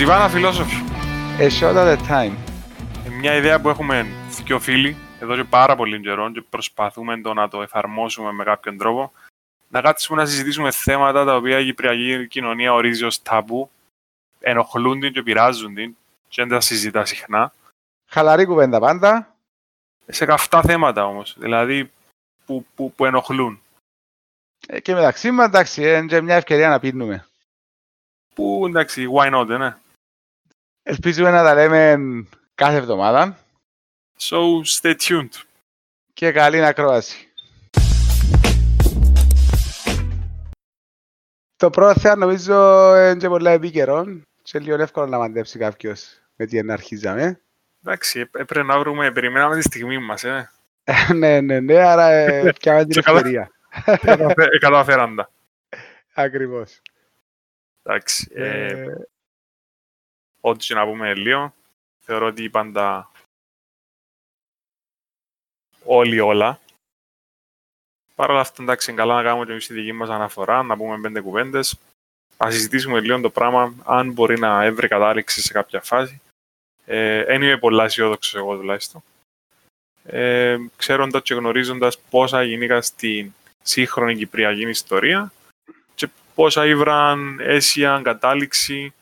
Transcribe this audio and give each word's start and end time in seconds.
Ζιβάνα 0.00 0.28
φιλόσοφη. 0.28 0.74
A 1.38 1.48
shot 1.60 1.76
at 1.76 1.96
a 1.96 2.08
time. 2.08 2.32
Ε, 3.06 3.10
Μια 3.10 3.34
ιδέα 3.34 3.60
που 3.60 3.68
έχουμε 3.68 4.06
δύο 4.44 4.58
φίλοι 4.58 4.96
εδώ 5.20 5.36
και 5.36 5.44
πάρα 5.44 5.76
πολύ 5.76 6.00
καιρό 6.00 6.32
και 6.32 6.42
προσπαθούμε 6.50 7.20
το 7.20 7.34
να 7.34 7.48
το 7.48 7.62
εφαρμόσουμε 7.62 8.32
με 8.32 8.44
κάποιον 8.44 8.76
τρόπο. 8.78 9.12
Να 9.68 9.80
κάτσουμε 9.80 10.22
να 10.22 10.28
συζητήσουμε 10.28 10.70
θέματα 10.70 11.24
τα 11.24 11.36
οποία 11.36 11.58
η 11.58 11.64
κυπριακή 11.64 12.26
κοινωνία 12.28 12.72
ορίζει 12.72 13.04
ως 13.04 13.22
ταμπού, 13.22 13.70
ενοχλούν 14.40 15.00
την 15.00 15.12
και 15.12 15.22
πειράζουν 15.22 15.74
την 15.74 15.96
και 16.28 16.42
δεν 16.42 16.50
τα 16.50 16.60
συζητά 16.60 17.04
συχνά. 17.04 17.52
Χαλαρή 18.06 18.44
κουβέντα 18.44 18.78
πάντα. 18.78 19.34
Σε 20.06 20.24
καυτά 20.24 20.62
θέματα 20.62 21.06
όμως, 21.06 21.36
δηλαδή 21.38 21.90
που, 22.46 22.66
που, 22.74 22.92
που 22.92 23.04
ενοχλούν. 23.04 23.60
Ε, 24.66 24.80
και 24.80 24.94
μεταξύ 24.94 25.30
μας, 25.30 25.46
εντάξει, 25.46 25.82
είναι 25.82 26.06
και 26.06 26.20
μια 26.20 26.36
ευκαιρία 26.36 26.68
να 26.68 26.80
πίνουμε. 26.80 27.24
Που 28.34 28.64
εντάξει, 28.68 29.06
why 29.14 29.34
not, 29.34 29.46
ναι. 29.46 29.76
Ελπίζουμε 30.82 31.30
να 31.30 31.42
τα 31.42 31.54
λέμε 31.54 31.96
κάθε 32.54 32.76
εβδομάδα 32.76 33.38
So 34.18 34.36
stay 34.80 34.94
tuned. 34.96 35.42
και 36.12 36.32
καλή 36.32 36.64
ακρόαση. 36.64 37.28
Το 41.56 41.70
πρώτο 41.70 42.00
θέμα 42.00 42.16
νομίζω 42.16 42.54
είναι 42.96 43.16
και 43.16 43.28
πολύ 43.28 43.48
επίκαιρο 43.48 44.06
και 44.42 44.58
λίγο 44.58 44.82
εύκολο 44.82 45.06
να 45.06 45.18
μαντέψει 45.18 45.58
κάποιος 45.58 46.20
με 46.36 46.46
τι 46.46 46.62
να 46.62 46.72
αρχίζαμε. 46.72 47.40
Εντάξει, 47.84 48.20
ε- 48.20 48.40
έπρεπε 48.40 48.62
να 48.62 48.78
βρούμε, 48.78 49.12
περιμέναμε 49.12 49.56
τη 49.56 49.62
στιγμή 49.62 49.98
μας, 49.98 50.24
ε. 50.24 50.50
ναι, 51.14 51.40
ναι, 51.40 51.60
ναι, 51.60 51.78
άρα 51.78 52.08
ε, 52.10 52.52
πιάμε 52.60 52.80
την 52.80 52.90
Και 52.90 53.00
καλά. 53.00 53.18
ευκαιρία. 53.18 53.50
Καταφέ- 54.00 54.54
ε, 54.54 54.58
Καταφέραντα. 54.58 55.30
Ακριβώς. 56.14 56.82
Εντάξει. 57.82 58.30
Ε, 60.40 60.48
Ε, 60.48 60.50
ό,τι 60.50 60.66
και 60.66 60.74
να 60.74 60.84
πούμε 60.84 61.14
λίγο, 61.14 61.54
θεωρώ 62.00 62.26
ότι 62.26 62.50
πάντα 62.50 63.10
όλοι 65.84 66.20
όλα. 66.20 66.60
Παρ' 68.14 68.30
όλα 68.30 68.40
αυτά, 68.40 68.62
εντάξει, 68.62 68.90
είναι 68.90 69.00
καλά 69.00 69.14
να 69.14 69.22
κάνουμε 69.22 69.44
και 69.44 69.50
εμείς 69.50 69.66
τη 69.66 69.72
δική 69.74 69.92
μας 69.92 70.08
αναφορά, 70.08 70.62
να 70.62 70.76
πούμε 70.76 71.00
πέντε 71.00 71.20
κουβέντες. 71.20 71.78
Να 72.38 72.50
συζητήσουμε 72.50 73.00
λίγο 73.00 73.20
το 73.20 73.30
πράγμα, 73.30 73.74
αν 73.84 74.12
μπορεί 74.12 74.38
να 74.38 74.64
έβρει 74.64 74.88
κατάληξη 74.88 75.40
σε 75.40 75.52
κάποια 75.52 75.80
φάση. 75.80 76.20
Ε, 76.84 77.24
δεν 77.24 77.42
είμαι 77.42 77.56
πολλά 77.56 77.84
αισιόδοξος 77.84 78.34
εγώ 78.34 78.56
τουλάχιστον. 78.56 79.02
Ε, 80.04 80.58
ξέροντας 80.76 81.22
και 81.22 81.34
γνωρίζοντας 81.34 81.98
πόσα 81.98 82.42
γινήκα 82.42 82.82
στην 82.82 83.32
σύγχρονη 83.62 84.16
κυπριακή 84.16 84.68
ιστορία 84.68 85.32
και 85.94 86.08
πόσα 86.34 86.66
ήβραν 86.66 87.40
αίσια 87.40 88.00
κατάληξη 88.04 88.92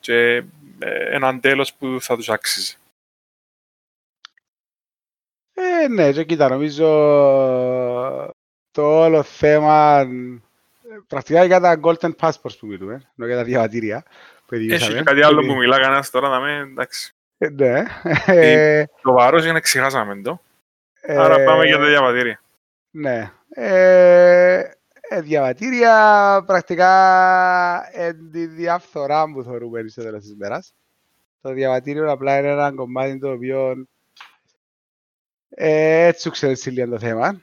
και 0.00 0.34
ε, 0.34 0.44
έναν 0.86 1.40
τέλος 1.40 1.74
που 1.74 1.96
θα 2.00 2.16
τους 2.16 2.28
άξιζε. 2.28 2.74
Ε, 5.54 5.88
ναι, 5.88 6.12
και 6.12 6.24
κοίτα, 6.24 6.48
νομίζω 6.48 6.86
το 8.70 8.82
όλο 9.04 9.22
θέμα 9.22 10.00
ε, 10.00 10.06
πρακτικά 11.06 11.44
για 11.44 11.60
τα 11.60 11.80
golden 11.82 12.10
passports 12.20 12.58
που 12.60 12.66
μιλούμε, 12.66 12.92
ενώ 13.16 13.26
για 13.26 13.36
τα 13.36 13.44
διαβατήρια 13.44 14.02
που 14.46 14.54
Έχει 14.54 14.66
διηγήσαμε. 14.66 14.96
και 14.98 15.02
κάτι 15.04 15.22
άλλο 15.22 15.46
που 15.46 15.54
μιλά 15.54 15.80
κανένας 15.80 16.10
τώρα 16.10 16.28
να 16.28 16.40
με, 16.40 16.56
εντάξει. 16.58 17.12
Ε, 17.38 17.48
Ναι. 17.48 17.82
Ε, 18.26 18.84
Το 19.02 19.12
βαρός 19.12 19.44
είναι 19.44 19.60
ξεχάσαμε 19.60 20.22
το. 20.22 20.40
ε, 21.00 21.16
Άρα 21.18 21.44
πάμε 21.44 21.66
για 21.66 21.78
τα 21.78 21.86
διαβατήρια. 21.86 22.40
Ναι. 22.90 23.30
Ε, 23.50 24.70
ε, 25.08 25.20
διαβατήρια 25.20 26.42
πρακτικά 26.46 27.98
εν 27.98 28.30
τη 28.32 28.46
διαφθορά 28.46 29.32
που 29.32 29.42
θεωρούμε 29.42 29.88
στο 29.88 30.02
τέλος 30.02 30.22
της 30.22 30.34
μέρας. 30.36 30.72
Το 31.40 31.52
διαβατήριο 31.52 32.10
απλά 32.10 32.38
είναι 32.38 32.48
ένα 32.48 32.72
κομμάτι 32.72 33.18
το 33.18 33.30
οποίο 33.30 33.86
ε, 35.50 36.06
έτσι 36.06 36.30
ξέρεις 36.30 36.66
λίγο 36.66 36.90
το 36.90 36.98
θέμα. 36.98 37.40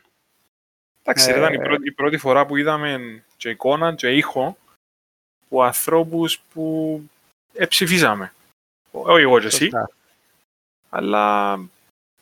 Εντάξει, 1.04 1.32
Ε, 1.32 1.38
ήταν 1.38 1.54
η 1.54 1.58
πρώτη, 1.60 1.88
η 1.88 1.92
πρώτη 1.92 2.18
φορά 2.18 2.46
που 2.46 2.56
είδαμε 2.56 3.24
και 3.38 3.50
εικόνα 3.50 3.96
και 3.96 4.10
ήχο 4.16 4.58
που 5.50 5.64
ανθρώπους 5.64 6.40
που 6.54 7.02
εψηφίζαμε. 7.54 8.34
Όχι 8.92 9.22
εγώ 9.22 9.40
και 9.40 9.46
εσύ, 9.46 9.58
Σωστά. 9.64 9.90
αλλά 10.90 11.54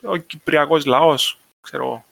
ο 0.03 0.17
κυπριακός 0.17 0.85
λαός, 0.85 1.39
ξέρω 1.61 1.83
εγώ. 1.83 2.05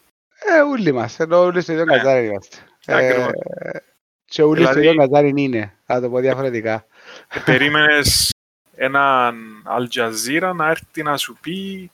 Ε, 0.56 0.60
όλοι 0.62 0.92
μας, 0.92 1.20
ενώ 1.20 1.40
όλοι 1.40 1.62
στο 1.62 1.72
ίδιο 1.72 1.86
Ναι. 1.86 1.98
κατάρι 1.98 2.26
είμαστε. 2.26 2.58
Ακριβώς. 2.86 3.32
Ε, 3.32 3.80
και 4.26 4.42
όλοι 4.44 4.64
στο 4.64 4.74
Δηλαδή- 4.74 4.88
ίδιο 4.88 5.02
κατάρι 5.02 5.34
είναι, 5.36 5.78
θα 5.86 6.02
το 6.02 6.10
πω 6.10 6.20
διαφορετικά. 6.20 6.86
Ε, 7.28 7.40
περίμενες 7.46 8.30
έναν 8.76 9.64
Al 9.66 9.88
Jazeera 9.94 10.54
να 10.56 10.70
έρθει 10.70 11.04
να 11.04 11.18
σου 11.18 11.38
πει 11.42 11.92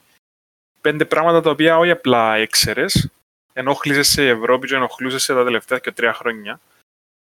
πέντε 0.82 1.06
πράγματα 1.06 1.42
τα 1.42 1.50
οποία 1.50 1.78
όχι 1.78 1.92
απλά 1.92 2.36
έξερες, 2.36 3.10
ενόχλησες 3.54 4.08
σε 4.08 4.28
Ευρώπη 4.28 4.68
και 4.68 4.76
ενοχλούσες 4.76 5.24
σε 5.24 5.34
τα 5.34 5.44
τελευταία 5.44 5.80
και 5.80 5.92
τρία 5.92 6.14
χρόνια. 6.14 6.60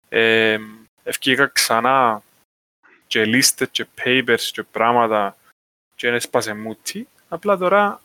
Ε, 0.10 0.60
ευκήκα 1.04 1.48
ξανά 1.48 2.22
και 3.08 3.26
λίστες 3.26 3.70
και 3.72 3.86
papers 4.04 4.42
και 4.52 4.64
πράγματα 4.64 5.38
και 5.96 6.08
έσπασε 6.08 6.54
μούτι. 6.54 7.08
Απλά 7.30 7.58
τώρα 7.58 8.02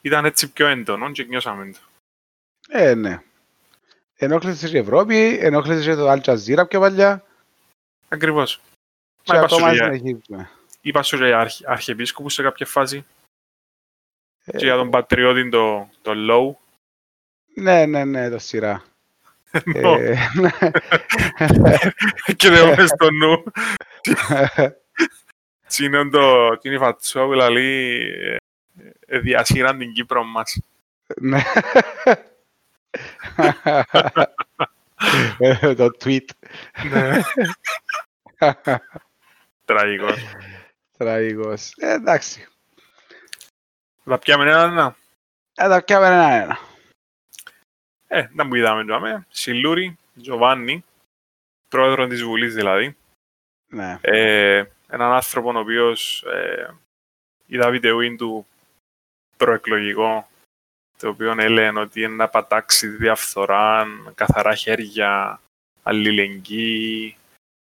ήταν 0.00 0.24
έτσι 0.24 0.50
πιο 0.52 0.66
έντονο 0.66 1.10
και 1.12 1.24
νιώσαμε 1.24 1.72
το. 1.72 1.78
Ε, 2.68 2.94
ναι. 2.94 3.22
Ενόχλησε 4.22 4.68
και 4.68 4.76
η 4.76 4.80
Ευρώπη, 4.80 5.38
ενόχλησε 5.40 5.90
και 5.90 5.96
το 5.96 6.10
Al 6.12 6.20
Jazeera 6.20 6.68
πιο 6.68 6.80
παλιά 6.80 7.24
Ακριβώς. 8.08 8.60
και 9.22 9.32
Μα 9.32 9.38
είπα 9.38 9.48
σου 9.48 9.54
ακόμα 9.54 9.70
και 9.70 9.76
για- 9.76 9.84
συνεχίζουμε. 9.92 10.50
είπα 10.80 11.02
σου 11.02 11.18
και 11.18 11.26
για 11.26 11.38
αρχ, 11.38 11.52
αρχιεπίσκοπους 11.64 12.34
σε 12.34 12.42
κάποια 12.42 12.66
φάση 12.66 13.04
Ε, 14.44 14.56
και 14.56 14.64
για 14.64 14.76
τον 14.76 14.90
πατριώτη 14.90 15.48
το, 15.48 15.88
το 16.02 16.12
Low. 16.30 16.54
Ναι, 17.54 17.86
ναι, 17.86 18.04
ναι, 18.04 18.30
το 18.30 18.38
σειρά. 18.38 18.84
Νο. 19.64 19.94
Ε, 19.98 20.16
και 22.36 22.48
δεν 22.50 22.68
έχω 22.68 22.86
στο 22.86 23.10
νου. 23.10 23.42
Τι 25.76 25.84
είναι 25.84 26.08
το, 26.08 26.50
τι 26.58 26.68
είναι 26.68 26.76
η 26.76 26.80
φατσό 26.80 27.24
που 27.26 27.32
λέει 27.32 28.00
ε, 28.00 28.36
ε, 29.06 29.18
διασύραν 29.18 29.78
την 29.78 29.92
Κύπρο 29.92 30.24
μας. 30.24 30.60
ναι. 31.20 31.42
Ε, 35.38 35.74
το 35.80 35.90
tweet. 36.04 36.24
Ναι. 36.90 37.20
Τραγικός. 39.64 40.18
Τραγικός. 40.96 41.72
Ε, 41.76 41.92
εντάξει. 41.92 42.48
Θα 44.04 44.18
πιάμε 44.18 44.50
ένα-ένα. 44.50 44.96
Ε, 45.54 45.68
τα 45.68 45.82
πιάμε 45.82 46.06
ένα-ένα. 46.06 46.58
Ε, 48.08 48.28
να 48.32 48.48
που 48.48 48.54
είδαμε 48.54 48.84
τώρα. 48.84 49.26
Σιλούρι, 49.28 49.98
Τζοβάνι, 50.22 50.84
πρόεδρο 51.68 52.06
της 52.06 52.22
Βουλής 52.22 52.54
δηλαδή. 52.54 52.96
Ναι. 53.68 53.98
Ε, 54.00 54.64
έναν 54.88 55.12
άνθρωπο 55.12 55.52
ο 55.52 55.58
οποίος 55.58 56.22
ε, 56.22 56.74
είδα 57.46 57.70
βιντεοίν 57.70 58.16
του 58.16 58.46
προεκλογικό 59.36 60.29
το 61.00 61.08
οποίο 61.08 61.34
έλεγε 61.38 61.78
ότι 61.78 62.02
είναι 62.02 62.14
να 62.14 62.28
πατάξει 62.28 62.88
τη 62.88 62.96
διαφθορά, 62.96 63.86
καθαρά 64.14 64.54
χέρια, 64.54 65.40
αλληλεγγύη, 65.82 67.16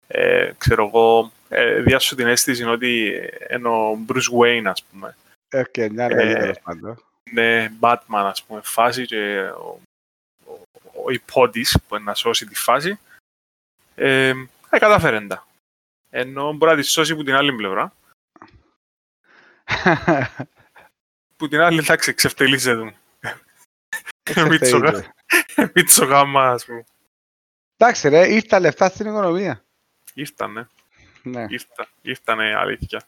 ε, 0.07 0.53
ξέρω 0.59 0.87
εγώ, 0.87 1.33
ε, 1.49 1.81
διάσου 1.81 2.15
την 2.15 2.27
αίσθηση 2.27 2.65
ότι 2.65 3.21
είναι 3.51 3.69
ο 3.69 3.99
Bruce 4.09 4.41
Wayne, 4.41 4.65
ας 4.65 4.83
πούμε. 4.83 5.17
Ε, 5.49 5.63
και 5.71 5.91
μια 5.91 6.05
Ε, 6.05 6.15
λέγει 6.15 6.35
τέλος 6.35 6.61
πάντων. 6.61 7.03
Είναι 7.31 7.73
Batman, 7.81 7.99
ας 8.09 8.43
πούμε, 8.43 8.61
φάση 8.65 9.07
και 9.07 9.41
ο, 9.41 9.81
ο, 10.45 10.59
ο 11.05 11.11
υπότης 11.11 11.79
που 11.89 11.95
είναι 11.95 12.05
να 12.05 12.15
σώσει 12.15 12.47
τη 12.47 12.55
φάση. 12.55 12.99
Ε, 13.95 14.29
ε, 14.71 14.79
κατάφερε 14.79 15.21
τα. 15.21 15.47
Ενώ 16.11 16.53
μπορεί 16.53 16.71
να 16.71 16.81
τη 16.81 16.87
σώσει 16.87 17.13
από 17.13 17.23
την 17.23 17.35
άλλη 17.35 17.53
πλευρά. 17.53 17.93
Που 21.37 21.49
την 21.49 21.61
άλλη, 21.61 21.79
εντάξει, 21.79 22.11
εξευτελίζεται. 22.11 22.95
Μίτσο- 24.37 25.13
Μίτσο 25.75 26.05
γάμα, 26.05 26.51
ας 26.51 26.65
πούμε. 26.65 26.85
Εντάξει 27.77 28.09
ρε, 28.09 28.33
ήρθα 28.35 28.61
λεφτά 28.61 28.89
στην 28.89 29.07
οικονομία. 29.07 29.65
Ήρθανε, 30.15 30.69
Ναι. 31.23 31.45
ήρθα, 31.49 31.87
ήρθανε 32.03 32.55
αλήθεια. 32.57 33.03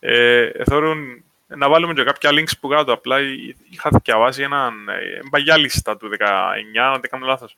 Ε, 0.00 0.50
θεωρούν, 0.64 1.24
να 1.46 1.68
βάλουμε 1.68 1.94
και 1.94 2.04
κάποια 2.04 2.30
links 2.32 2.58
που 2.60 2.68
κάτω, 2.68 2.92
απλά 2.92 3.20
εί- 3.20 3.56
είχα 3.70 3.90
διαβάσει 4.02 4.42
έναν 4.42 4.88
ε, 4.88 5.20
παγιά 5.30 5.56
λίστα 5.56 5.96
του 5.96 6.08
19, 6.18 6.92
αν 6.92 7.00
δεν 7.00 7.10
κάνω 7.10 7.26
λάθος, 7.26 7.56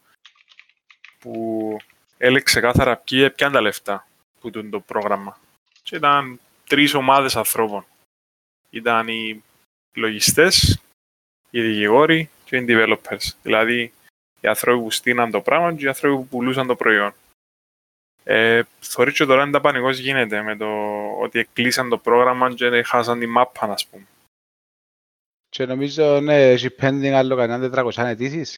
που 1.18 1.76
έλεγε 2.18 2.42
ξεκάθαρα 2.44 2.96
ποιοι 2.96 3.20
έπιαν 3.24 3.52
τα 3.52 3.60
λεφτά 3.60 4.06
που 4.40 4.50
τούν 4.50 4.70
το 4.70 4.80
πρόγραμμα. 4.80 5.38
Και 5.82 5.96
ήταν 5.96 6.40
τρεις 6.66 6.94
ομάδες 6.94 7.36
ανθρώπων. 7.36 7.86
Ήταν 8.70 9.08
οι 9.08 9.42
λογιστές, 9.92 10.80
οι 11.50 11.60
δικηγόροι 11.62 12.30
και 12.46 12.56
οι 12.56 12.64
developers. 12.68 13.32
Δηλαδή, 13.42 13.92
οι 14.40 14.48
άνθρωποι 14.48 14.82
που 14.82 14.90
στείναν 14.90 15.30
το 15.30 15.40
πράγμα 15.40 15.74
και 15.74 15.84
οι 15.84 15.88
άνθρωποι 15.88 16.16
που 16.16 16.26
πουλούσαν 16.26 16.66
το 16.66 16.76
προϊόν. 16.76 17.14
Ε, 18.24 18.62
θεωρείς 18.80 19.14
και 19.14 19.24
τώρα 19.24 19.42
είναι 19.42 19.60
πανικός 19.60 19.98
γίνεται 19.98 20.42
με 20.42 20.56
το 20.56 20.66
ότι 21.20 21.38
εκκλείσαν 21.38 21.88
το 21.88 21.98
πρόγραμμα 21.98 22.54
και 22.54 22.82
χάσαν 22.82 23.18
τη 23.18 23.26
μάπα, 23.26 23.66
ας 23.66 23.86
πούμε. 23.86 24.06
Και 25.48 25.66
νομίζω, 25.66 26.20
ναι, 26.20 26.50
έχει 26.50 26.68
pending 26.80 27.06
άλλο 27.06 27.36
κανένα 27.36 27.84
400 27.84 28.04
αιτήσεις. 28.04 28.54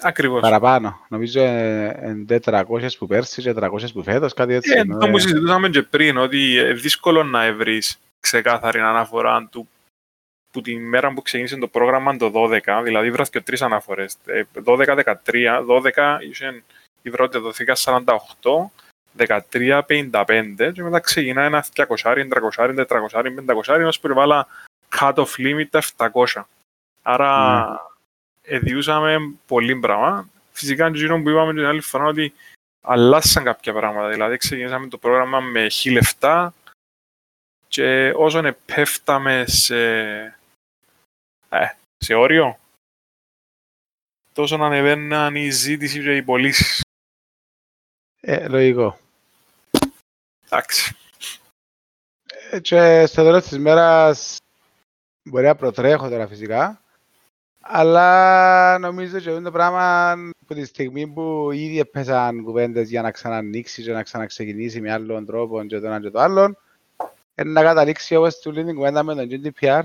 Ακριβώς. 0.00 0.40
Παραπάνω. 0.40 1.06
Νομίζω 1.08 1.40
είναι 1.40 2.40
400 2.44 2.88
που 2.98 3.06
πέρσι 3.06 3.42
και 3.42 3.52
300 3.56 3.92
που 3.92 4.02
φέτος, 4.02 4.34
κάτι 4.34 4.54
έτσι. 4.54 4.72
Ε, 4.76 4.84
το 4.84 5.10
που 5.10 5.18
συζητούσαμε 5.18 5.68
και 5.68 5.82
πριν, 5.82 6.16
ότι 6.16 6.52
είναι 6.52 6.72
δύσκολο 6.72 7.22
να 7.22 7.52
βρεις 7.52 7.98
ξεκάθαρη 8.20 8.80
αναφορά 8.80 9.48
του 9.50 9.68
που 10.54 10.60
τη 10.60 10.76
μέρα 10.76 11.12
που 11.12 11.22
ξεκίνησε 11.22 11.56
το 11.56 11.68
πρόγραμμα 11.68 12.16
το 12.16 12.32
12, 12.34 12.80
δηλαδή 12.84 13.10
βρέθηκε 13.10 13.40
τρεις 13.40 13.62
αναφορές. 13.62 14.16
12-13, 14.64 15.14
12 15.94 16.18
η 17.02 17.10
πρώτη 17.10 17.38
δοθήκα 17.38 17.74
48, 17.76 18.04
13-55 19.16 20.72
και 20.72 20.82
μετά 20.82 21.00
ξεκινά 21.00 21.42
ένα 21.42 21.64
200, 21.74 21.86
300, 22.56 22.86
400, 22.88 23.24
500, 23.46 23.84
ως 23.86 24.00
που 24.00 24.14
βάλα 24.14 24.46
cut-off 24.98 25.26
limit 25.38 25.80
700. 25.96 26.42
Άρα 27.02 27.66
mm. 27.66 27.76
εδιούσαμε 28.42 29.34
πολύ 29.46 29.76
πράγμα. 29.76 30.28
Φυσικά 30.52 30.90
το 30.90 31.22
που 31.22 31.30
είπαμε 31.30 31.52
την 31.52 31.64
άλλη 31.64 31.80
φορά 31.80 32.04
ότι 32.04 32.34
αλλάσαν 32.80 33.44
κάποια 33.44 33.72
πράγματα. 33.72 34.08
Δηλαδή 34.08 34.36
ξεκινήσαμε 34.36 34.88
το 34.88 34.98
πρόγραμμα 34.98 35.40
με 35.40 35.66
1000 36.20 36.48
και 37.68 38.12
όσο 38.16 38.38
επέφταμε 38.38 39.44
σε, 39.46 39.74
ε, 41.54 41.76
σε 41.96 42.14
όριο, 42.14 42.58
τόσο 44.32 44.56
να 44.56 44.66
ανεβαίναν 44.66 45.34
η 45.34 45.50
ζήτηση 45.50 46.02
και 46.02 46.16
οι 46.16 46.22
πωλήσεις. 46.22 46.80
Ε, 48.20 48.48
λογικό. 48.48 48.98
Εντάξει. 50.44 50.96
Ε, 52.50 52.60
και 52.60 53.06
στο 53.06 53.22
τέλος 53.22 53.46
της 53.46 53.58
μέρας 53.58 54.36
μπορεί 55.22 55.46
να 55.46 55.54
προτρέχω 55.54 56.08
τώρα 56.08 56.26
φυσικά, 56.26 56.80
αλλά 57.60 58.78
νομίζω 58.78 59.16
ότι 59.16 59.42
το 59.42 59.50
πράγμα 59.50 60.12
από 60.42 60.54
τη 60.54 60.64
στιγμή 60.64 61.06
που 61.06 61.50
ήδη 61.50 61.78
έπαιζαν 61.78 62.42
κουβέντες 62.42 62.88
για 62.88 63.02
να 63.02 63.10
ξανανοίξει 63.10 63.82
και 63.82 63.92
να 63.92 64.02
ξαναξεκινήσει 64.02 64.80
με 64.80 64.92
άλλον 64.92 65.26
τρόπο 65.26 65.64
και 65.64 65.78
το 65.78 65.86
ένα 65.86 66.00
και 66.00 66.10
το 66.10 66.20
άλλο, 66.20 66.56
να 67.34 67.62
καταλήξει 67.62 68.14
όπως 68.14 68.38
του 68.38 68.52
λέει 68.52 68.64
την 68.64 68.74
κουβέντα 68.74 69.02
με 69.02 69.14
τον 69.14 69.28
GDPR, 69.30 69.82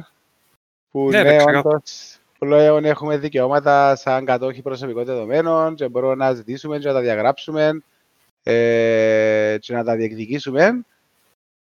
που 0.92 1.10
ναι, 1.10 1.24
ναι 1.24 1.44
όντως 1.44 2.20
πλέον 2.40 2.86
έχουμε 2.86 3.18
δικαιώματα 3.18 3.96
σαν 3.96 4.26
κατόχοι 4.26 4.62
προσωπικών 4.62 5.06
δεδομένων 5.06 5.76
και 5.76 5.90
μπορούμε 5.90 6.16
να 6.16 6.34
ζητήσουμε 6.34 6.80
και 6.80 6.88
να 6.88 6.94
τα 6.94 7.00
διαγράψουμε 7.00 7.84
ε, 8.44 9.58
και 9.60 9.74
να 9.74 9.84
τα 9.84 9.96
διεκδικήσουμε. 9.96 10.86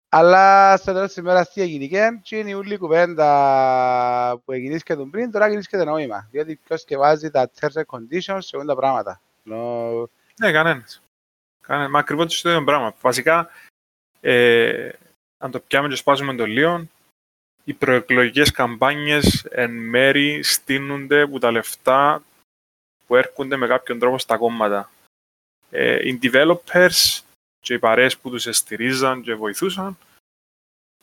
Αλλά 0.09 0.77
στο 0.77 0.93
τέλος 0.93 1.07
της 1.07 1.17
ημέρας 1.17 1.53
τι 1.53 1.61
έγινε 1.61 2.21
και 2.23 2.37
είναι 2.37 2.51
η 2.51 2.55
όλη 2.55 2.77
κουβέντα 2.77 4.41
που 4.45 4.53
έγινε 4.53 4.79
και 4.79 4.95
τον 4.95 5.11
πριν, 5.11 5.31
τώρα 5.31 5.61
και 5.61 5.77
νόημα. 5.77 6.29
Διότι 6.31 6.61
ποιος 6.67 6.85
και 6.85 6.97
βάζει 6.97 7.31
τα 7.31 7.51
terms 7.61 7.83
and 7.83 7.99
conditions 7.99 8.39
σε 8.39 8.57
όλα 8.57 8.65
τα 8.65 8.75
πράγματα. 8.75 9.21
No... 9.51 10.05
Ναι, 10.41 10.53
κανένας. 10.53 11.03
Κανένας. 11.61 11.91
Μα 11.91 11.99
ακριβώς 11.99 12.41
το 12.41 12.51
ίδιο 12.51 12.65
πράγμα. 12.65 12.95
Βασικά, 13.01 13.49
ε, 14.21 14.89
αν 15.39 15.51
το 15.51 15.61
πιάμε 15.61 15.89
και 15.89 15.95
σπάζουμε 15.95 16.35
το 16.35 16.47
λίγο, 16.47 16.89
οι 17.65 17.73
προεκλογικές 17.73 18.51
καμπάνιες 18.51 19.45
εν 19.45 19.71
μέρη 19.71 20.43
στείνονται 20.43 21.21
από 21.21 21.39
τα 21.39 21.51
λεφτά 21.51 22.23
που 23.07 23.17
έρχονται 23.17 23.57
με 23.57 23.67
κάποιον 23.67 23.99
τρόπο 23.99 24.19
στα 24.19 24.37
κόμματα. 24.37 24.91
Ε, 25.71 26.09
οι 26.09 26.19
developers 26.23 27.21
και 27.61 27.75
οι 27.75 27.79
παρέες 27.79 28.19
που 28.19 28.31
τους 28.31 28.49
στηρίζαν 28.51 29.23
και 29.23 29.35
βοηθούσαν 29.35 29.99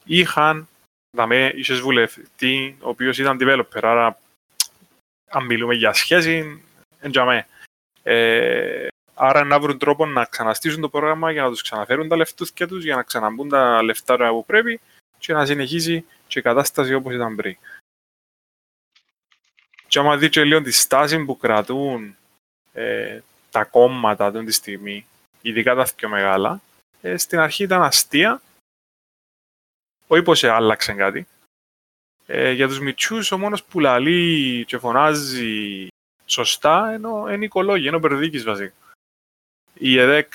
είχαν 0.04 0.68
δαμε, 1.18 1.52
είχες 1.56 1.80
βουλευτή 1.80 2.78
ο 2.82 2.90
οποίος 2.90 3.18
ήταν 3.18 3.38
developer, 3.42 3.80
άρα 3.82 4.20
αν 5.30 5.46
μιλούμε 5.46 5.74
για 5.74 5.94
σχέση, 5.94 6.64
εντιαμέ. 7.00 7.48
Ε, 8.04 8.88
άρα 9.14 9.44
να 9.44 9.60
βρουν 9.60 9.78
τρόπο 9.78 10.06
να 10.06 10.26
ξαναστήσουν 10.26 10.82
το 10.82 10.90
πρόγραμμα 10.90 11.32
για 11.32 11.44
να 11.44 11.50
τους 11.50 11.62
ξαναφέρουν 11.62 12.08
τα 12.08 12.16
λεφτούθια 12.16 12.68
τους, 12.68 12.84
για 12.84 12.96
να 12.96 13.04
ξαναμπούν 13.04 13.50
τα 13.50 13.84
λεφτά 13.84 14.30
που 14.30 14.46
πρέπει 14.46 14.80
και 15.18 15.34
να 15.34 15.46
συνεχίσει 15.46 16.06
και 16.32 16.40
η 16.40 16.42
κατάσταση 16.42 16.94
όπως 16.94 17.14
ήταν 17.14 17.36
πριν. 17.36 17.58
Και 19.88 20.00
άμα 20.00 20.18
δείτε 20.18 20.44
λίγο 20.44 20.62
τη 20.62 20.72
στάση 20.72 21.26
που 21.26 21.38
κρατούν 21.38 22.16
ε, 22.74 23.20
τα 23.52 23.64
κόμματα 23.64 24.26
αυτή 24.26 24.44
τη 24.44 24.52
στιγμή, 24.52 25.06
ειδικά 25.42 25.76
τα 25.76 25.88
πιο 25.96 26.10
μεγάλα, 26.10 26.62
ε, 27.02 27.18
στην 27.18 27.40
αρχή 27.40 27.64
ήταν 27.64 27.82
αστεία, 27.82 28.42
όχι 30.08 30.24
πως 30.24 30.44
άλλαξε 30.44 30.94
κάτι. 30.94 31.28
Ε, 32.26 32.52
για 32.52 32.68
τους 32.68 32.80
μητσούς 32.80 33.32
ο 33.32 33.38
μόνος 33.38 33.64
που 33.64 33.80
λαλεί 33.80 34.66
και 34.66 34.78
φωνάζει 34.78 35.88
σωστά 36.26 36.92
ενώ 36.92 37.34
είναι 37.34 37.46
οικολόγοι, 37.46 37.88
ενώ 37.88 38.00
περδίκης 38.00 38.44
βασικά. 38.44 38.74
Η 39.74 40.00
ΕΔΕΚ 40.00 40.34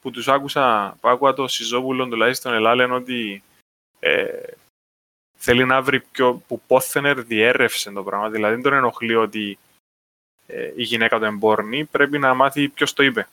που 0.00 0.10
τους 0.10 0.28
άκουσα, 0.28 0.96
που 1.00 1.08
άκουα 1.08 1.34
το 1.34 1.48
Σιζόπουλο 1.48 2.08
τουλάχιστον 2.08 2.54
ελάλεν 2.54 2.92
ότι 2.92 3.42
ε, 4.00 4.42
θέλει 5.42 5.64
να 5.64 5.82
βρει 5.82 6.00
πιο, 6.00 6.42
που 6.46 6.60
Πόθενερ 6.66 7.22
διέρευσε 7.22 7.90
το 7.90 8.02
πράγμα. 8.02 8.30
Δηλαδή 8.30 8.54
δεν 8.54 8.62
τον 8.62 8.72
ενοχλεί 8.72 9.14
ότι 9.14 9.58
ε, 10.46 10.72
η 10.76 10.82
γυναίκα 10.82 11.18
του 11.18 11.24
εμπόρνη, 11.24 11.84
πρέπει 11.84 12.18
να 12.18 12.34
μάθει 12.34 12.68
ποιος 12.68 12.92
το 12.92 13.02
είπε. 13.02 13.28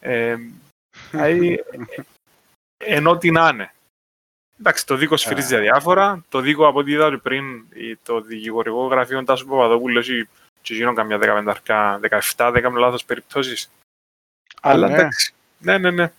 Ε, 0.00 0.36
δηλαδή, 1.10 1.64
ενώ 2.76 3.18
τι 3.18 3.30
να 3.30 3.48
είναι. 3.48 3.74
Εντάξει, 4.58 4.86
το 4.86 4.96
δίκο 4.96 5.16
σφυρίζει 5.16 5.58
διάφορα. 5.58 6.24
Το 6.28 6.40
δίκο 6.40 6.66
από 6.66 6.78
ό,τι 6.78 6.90
είδα 6.92 7.18
πριν, 7.18 7.66
το 8.02 8.20
δικηγορικό 8.20 8.86
γραφείο 8.86 9.24
Τάσου 9.24 9.46
Παπαδόπουλου 9.46 9.98
έχει 9.98 10.28
και 10.62 10.74
γίνω 10.74 10.94
καμιά 10.94 11.18
15, 11.66 12.00
17, 12.36 12.50
δεν 12.52 12.62
κάνω 12.62 12.78
λάθος 12.78 13.04
περιπτώσεις. 13.04 13.70
Αλλά 14.60 14.88
ναι. 14.88 14.94
εντάξει, 14.94 15.34
ναι, 15.58 15.78
ναι, 15.78 15.90
ναι. 15.90 16.12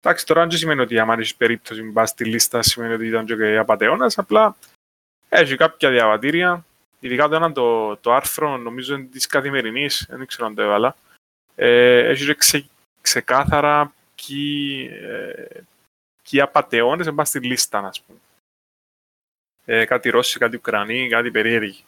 Εντάξει, 0.00 0.26
τώρα 0.26 0.46
δεν 0.46 0.58
σημαίνει 0.58 0.80
ότι 0.80 0.98
άμα 0.98 1.14
έχεις 1.14 1.34
περίπτωση 1.34 1.82
μπα 1.82 2.06
στη 2.06 2.24
λίστα 2.24 2.62
σημαίνει 2.62 2.92
ότι 2.92 3.06
ήταν 3.06 3.26
και 3.26 3.56
απαταιώνας, 3.58 4.18
απλά 4.18 4.56
έχει 5.28 5.56
κάποια 5.56 5.90
διαβατήρια 5.90 6.64
ειδικά 7.00 7.28
το 7.28 7.34
ένα 7.34 7.52
το, 7.52 7.96
το 7.96 8.12
άρθρο, 8.12 8.56
νομίζω 8.56 8.94
είναι 8.94 9.04
της 9.04 9.26
καθημερινής, 9.26 10.06
δεν 10.08 10.26
ξέρω 10.26 10.46
αν 10.46 10.54
το 10.54 10.62
έβαλα, 10.62 10.96
ε, 11.54 11.98
έχει 11.98 12.34
ξε, 12.34 12.66
ξεκάθαρα 13.00 13.92
ποιοι, 14.14 14.90
ε, 15.02 15.60
ποιοι 16.22 16.40
απαταιώνες 16.40 17.06
πάνε 17.06 17.24
στη 17.24 17.40
λίστα, 17.40 17.78
ας 17.78 18.00
πούμε. 18.00 18.18
Ε, 19.64 19.84
κάτι 19.84 20.10
Ρώσοι, 20.10 20.38
κάτι 20.38 20.56
Ουκρανοί, 20.56 21.08
κάτι 21.08 21.30
περίεργοι. 21.30 21.84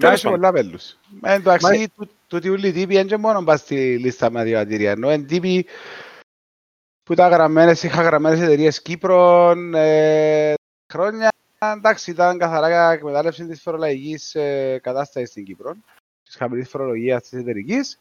έχει 0.00 0.28
πολλά 0.28 0.52
πέλους. 0.52 0.96
Εν 1.22 1.42
τω 1.42 1.50
αξί, 1.50 1.92
τούτοι 2.26 2.48
ούλοι 2.48 2.72
τύποι 2.72 2.98
είναι 2.98 3.16
μόνο 3.16 3.44
πάνε 3.44 3.58
στη 3.58 3.98
λίστα 3.98 4.30
με 4.30 4.44
διαβατήρια, 4.44 4.90
ενώ 4.90 5.12
είναι 5.12 5.24
τύποι 5.24 5.66
που 7.02 7.12
ήταν 7.12 7.30
γραμμένες, 7.30 7.82
είχα 7.82 8.02
γραμμένες 8.02 8.40
εταιρείες 8.40 8.82
Κύπρων 8.82 9.74
ε, 9.74 10.54
χρόνια 10.92 11.30
εντάξει, 11.70 12.10
ήταν 12.10 12.38
καθαρά 12.38 12.92
εκμετάλλευση 12.92 13.46
της 13.46 13.62
φορολογικής 13.62 14.34
ε, 14.34 14.78
κατάστασης 14.82 15.28
στην 15.28 15.44
Κύπρο, 15.44 15.76
της 16.24 16.36
χαμηλής 16.36 16.68
φορολογίας 16.68 17.22
της 17.22 17.32
εταιρικής, 17.32 18.00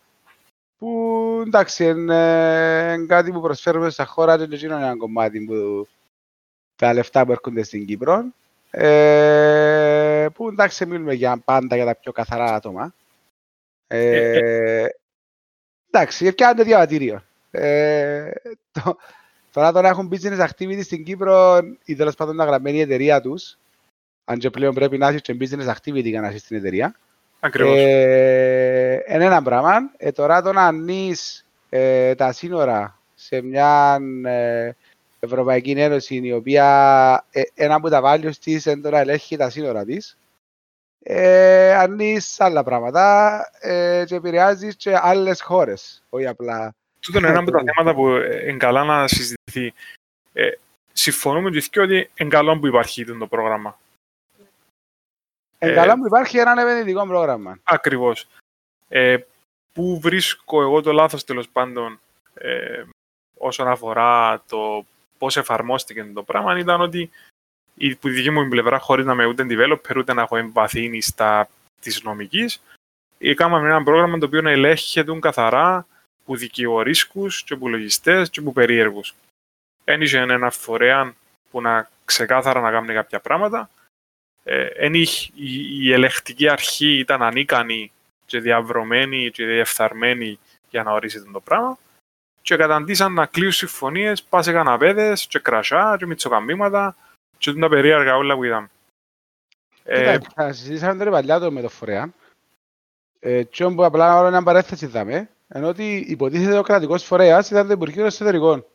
που 0.78 1.44
εντάξει, 1.46 1.86
είναι 1.86 2.92
ε, 2.92 3.06
κάτι 3.06 3.32
που 3.32 3.42
προσφέρουμε 3.42 3.90
στα 3.90 4.06
χώρα 4.06 4.48
και 4.48 4.66
είναι 4.66 4.76
ένα 4.76 4.98
κομμάτι 4.98 5.40
που 5.40 5.88
τα 6.76 6.94
λεφτά 6.94 7.26
που 7.26 7.32
έρχονται 7.32 7.64
στην 7.64 7.86
Κύπρο. 7.86 8.24
Ε, 8.72 10.28
που 10.34 10.48
εντάξει, 10.48 10.86
μιλούμε 10.86 11.14
για 11.14 11.42
πάντα 11.46 11.76
για 11.76 11.86
τα 11.86 11.96
πιο 11.96 12.12
καθαρά 12.12 12.54
άτομα. 12.54 12.94
Ε, 13.88 14.38
ε 14.38 14.88
εντάξει, 15.92 16.26
έφτιανε 16.26 16.64
διαβατήριο. 16.64 17.24
Ε, 17.52 18.32
το, 18.72 18.98
Τώρα 19.52 19.72
τώρα 19.72 19.88
έχουν 19.90 20.12
business 20.12 20.48
activity 20.48 20.80
στην 20.84 21.04
Κύπρο 21.04 21.60
ή 21.86 21.96
τέλος 21.96 22.16
πάντων 22.16 22.36
να 22.36 22.46
γραμμένη 22.46 22.78
η 22.78 22.82
εταιρεία 22.82 23.22
τους. 23.22 23.58
Αν 24.26 24.38
και 24.38 24.50
πλέον 24.50 24.74
πρέπει 24.74 24.98
να 24.98 25.08
έχεις 25.08 25.22
και 25.22 25.38
business 25.40 25.74
activity 25.74 26.04
για 26.04 26.22
να 26.22 26.28
έχεις 26.28 26.44
την 26.44 26.58
εταιρεία. 26.58 26.96
Ακριβώς. 27.40 27.76
Ε, 27.78 29.04
είναι 29.08 29.26
ένα 29.26 29.42
πράγμα. 29.42 29.92
Ε, 29.98 30.12
τώρα 30.12 30.42
το 30.42 30.54
να 30.54 30.66
ανείς 30.66 31.46
ε, 31.70 32.16
τα 32.16 32.32
σύνορα 32.32 33.00
σε 33.16 33.42
μια 33.42 34.00
ε, 34.24 34.72
Ευρωπαϊκή 35.20 35.72
Ένωση 35.72 36.16
η 36.16 36.34
οποία 36.34 37.26
ε, 37.32 37.42
ένα 37.54 37.76
από 37.76 37.90
τα 37.90 38.02
values 38.04 38.36
της 38.44 38.66
είναι 38.66 38.82
τώρα 38.82 39.00
ελέγχει 39.00 39.38
τα 39.38 39.50
σύνορα 39.50 39.86
της. 39.86 40.18
Ε, 41.04 41.76
ανείς 41.76 42.40
άλλα 42.40 42.64
πράγματα 42.64 43.46
ε, 43.60 44.04
και 44.08 44.16
επηρεάζεις 44.16 44.76
και 44.76 44.98
άλλες 45.02 45.42
χώρες, 45.42 46.04
όχι 46.10 46.28
απλά 46.28 46.76
Τούτο 47.02 47.18
είναι 47.18 47.28
ένα 47.28 47.40
από 47.40 47.52
τα 47.52 47.64
θέματα 47.66 47.96
που 47.96 48.08
είναι 48.48 48.58
καλά 48.58 48.84
να 48.84 49.08
συζητηθεί. 49.08 49.74
Ε, 50.34 50.52
συμφωνούμε 50.94 51.50
και 51.50 51.80
ότι 51.80 52.10
είναι 52.16 52.30
καλό 52.30 52.60
που 52.60 52.68
υπάρχει 52.68 53.06
το 53.06 53.28
πρόγραμμα. 53.28 53.80
Είναι 55.60 55.74
καλά 55.74 55.98
που 55.98 56.06
υπάρχει 56.06 56.38
ένα 56.38 56.62
επενδυτικό 56.62 57.08
πρόγραμμα. 57.08 57.60
Ακριβώς. 57.64 58.28
Ε, 58.88 59.18
πού 59.74 60.00
βρίσκω 60.00 60.62
εγώ 60.62 60.82
το 60.82 60.92
λάθος 60.92 61.24
τέλος 61.24 61.50
πάντων 61.50 62.00
ε, 62.34 62.84
όσον 63.38 63.68
αφορά 63.68 64.42
το 64.48 64.86
πώς 65.18 65.38
εφαρμόστηκε 65.38 66.04
το 66.04 66.24
πράγμα 66.24 66.58
ήταν 66.58 66.82
ότι 66.82 67.10
η 67.76 67.96
που 67.96 68.10
δική 68.10 68.30
μου 68.30 68.48
πλευρά, 68.48 68.80
χωρίς 68.80 69.06
να 69.06 69.14
είμαι 69.14 69.26
ούτε 69.26 69.46
developer, 69.50 69.96
ούτε 69.98 70.14
να 70.14 70.22
έχω 70.22 70.38
εμβαθύνει 70.38 71.02
στα 71.02 71.50
της 71.80 72.04
νομικής, 72.04 72.62
έκαναμε 73.18 73.70
ένα 73.70 73.84
πρόγραμμα 73.84 74.18
το 74.18 74.26
οποίο 74.26 74.50
ελέγχεται 74.50 75.20
καθαρά 75.20 75.88
που 76.26 76.36
δικαιορίσκους 76.36 77.44
και 77.44 77.56
που 77.56 77.68
λογιστές 77.68 78.30
και 78.30 78.42
που 78.42 78.54
περίεργους. 78.54 79.14
Ένιξε 79.84 80.18
ένα 80.18 80.50
φορέα 80.50 81.16
που 81.52 81.62
να 81.62 81.90
ξεκάθαρα 82.06 82.62
να 82.62 82.72
κάνει 82.72 82.94
κάποια 82.94 83.20
πράγματα. 83.20 83.70
Ε, 84.44 84.90
η, 84.92 85.08
η 85.82 85.94
ελεκτική 85.94 86.50
αρχή 86.50 86.98
ήταν 86.98 87.22
ανίκανη 87.22 87.92
και 88.26 88.40
διαβρωμένη 88.40 89.32
και 89.32 89.46
διεφθαρμένη 89.46 90.40
για 90.70 90.84
να 90.84 90.92
ορίσει 90.92 91.32
το 91.32 91.40
πράγμα 91.40 91.78
και 92.42 92.56
καταντήσαν 92.56 93.14
να 93.14 93.26
κλείσουν 93.26 93.54
συμφωνίες, 93.54 94.24
πά 94.24 94.42
σε 94.42 94.52
καναπέδες 94.52 95.28
και 95.28 95.40
κρασιά 95.40 95.96
και 96.00 96.06
μητσοκαμβήματα 96.06 96.96
και 97.38 97.54
τα 97.54 97.70
περίεργα 97.70 98.16
όλα 98.16 98.36
που 98.36 98.44
είδαμε. 98.44 98.70
Ε, 99.84 100.18
συζήτησαμε 100.36 101.04
τον 101.04 101.12
παλιά 101.12 101.52
με 101.52 101.62
το 101.62 101.70
φορέα 101.70 102.14
ε, 103.20 103.44
και 103.44 103.64
όπου 103.64 103.86
απλά 103.86 104.18
όλο 104.18 104.28
ένα 104.28 104.44
παρέθεση 104.44 104.86
είδαμε 104.86 105.30
ενώ 105.54 105.68
ότι 105.68 106.06
υποτίθεται 106.08 106.58
ο 106.58 106.62
κρατικός 106.62 107.04
φορέας 107.04 107.50
ήταν 107.50 107.68
το 107.68 107.74
Υπουργείο 107.74 108.06
Εσωτερικών. 108.06 108.66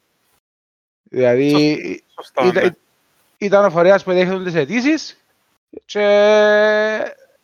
Δηλαδή 1.02 1.78
Σωστά, 2.14 2.47
ήταν, 2.47 2.64
ναι. 2.64 2.71
ήταν 3.38 3.64
ο 3.64 3.71
φορέας 3.71 4.04
που 4.04 4.12
δέχεται 4.12 4.42
τις 4.42 4.54
αιτήσεις 4.54 5.25
και 5.85 6.04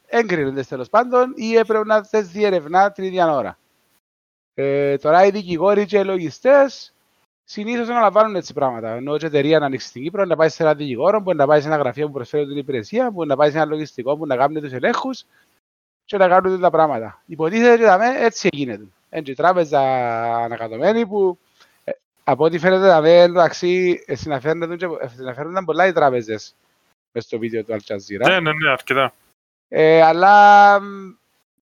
έγκρινονται 0.06 0.62
τέλος 0.62 0.88
πάντων 0.88 1.32
ή 1.36 1.54
έπρεπε 1.54 1.84
να 1.84 2.04
θες 2.04 2.28
διερευνά 2.28 2.92
την 2.92 3.04
ίδια 3.04 3.32
ώρα. 3.32 3.58
Ε, 4.54 4.96
τώρα 4.96 5.24
οι 5.24 5.30
δικηγόροι 5.30 5.86
και 5.86 5.98
οι 5.98 6.04
λογιστές 6.04 6.94
συνήθως 7.44 7.88
αναλαμβάνουν 7.88 8.36
έτσι 8.36 8.52
πράγματα. 8.52 8.88
Ενώ 8.88 9.14
η 9.14 9.18
εταιρεία 9.22 9.58
να 9.58 9.66
ανοίξει 9.66 9.86
στην 9.86 10.02
Κύπρο, 10.02 10.24
να 10.24 10.36
πάει 10.36 10.48
σε 10.48 10.62
ένα 10.62 10.74
δικηγόρο, 10.74 11.20
μπορεί 11.20 11.36
να 11.36 11.46
πάει 11.46 11.60
σε 11.60 11.66
ένα 11.66 11.76
γραφείο 11.76 12.06
που 12.06 12.12
προσφέρει 12.12 12.46
την 12.46 12.56
υπηρεσία, 12.56 13.10
μπορεί 13.10 13.28
να 13.28 13.36
πάει 13.36 13.50
σε 13.50 13.56
ένα 13.56 13.66
λογιστικό 13.66 14.16
που 14.16 14.26
να 14.26 14.36
κάνει 14.36 14.60
τους 14.60 14.72
ελέγχους 14.72 15.24
και 16.04 16.16
να 16.16 16.28
κάνουν 16.28 16.60
τα 16.60 16.70
πράγματα. 16.70 17.22
Υποτίθεται 17.26 17.92
ότι 17.92 18.24
έτσι 18.24 18.48
γίνεται. 18.52 18.86
Έτσι 19.14 19.30
η 19.30 19.34
τράπεζα 19.34 19.80
ανακατωμένη 20.34 21.06
που 21.06 21.38
ε, 21.84 21.92
από 22.24 22.44
ό,τι 22.44 22.58
φαίνεται 22.58 22.86
να 22.86 22.96
εντάξει 22.96 24.04
συναφέρονται 25.14 25.62
πολλά 25.64 25.86
οι 25.86 25.92
τράπεζες 25.92 26.54
μες 27.12 27.24
στο 27.24 27.38
βίντεο 27.38 27.64
του 27.64 27.72
Al 27.72 27.96
Ναι, 28.26 28.40
ναι, 28.40 28.52
ναι, 28.52 28.70
αρκετά. 28.70 29.12
Ε, 29.68 30.02
αλλά 30.02 30.78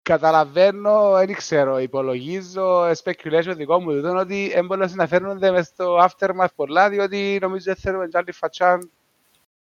καταλαβαίνω, 0.03 1.11
δεν 1.11 1.35
ξέρω, 1.35 1.79
υπολογίζω, 1.79 2.91
speculation 2.91 3.55
δικό 3.57 3.81
μου, 3.81 4.01
δεν 4.01 4.17
ότι 4.17 4.53
έμπολες 4.55 4.95
να 4.95 5.07
φέρνονται 5.07 5.51
μες 5.51 5.67
στο 5.67 6.09
aftermath 6.09 6.55
πολλά, 6.57 6.89
διότι 6.89 7.39
νομίζω 7.41 7.65
δεν 7.65 7.77
θέλουμε 7.77 8.09
κι 8.09 8.17
άλλη 8.17 8.33
φατσάν 8.33 8.91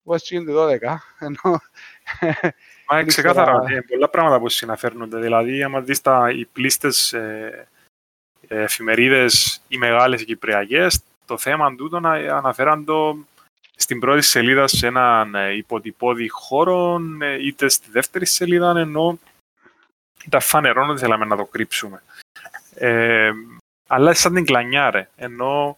όπως 0.05 0.31
είναι 0.31 0.51
το 0.51 0.67
12. 0.67 0.69
Ενώ... 1.19 1.59
Μα 2.89 3.03
ξεκάθαρα, 3.03 3.63
ε, 3.67 3.79
πολλά 3.79 4.09
πράγματα 4.09 4.39
που 4.39 4.49
συναφέρνονται. 4.49 5.19
Δηλαδή, 5.19 5.63
άμα 5.63 5.81
δεις 5.81 6.01
τα, 6.01 6.29
οι 6.31 6.45
πλήστες 6.45 7.13
ε, 7.13 7.67
εφημερίδες, 8.47 9.61
οι 9.67 9.77
μεγάλες 9.77 10.21
οι 10.21 10.25
κυπριακές, 10.25 11.01
το 11.25 11.37
θέμα 11.37 11.75
τούτο 11.75 11.99
να 11.99 12.11
αναφέραν 12.11 12.85
το 12.85 13.17
στην 13.75 13.99
πρώτη 13.99 14.21
σελίδα 14.21 14.67
σε 14.67 14.87
έναν 14.87 15.35
ε, 15.35 15.55
υποτυπώδη 15.55 16.27
χώρο, 16.29 17.01
ε, 17.21 17.45
είτε 17.45 17.69
στη 17.69 17.91
δεύτερη 17.91 18.25
σελίδα, 18.25 18.79
ενώ 18.79 19.19
ήταν 20.25 20.41
φανερό 20.41 20.87
ότι 20.87 20.99
θέλαμε 20.99 21.25
να 21.25 21.35
το 21.35 21.45
κρύψουμε. 21.45 22.03
Ε, 22.75 23.31
αλλά 23.87 24.13
σαν 24.13 24.33
την 24.33 24.45
κλανιά, 24.45 24.91
ρε. 24.91 25.09
Ενώ 25.15 25.77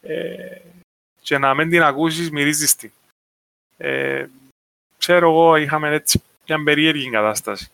ε, 0.00 0.60
και 1.20 1.38
να 1.38 1.54
μην 1.54 1.70
την 1.70 1.82
ακούσεις 1.82 2.30
μυρίζεις 2.30 2.76
την. 2.76 2.92
Ε, 3.76 4.26
ξέρω 4.98 5.30
εγώ, 5.30 5.56
είχαμε 5.56 5.88
έτσι 5.88 6.22
μια 6.46 6.62
περίεργη 6.64 7.10
κατάσταση. 7.10 7.70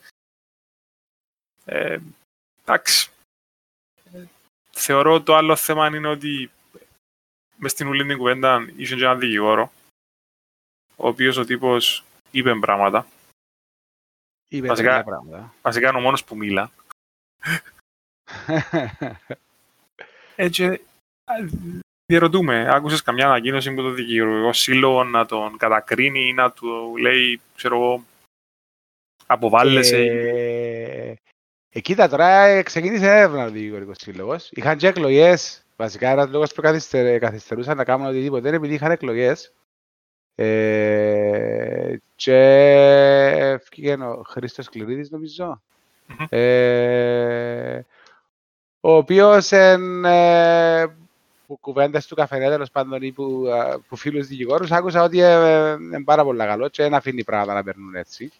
Ε, 1.65 1.97
εντάξει. 2.61 3.12
Θεωρώ 4.75 5.21
το 5.21 5.35
άλλο 5.35 5.55
θέμα 5.55 5.87
είναι 5.87 6.07
ότι 6.07 6.51
μες 7.55 7.71
στην 7.71 7.87
ουλή 7.87 8.05
την 8.05 8.17
κουβέντα 8.17 8.67
είχε 8.75 8.95
και 8.95 9.03
έναν 9.03 9.19
δικηγόρο, 9.19 9.71
ο 10.95 11.07
οποίος 11.07 11.37
ο 11.37 11.45
τύπος 11.45 12.03
είπε 12.31 12.55
πράγματα. 12.55 13.07
Είπε 14.47 14.67
βασικά, 14.67 15.03
πράγματα. 15.03 15.53
Βασικά 15.61 15.89
είναι 15.89 15.97
ο 15.97 16.01
μόνος 16.01 16.23
που 16.23 16.35
μίλα. 16.35 16.71
Έτσι, 20.35 20.81
διερωτούμε, 22.05 22.73
άκουσες 22.73 23.01
καμιά 23.01 23.25
ανακοίνωση 23.25 23.73
που 23.73 23.81
το 23.81 23.89
δικηγορικό 23.89 24.53
σύλλογο 24.53 25.03
να 25.03 25.25
τον 25.25 25.57
κατακρίνει 25.57 26.27
ή 26.27 26.33
να 26.33 26.51
του 26.51 26.97
λέει, 26.97 27.41
ξέρω 27.55 27.75
εγώ, 27.75 28.05
αποβάλλεσαι. 29.25 29.97
Ε, 29.97 31.13
ε, 31.73 31.79
κοίτα, 31.79 32.09
τώρα 32.09 32.61
ξεκίνησε 32.61 33.05
έρευνα 33.05 33.45
ο 33.45 33.49
δικηγορικός 33.49 33.97
σύλλογος. 33.99 34.49
Είχαν 34.51 34.77
και 34.77 34.87
εκλογές 34.87 35.63
Βασικά 35.75 36.09
ένας 36.09 36.29
λόγος 36.29 36.53
που 36.53 36.61
καθυστερούσαν 37.19 37.77
να 37.77 37.83
κάνουν 37.83 38.07
οτιδήποτε 38.07 38.47
είναι 38.47 38.57
επειδή 38.57 38.73
είχαν 38.73 38.91
εκλογές 38.91 39.53
ε, 40.35 41.95
και 42.15 42.39
έφυγε 43.37 43.93
ο 43.93 44.23
Χρήστος 44.25 44.69
Κληρίδης 44.69 45.09
νομίζω 45.09 45.61
ε, 46.29 47.79
ο 48.79 48.95
οποίος 48.95 49.51
εν 49.51 50.05
ε, 50.05 50.85
που 51.47 51.57
κουβέντες 51.57 52.07
του 52.07 52.15
καφενέ 52.15 52.49
τέλος 52.49 52.71
πάντων 52.71 53.01
ή 53.01 53.11
που, 53.11 53.45
που 53.87 53.95
φίλους 53.95 54.27
δικηγόρους 54.27 54.71
άκουσα 54.71 55.03
ότι 55.03 55.17
είναι 55.17 56.03
πάρα 56.03 56.23
πολύ 56.23 56.37
καλό 56.37 56.69
και 56.69 56.83
δεν 56.83 56.93
αφήνει 56.93 57.23
πράγματα 57.23 57.53
να 57.53 57.63
περνούν 57.63 57.95
έτσι. 57.95 58.31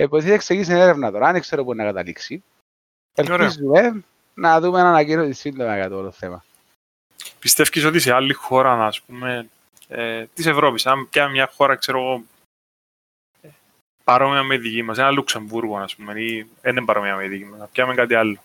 Επειδή 0.00 0.36
ξεκίνησε 0.36 0.78
έρευνα 0.78 1.10
τώρα, 1.10 1.32
δεν 1.32 1.40
ξέρω 1.40 1.64
πού 1.64 1.74
να 1.74 1.84
καταλήξει. 1.84 2.42
Ελπίζουμε 3.14 4.04
να 4.34 4.60
δούμε 4.60 4.80
ένα 4.80 4.88
ανακοίνωση 4.88 5.32
σύντομα 5.32 5.76
για 5.76 5.88
το 5.88 5.96
όλο 5.96 6.10
θέμα. 6.10 6.44
Πιστεύεις 7.38 7.84
ότι 7.84 8.00
σε 8.00 8.12
άλλη 8.12 8.32
χώρα, 8.32 8.86
ας 8.86 9.00
πούμε, 9.00 9.48
ε, 9.88 10.26
της 10.34 10.46
Ευρώπης, 10.46 10.86
αν 10.86 11.08
πια 11.08 11.28
μια 11.28 11.46
χώρα, 11.46 11.76
ξέρω 11.76 11.98
εγώ, 11.98 12.24
παρόμοια 14.04 14.42
με 14.42 14.58
δική 14.58 14.82
μας, 14.82 14.98
ένα 14.98 15.10
Λουξεμβούργο, 15.10 15.76
ας 15.78 15.96
πούμε, 15.96 16.20
ή 16.22 16.50
δεν 16.62 16.76
είναι 16.76 16.84
παρόμοια 16.84 17.16
με 17.16 17.28
δική 17.28 17.44
μας, 17.44 17.70
πιάμε 17.70 17.94
κάτι 17.94 18.14
άλλο, 18.14 18.38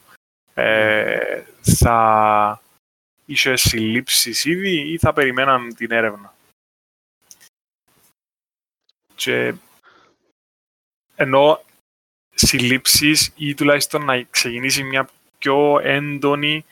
ε, 0.54 1.44
θα 1.62 2.62
είσαι 3.26 3.56
συλλήψεις 3.56 4.46
ήδη 4.46 4.92
ή 4.92 4.98
θα 4.98 5.14
περιμέναν 5.14 5.76
την 5.76 5.92
έρευνα; 5.92 6.34
Και 9.16 9.54
ενώ 11.16 11.64
συλλήψεις 12.34 13.34
ή 13.36 13.54
τουλάχιστον 13.54 14.06
να 14.06 14.24
ξεκινήσει 14.30 14.84
μια 14.84 15.10
πιο 15.38 15.80
έντονη 15.84 16.66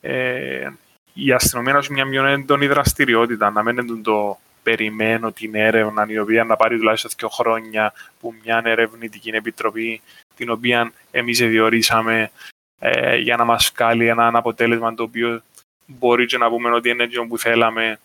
ε, 0.00 0.70
η 1.12 1.32
αστυνομία 1.32 1.72
να 1.72 1.78
έχει 1.78 1.92
μια 1.92 2.08
πιο 2.08 2.24
έντονη 2.24 2.66
δραστηριότητα, 2.66 3.50
να 3.50 3.62
μην 3.62 4.02
το 4.02 4.38
περιμένω 4.62 5.32
την 5.32 5.54
έρευνα 5.54 6.06
η 6.08 6.18
οποία 6.18 6.44
να 6.44 6.56
πάρει 6.56 6.76
τουλάχιστον 6.76 7.10
δύο 7.16 7.28
χρόνια 7.28 7.92
που 8.20 8.34
μια 8.44 8.62
ερευνητική 8.64 9.30
επιτροπή 9.30 10.00
την 10.36 10.50
οποία 10.50 10.92
εμείς 11.10 11.38
διορίσαμε 11.38 12.30
ε, 12.78 13.16
για 13.16 13.36
να 13.36 13.44
μας 13.44 13.72
βγάλει 13.76 14.06
ένα 14.06 14.30
αποτέλεσμα 14.34 14.94
το 14.94 15.02
οποίο 15.02 15.42
μπορεί 15.86 16.26
και 16.26 16.38
να 16.38 16.48
πούμε 16.48 16.70
ότι 16.70 16.88
είναι 16.88 17.02
έτσι 17.02 17.26
που 17.26 17.38
θέλαμε 17.38 17.98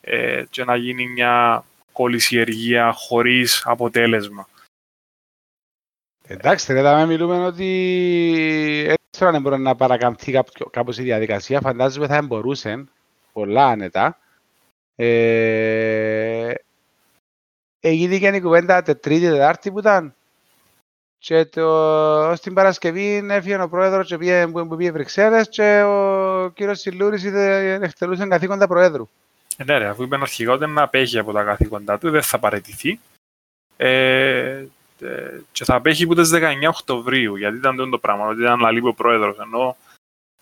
ε, 0.00 0.44
και 0.50 0.64
να 0.64 0.76
γίνει 0.76 1.08
μια 1.08 1.64
κολλησιεργία 1.92 2.92
χωρίς 2.92 3.62
αποτέλεσμα. 3.64 4.48
Εντάξει, 6.30 6.72
ρε, 6.72 7.06
μιλούμε 7.06 7.44
ότι 7.44 8.96
ξέρω 9.10 9.30
αν 9.30 9.42
μπορεί 9.42 9.60
να 9.60 9.74
παρακαμφθεί 9.74 10.40
κάπως 10.70 10.98
η 10.98 11.02
διαδικασία. 11.02 11.60
Φαντάζομαι 11.60 12.06
θα 12.06 12.22
μπορούσε 12.22 12.84
πολλά 13.32 13.66
άνετα. 13.66 14.18
Ε, 14.96 16.52
έγινε 17.80 18.18
και 18.18 18.28
η 18.28 18.40
κουβέντα 18.40 18.82
τετρίτη, 18.82 19.28
τετάρτη 19.28 19.70
που 19.70 19.78
ήταν. 19.78 20.14
Και 21.18 21.44
το, 21.44 22.32
στην 22.36 22.54
Παρασκευή 22.54 23.26
έφυγε 23.30 23.62
ο 23.62 23.68
πρόεδρος 23.68 24.06
και 24.06 24.18
πήγε, 24.18 24.46
που 24.46 24.76
πήγε 24.76 24.90
Βρυξέλλες 24.90 25.48
και 25.48 25.82
ο 25.82 26.50
κύριος 26.54 26.80
Σιλούρης 26.80 27.24
εκτελούσε 27.24 28.26
καθήκοντα 28.26 28.66
προέδρου. 28.66 29.08
Ε, 29.56 29.64
ναι, 29.64 29.78
ρε, 29.78 29.88
αφού 29.88 30.02
είπε 30.02 30.16
αρχικά 30.16 30.52
ότι 30.52 30.66
να 30.66 30.82
απέχει 30.82 31.18
από 31.18 31.32
τα 31.32 31.42
καθήκοντα 31.42 31.98
του, 31.98 32.10
δεν 32.10 32.22
θα 32.22 32.38
παραιτηθεί. 32.38 33.00
Ε, 33.76 33.88
ε, 34.48 34.68
και 35.52 35.64
θα 35.64 35.74
απέχει 35.74 36.06
που 36.06 36.14
τις 36.14 36.30
19 36.34 36.40
Οκτωβρίου, 36.68 37.36
γιατί 37.36 37.56
ήταν 37.56 37.90
το 37.90 37.98
πράγμα, 37.98 38.26
ότι 38.26 38.40
ήταν 38.40 38.60
λαλίπο 38.60 38.94
πρόεδρος, 38.94 39.38
ενώ 39.38 39.76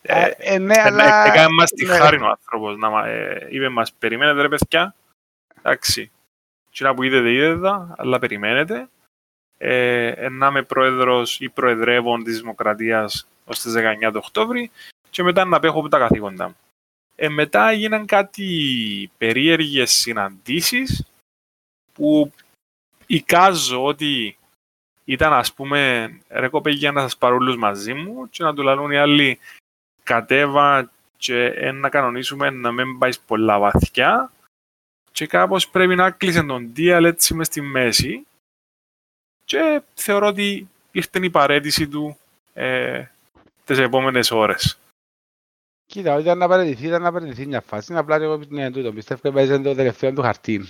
ε, 0.02 0.30
ε, 0.36 0.58
ναι, 0.58 0.75
αλλά... 0.78 1.25
Έκανε 1.26 1.54
μας 1.54 1.70
τη 1.70 1.84
ναι. 1.84 1.96
χάρη 1.96 2.20
ο 2.20 2.26
άνθρωπος, 2.26 2.76
να, 2.76 3.08
ε, 3.08 3.46
είπε 3.50 3.68
μας, 3.68 3.92
περιμένετε 3.92 4.40
ρε 4.40 4.48
παιδιά, 4.48 4.94
εντάξει, 5.58 6.10
και 6.70 6.92
που 6.92 7.02
είδετε 7.02 7.32
είδετε, 7.32 7.94
αλλά 7.96 8.18
περιμένετε, 8.18 8.88
ε, 9.58 10.28
να 10.30 10.46
είμαι 10.46 10.62
πρόεδρος 10.62 11.40
ή 11.40 11.48
προεδρεύων 11.48 12.25
της 12.25 12.40
Δημοκρατίας 12.40 13.28
ως 13.44 13.60
τις 13.60 13.72
19 13.72 14.12
του 14.12 14.20
Οκτώβρη 14.25 14.70
και 15.10 15.22
μετά 15.22 15.44
να 15.44 15.56
απέχω 15.56 15.78
από 15.78 15.88
τα 15.88 15.98
καθήκοντα 15.98 16.46
μου. 16.46 16.56
Ε, 17.14 17.28
μετά 17.28 17.68
έγιναν 17.68 18.06
κάτι 18.06 19.10
περίεργες 19.18 19.92
συναντήσεις 19.92 21.06
που 21.92 22.32
εικάζω 23.06 23.84
ότι 23.84 24.38
ήταν 25.08 25.32
ας 25.32 25.52
πούμε 25.54 26.10
ρε 26.28 26.48
κοπέγια 26.48 26.92
να 26.92 27.00
σας 27.00 27.16
παρούλους 27.16 27.56
μαζί 27.56 27.94
μου 27.94 28.28
και 28.30 28.42
να 28.44 28.54
του 28.54 28.62
λαλούν 28.62 28.90
οι 28.90 28.96
άλλοι 28.96 29.38
κατέβα 30.02 30.90
και 31.16 31.70
να 31.75 31.88
κανονίσουμε 31.88 32.50
να 32.50 32.72
μην 32.72 32.98
πάει 32.98 33.10
πολλά 33.26 33.58
βαθιά 33.58 34.32
και 35.12 35.26
κάπως 35.26 35.68
πρέπει 35.68 35.94
να 35.94 36.10
κλείσει 36.10 36.46
τον 36.46 36.72
deal 36.76 37.02
έτσι 37.04 37.34
μες 37.34 37.46
στη 37.46 37.60
μέση 37.60 38.26
και 39.44 39.82
θεωρώ 39.94 40.26
ότι 40.26 40.68
ήρθε 40.90 41.18
η 41.22 41.30
παρέτηση 41.30 41.88
του 41.88 42.18
ε, 42.54 43.04
τις 43.64 43.78
επόμενες 43.78 44.30
ώρες. 44.30 44.78
Κοίτα, 45.86 46.10
όταν 46.12 46.25
ήταν 46.25 46.38
να 46.38 46.48
παραιτηθεί, 46.48 46.86
ήταν 46.86 47.02
να 47.02 47.12
παραιτηθεί 47.12 47.46
μια 47.46 47.60
φάση. 47.60 47.86
Είναι 47.90 48.00
απλά 48.00 48.16
εγώ 48.16 48.40
ναι, 48.48 48.70
τούτο. 48.70 48.92
Πιστεύω 48.92 49.20
ότι 49.25 49.34
παίζει 49.34 49.62
το 49.62 49.75
τελευταίο 49.75 50.12
του 50.12 50.22
χαρτί. 50.22 50.66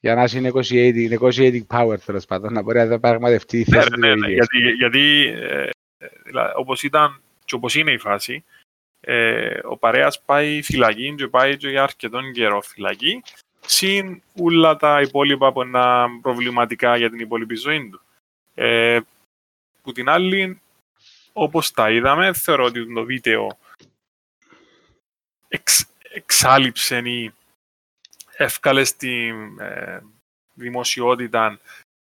Για 0.00 0.14
να 0.14 0.22
έχει 0.22 0.40
negotiating, 0.42 1.18
negotiating 1.18 1.66
power, 1.66 2.00
τέλος 2.04 2.24
πάντων, 2.24 2.52
να 2.52 2.62
μπορεί 2.62 2.84
να 2.84 3.00
πραγματευτεί 3.00 3.58
η 3.60 3.64
Ναι, 3.68 3.76
θέση 3.76 3.98
ναι, 3.98 4.12
του. 4.12 4.18
ναι, 4.18 4.28
γιατί, 4.32 4.58
γιατί 4.58 5.26
ε, 5.40 5.68
δηλαδή, 6.24 6.52
όπως 6.56 6.82
ήταν 6.82 7.20
και 7.44 7.54
όπως 7.54 7.74
είναι 7.74 7.92
η 7.92 7.98
φάση, 7.98 8.44
ε, 9.00 9.58
ο 9.64 9.76
παρέας 9.76 10.22
πάει 10.22 10.62
φυλακή 10.62 11.14
και 11.14 11.28
πάει 11.28 11.56
και 11.56 11.68
για 11.68 11.82
αρκετόν 11.82 12.32
καιρό 12.32 12.60
φυλακή, 12.60 13.22
συν 13.60 14.22
όλα 14.40 14.76
τα 14.76 15.00
υπόλοιπα 15.00 15.52
που 15.52 15.62
είναι 15.62 15.80
προβληματικά 16.22 16.96
για 16.96 17.10
την 17.10 17.20
υπόλοιπη 17.20 17.54
ζωή 17.54 17.88
του. 17.90 18.00
Ε, 18.54 19.00
που 19.82 19.92
την 19.92 20.08
άλλη, 20.08 20.60
όπως 21.32 21.70
τα 21.70 21.90
είδαμε, 21.90 22.32
θεωρώ 22.32 22.64
ότι 22.64 22.94
το 22.94 23.04
βίντεο 23.04 23.58
εξ, 25.48 25.86
εξάλληψε 26.12 26.96
ή 26.98 27.32
εύκαλες 28.36 28.88
στην 28.88 29.60
ε, 29.60 30.00
δημοσιότητα 30.54 31.58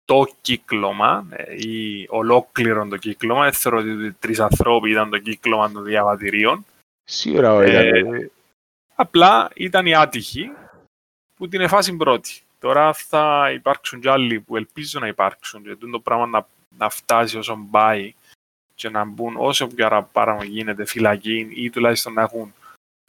το 0.05 0.27
κύκλωμα 0.41 1.27
ε, 1.29 1.55
ή 1.67 2.07
ολόκληρο 2.09 2.87
το 2.87 2.97
κύκλωμα. 2.97 3.43
Δεν 3.43 3.53
θεωρώ 3.53 3.77
ότι 3.77 4.11
τρεις 4.11 4.39
ανθρώποι 4.39 4.89
ήταν 4.89 5.09
το 5.09 5.17
κύκλωμα 5.17 5.71
των 5.71 5.83
διαβατηρίων. 5.83 6.65
Σίγουρα 7.03 7.53
όχι. 7.53 7.71
Ε, 7.71 7.97
ήταν. 7.97 8.31
Απλά 8.95 9.49
ήταν 9.53 9.85
οι 9.85 9.95
άτυχοι 9.95 10.51
που 11.35 11.47
την 11.47 11.61
εφάσιν 11.61 11.97
πρώτη. 11.97 12.41
Τώρα 12.59 12.93
θα 12.93 13.51
υπάρξουν 13.53 13.99
κι 14.01 14.09
άλλοι 14.09 14.39
που 14.39 14.55
ελπίζω 14.55 14.99
να 14.99 15.07
υπάρξουν 15.07 15.61
γιατί 15.61 15.91
το 15.91 15.99
πράγμα 15.99 16.25
να, 16.25 16.47
να 16.77 16.89
φτάσει 16.89 17.37
όσο 17.37 17.67
πάει 17.71 18.13
και 18.75 18.89
να 18.89 19.05
μπουν 19.05 19.35
όσο 19.37 19.67
πιο 19.67 19.87
παραπάνω 19.87 20.43
γίνεται 20.43 20.85
φυλακή 20.85 21.47
ή 21.49 21.69
τουλάχιστον 21.69 22.13
να 22.13 22.21
έχουν 22.21 22.53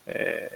ε, 0.04 0.47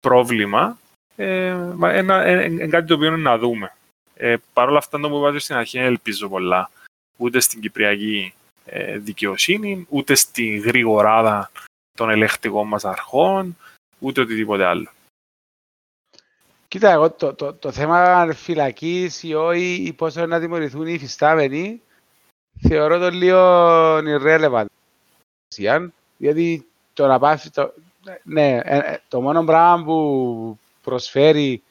πρόβλημα 0.00 0.78
ε, 1.16 1.54
μα 1.74 1.92
ένα, 1.92 2.22
ε, 2.22 2.44
ε, 2.44 2.66
κάτι 2.66 2.86
το 2.86 2.94
οποίο 2.94 3.06
είναι 3.06 3.16
να 3.16 3.38
δούμε. 3.38 3.72
Ε, 4.14 4.36
Παρ' 4.52 4.68
όλα 4.68 4.78
αυτά, 4.78 5.00
το 5.00 5.08
που 5.08 5.16
είπατε 5.16 5.38
στην 5.38 5.56
αρχή, 5.56 5.78
δεν 5.78 5.86
ελπίζω 5.86 6.28
πολλά 6.28 6.70
ούτε 7.16 7.40
στην 7.40 7.60
κυπριακή 7.60 8.34
ε, 8.64 8.98
δικαιοσύνη, 8.98 9.86
ούτε 9.88 10.14
στη 10.14 10.56
γρήγοράδα 10.56 11.50
των 11.92 12.10
ελεκτικών 12.10 12.68
μας 12.68 12.84
αρχών, 12.84 13.56
ούτε 13.98 14.20
οτιδήποτε 14.20 14.64
άλλο. 14.64 14.90
Κοίτα, 16.68 16.90
εγώ 16.90 17.10
το, 17.10 17.34
το, 17.34 17.54
το 17.54 17.72
θέμα 17.72 18.28
φυλακής 18.32 19.22
ή 19.22 19.34
όχι, 19.34 19.74
ή 19.74 19.92
πόσο 19.92 20.26
να 20.26 20.40
τιμωρηθούν 20.40 20.86
οι 20.86 20.92
υφιστάμενοι, 20.92 21.80
θεωρώ 22.60 22.98
το 22.98 23.10
λίγο 23.10 23.96
irrelevant. 23.98 24.64
Γιατί 26.16 26.66
το 26.92 27.06
να 27.06 27.18
πάει. 27.18 27.36
Το, 27.52 27.74
ναι, 28.22 28.56
ε, 28.56 28.78
ε, 28.78 29.00
το 29.08 29.20
μόνο 29.20 29.44
πράγμα 29.44 29.84
που 29.84 30.58
προσφέρει 30.82 31.62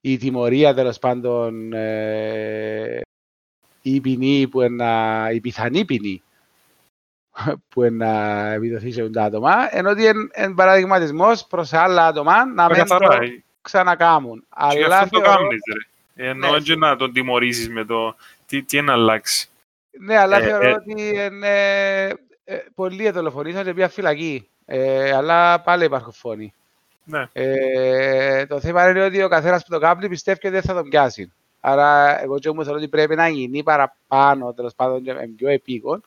η 0.00 0.16
τιμωρία 0.16 0.74
τέλος 0.74 0.98
πάντων 0.98 1.72
ε, 1.72 3.00
η 3.82 4.00
ποινή 4.00 4.48
που 4.48 4.60
είναι 4.62 5.28
η 5.32 5.40
πιθανή 5.40 5.84
ποινή 5.84 6.22
που 7.68 7.84
είναι 7.84 8.04
να 8.04 8.52
επιδοθεί 8.52 8.92
σε 8.92 9.10
τα 9.10 9.22
άτομα, 9.24 9.76
ενώ 9.76 9.90
ότι 9.90 10.02
είναι 10.02 10.28
εν 10.32 10.54
παραδειγματισμός 10.54 11.46
προς 11.46 11.72
άλλα 11.72 12.06
άτομα 12.06 12.44
να 12.46 12.66
μην 12.66 12.76
το 12.78 12.84
Καθαρά, 12.84 13.22
ε, 13.24 13.42
ξανακάμουν. 13.62 14.40
και 14.40 14.84
Αλλά 14.84 14.98
αυτό 14.98 15.18
το 15.18 15.24
θεωρώ- 15.24 15.40
κάνεις, 15.40 15.60
ρε. 15.74 16.28
Ενώ 16.28 16.50
Ναι. 16.52 16.58
και 16.58 16.76
να 16.76 16.96
τον 16.96 17.12
τιμωρήσεις 17.12 17.68
με 17.68 17.84
το 17.84 18.16
τι, 18.46 18.62
τι 18.62 18.76
είναι 18.76 18.86
να 18.86 18.92
αλλάξει. 18.92 19.48
Ναι, 20.00 20.16
αλλά 20.18 20.36
Ε, 20.38 20.42
θεωρώ 20.44 20.68
ε, 20.68 20.72
ότι 20.72 20.92
είναι 21.14 22.06
ε, 22.44 22.56
πολλοί 22.74 23.10
δολοφονήσαν 23.10 23.64
και 23.64 23.74
πήγαν 23.74 23.90
φυλακή. 23.90 24.48
Ε, 24.64 25.12
αλλά 25.12 25.60
πάλι 25.60 25.84
υπάρχουν 25.84 26.12
φόνοι. 26.12 26.54
Ναι. 27.08 27.28
Ε, 27.32 28.46
το 28.46 28.60
θέμα 28.60 28.90
είναι 28.90 29.04
ότι 29.04 29.22
ο 29.22 29.28
καθένας 29.28 29.64
που 29.64 29.70
το 29.70 29.78
κάνει 29.78 30.08
πιστεύει 30.08 30.38
ότι 30.38 30.48
δεν 30.48 30.62
θα 30.62 30.74
τον 30.74 30.88
πιάσει. 30.88 31.32
Άρα, 31.60 32.22
εγώ 32.22 32.38
και 32.38 32.50
μου 32.52 32.62
θεωρώ 32.64 32.78
ότι 32.78 32.88
πρέπει 32.88 33.14
να 33.14 33.28
γίνει 33.28 33.62
παραπάνω, 33.62 34.52
τέλος 34.52 34.74
πάντων, 34.74 35.02
και 35.02 35.12
με 35.12 35.26
πιο 35.36 35.48
επίγον. 35.48 36.02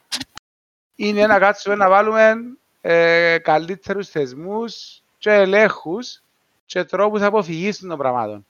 Είναι 0.96 1.28
να 1.28 1.40
κάτσουμε 1.40 1.76
να 1.76 1.90
βάλουμε 1.90 2.34
ε, 2.82 3.38
καλύτερους 3.42 4.10
θεσμούς 4.10 5.02
και 5.18 5.32
ελέγχους 5.32 6.22
και 6.66 6.84
τρόπους 6.84 7.22
αποφυγής 7.22 7.80
των 7.80 7.98
πραγμάτων. 7.98 8.46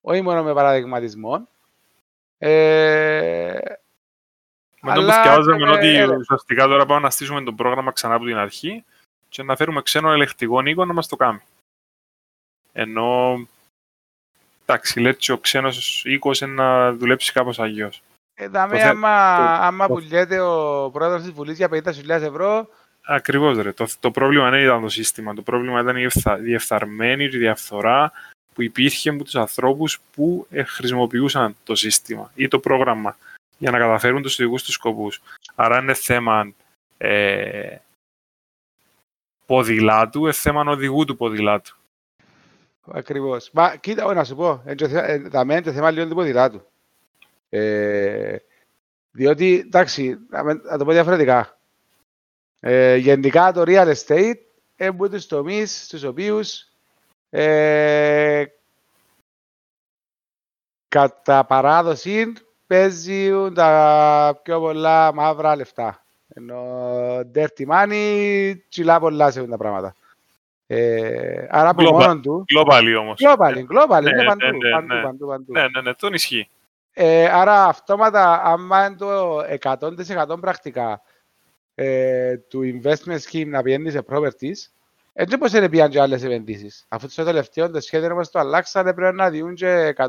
Όχι 0.00 0.22
μόνο 0.22 0.42
με 0.42 0.52
παραδειγματισμό. 0.54 1.48
Ε, 2.38 3.58
Με 4.80 4.94
το 4.94 5.00
που 5.00 5.06
Αλλά 5.10 5.12
σκιάζαμε 5.12 5.56
και 5.58 5.64
με- 5.64 5.70
ότι 5.70 5.86
ε, 5.96 6.06
ουσιαστικά 6.06 6.66
τώρα 6.66 6.86
πάμε 6.86 7.00
να 7.00 7.10
στήσουμε 7.10 7.42
το 7.42 7.52
πρόγραμμα 7.52 7.92
ξανά 7.92 8.14
από 8.14 8.24
την 8.24 8.36
αρχή 8.36 8.84
και 9.28 9.42
να 9.42 9.56
φέρουμε 9.56 9.82
ξένο 9.82 10.12
ελεκτικό 10.12 10.60
οίκο 10.64 10.84
να 10.84 10.92
μας 10.92 11.08
το 11.08 11.16
κάνει. 11.16 11.40
Ενώ, 12.76 13.38
εντάξει, 14.66 15.00
λέει 15.00 15.16
και 15.16 15.32
ο 15.32 15.38
ξένος 15.38 16.04
οίκος 16.04 16.40
είναι 16.40 16.52
να 16.52 16.92
δουλέψει 16.92 17.32
κάπως 17.32 17.58
αγιώς. 17.58 18.02
Ε, 18.34 18.48
δάμε, 18.48 18.78
θε- 18.78 18.86
άμα, 18.86 19.36
το- 19.36 19.64
άμα 19.64 19.86
το- 19.86 19.92
πουλιέται 19.94 20.40
ο 20.40 20.90
πρόεδρος 20.92 21.22
της 21.22 21.30
Βουλής 21.30 21.56
για 21.56 21.68
50.000 21.68 22.22
ευρώ, 22.22 22.68
Ακριβώς 23.06 23.58
ρε. 23.58 23.72
Το, 23.72 23.86
το 24.00 24.10
πρόβλημα 24.10 24.50
δεν 24.50 24.62
ήταν 24.62 24.80
το 24.82 24.88
σύστημα. 24.88 25.34
Το 25.34 25.42
πρόβλημα 25.42 25.80
ήταν 25.80 25.96
η 25.96 26.02
ευθα, 26.02 26.36
διεφθαρμένη, 26.36 27.24
η 27.24 27.28
διαφθορά 27.28 28.12
που 28.54 28.62
υπήρχε 28.62 29.08
από 29.10 29.24
τους 29.24 29.34
ανθρώπους 29.34 30.00
που 30.14 30.46
ε, 30.50 30.62
χρησιμοποιούσαν 30.62 31.56
το 31.64 31.74
σύστημα 31.74 32.30
ή 32.34 32.48
το 32.48 32.58
πρόγραμμα 32.58 33.16
για 33.58 33.70
να 33.70 33.78
καταφέρουν 33.78 34.22
τους 34.22 34.36
δικούς 34.36 34.62
τους 34.62 34.74
σκοπούς. 34.74 35.20
Άρα 35.54 35.78
είναι 35.78 35.94
θέμα 35.94 36.52
ε, 36.98 37.76
ποδηλάτου, 39.46 40.22
είναι 40.22 40.32
θέμα 40.32 40.64
οδηγού 40.72 41.04
του 41.04 41.16
ποδηλάτου. 41.16 41.76
Ακριβώς. 42.92 43.50
Μα 43.52 43.76
κοίτα, 43.76 44.04
όχι, 44.04 44.14
να 44.14 44.24
σου 44.24 44.36
πω, 44.36 44.62
ε, 44.64 44.74
το 44.74 44.88
θε- 44.88 45.08
ε, 45.08 45.18
δάμε 45.18 45.52
είναι 45.52 45.62
το 45.62 45.72
θέμα 45.72 45.90
λίγο 45.90 46.08
του 46.08 46.14
ποδηλάτου. 46.14 46.62
Ε, 47.48 48.36
διότι, 49.10 49.62
εντάξει, 49.66 50.18
να, 50.30 50.44
με- 50.44 50.60
να 50.62 50.78
το 50.78 50.84
πω 50.84 50.92
διαφορετικά. 50.92 51.58
Ε, 52.60 52.96
γενικά 52.96 53.52
το 53.52 53.62
real 53.66 53.94
estate 53.94 54.36
είναι 54.76 54.88
από 54.88 55.08
τους 55.08 55.26
τομείς 55.26 55.84
στους 55.84 56.02
οποίους 56.02 56.68
ε, 57.30 58.44
κατά 60.88 61.44
παράδοση 61.44 62.32
παίζουν 62.66 63.54
τα 63.54 64.40
πιο 64.42 64.60
πολλά 64.60 65.14
μαύρα 65.14 65.56
λεφτά. 65.56 66.04
Ενώ 66.28 66.62
dirty 67.34 67.66
money, 67.68 68.54
τσιλά 68.68 69.00
πολλά 69.00 69.30
σε 69.30 69.38
αυτά 69.38 69.50
τα 69.50 69.56
πράγματα. 69.56 69.94
Ε, 70.66 71.46
άρα 71.50 71.68
από 71.68 71.82
Global. 71.82 71.92
μόνο 71.92 72.20
του, 72.20 72.44
Global 72.56 72.82
όμως. 73.00 73.20
global, 73.24 73.54
global, 73.54 74.02
Ναι, 74.02 74.10
είναι 74.10 74.22
ναι, 74.22 74.24
παντού, 74.24 74.46
ναι, 74.46 74.70
παντού, 74.70 74.94
ναι. 74.94 75.02
παντού, 75.02 75.26
παντού. 75.26 75.52
Ναι, 75.52 75.60
ναι, 75.68 75.80
ναι, 75.80 75.94
τον 75.94 76.12
ισχύει. 76.14 76.48
Ε, 76.92 77.28
άρα 77.28 77.64
αυτόματα, 77.64 78.42
άμα 78.44 78.86
είναι 78.86 78.96
το 78.96 79.38
100% 79.62 80.40
πρακτικά 80.40 81.02
ε, 81.74 82.36
του 82.36 82.60
investment 82.62 83.18
scheme 83.30 83.46
να 83.46 83.62
πηγαίνει 83.62 83.90
σε 83.90 84.04
properties, 84.10 84.68
έτσι 85.12 85.38
πώς 85.38 85.52
είναι 85.52 85.68
πήγαν 85.68 85.90
και 85.90 86.00
άλλες 86.00 86.22
επενδύσεις. 86.24 86.84
Αφού 86.88 87.08
στο 87.08 87.24
τελευταίο 87.24 87.70
το 87.70 87.80
σχέδιο 87.80 88.14
μας 88.14 88.30
το 88.30 88.38
αλλάξανε 88.38 88.94
πρέπει 88.94 89.16
να 89.16 89.30
διούν 89.30 89.54
και 89.54 89.94
100.000 89.96 90.08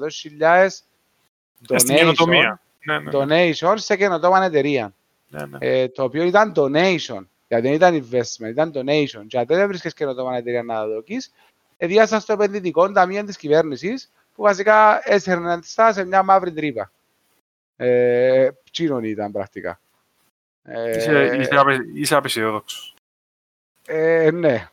Ε, 1.70 1.78
Στην 1.78 1.96
καινοτομία. 1.96 2.62
Ναι, 2.86 3.00
ναι, 3.00 3.26
ναι, 3.26 3.52
donation 3.54 3.74
σε 3.76 3.96
καινοτόμα 3.96 4.44
εταιρεία. 4.46 4.94
ναι, 5.28 5.46
ναι. 5.46 5.58
Ε, 5.60 5.88
το 5.88 6.04
οποίο 6.04 6.24
ήταν 6.24 6.54
donation. 6.56 7.26
Δηλαδή 7.60 7.78
δεν 7.78 8.00
ήταν 8.00 8.08
investment, 8.12 8.50
ήταν 8.50 8.72
donation. 8.76 9.26
Και 9.28 9.38
αν 9.38 9.46
δεν 9.48 9.68
βρίσκεις 9.68 9.94
καινοτόμα 9.94 10.36
εταιρεία 10.38 10.63
να 10.63 10.74
τα 10.74 10.88
δοκείς, 10.88 11.32
εδιάσα 11.78 12.20
στο 12.20 12.34
επενδυτικό 12.34 12.91
ταμείο 12.91 13.24
της 13.24 13.38
κυβέρνησης, 13.38 14.12
που 14.36 14.41
βασικά 14.44 15.02
έσαιρναν 15.10 15.63
τα 15.76 15.94
σε 15.94 16.06
μια 16.06 16.24
μαύρη 16.24 16.54
τρύπα. 16.54 16.91
Ε, 17.78 18.50
τσίνον 18.72 19.04
ήταν 19.04 19.32
πρακτικά. 19.32 19.80
Ε, 20.63 20.98
Είσαι, 20.98 21.36
είσαι, 21.39 21.56
απε- 21.56 21.86
είσαι 21.96 22.15
απεσιόδοξος. 22.15 22.94
ε, 23.88 24.32
ναι. 24.34 24.68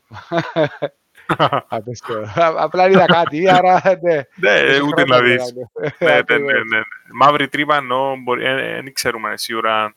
Απέστω. 1.68 2.25
Απλά 2.37 2.88
είδα 2.88 3.07
κάτι, 3.07 3.49
άρα 3.51 3.83
ναι. 4.03 4.21
Ναι, 4.35 4.51
Έχει 4.51 4.83
ούτε 4.85 5.03
χρόνο 5.03 5.16
να 5.16 5.23
δεις. 5.23 5.45
δηλαδή. 5.45 5.71
Ναι, 5.79 5.88
ναι, 5.99 6.12
ναι, 6.12 6.16
Ακριβώς. 6.18 6.53
ναι, 6.53 6.77
ναι. 6.77 6.83
Μαύρη 7.12 7.49
τρύπα 7.49 7.77
εννοώ, 7.77 8.16
μπορεί- 8.16 8.45
ε, 8.45 8.77
ε, 8.77 8.83
δεν 8.83 8.92
ξέρουμε 8.92 9.37
σίγουρα. 9.37 9.95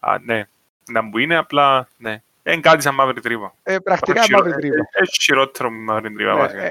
Α, 0.00 0.18
ναι, 0.24 0.48
να 0.90 1.02
μου 1.02 1.18
είναι 1.18 1.36
απλά, 1.36 1.88
ναι. 1.96 2.22
Είναι 2.46 2.60
κάτι 2.60 2.82
σαν 2.82 2.94
μαύρη 2.94 3.20
τρύπα. 3.20 3.54
Ε, 3.62 3.78
πρακτικά 3.78 4.20
Έχει 4.20 4.32
μαύρη 4.32 4.48
χειρο- 4.52 4.60
τρύπα. 4.60 4.88
Έχει 4.92 5.22
χειρότερο 5.22 5.70
με 5.70 5.78
μαύρη 5.92 6.12
τρύπα, 6.14 6.30
Ε, 6.30 6.34
βασικά. 6.34 6.62
ε, 6.62 6.70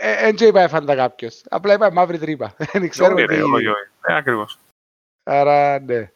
ε, 0.00 0.26
ε, 0.28 0.32
Δεν 0.32 0.48
είπα 0.48 0.68
φάντα 0.68 0.94
κάποιος. 0.96 1.42
Απλά 1.50 1.72
είπα 1.74 1.92
μαύρη 1.92 2.18
τρύπα. 2.18 2.54
Δεν 2.72 2.88
ξέρουμε 2.88 3.22
Όχι, 3.22 3.30
ρε, 3.30 3.36
τι... 3.36 3.42
όχι, 3.42 3.66
όχι. 3.66 3.88
Ε, 4.06 4.14
ακριβώς. 4.16 4.58
Άρα, 5.22 5.80
ναι. 5.80 6.10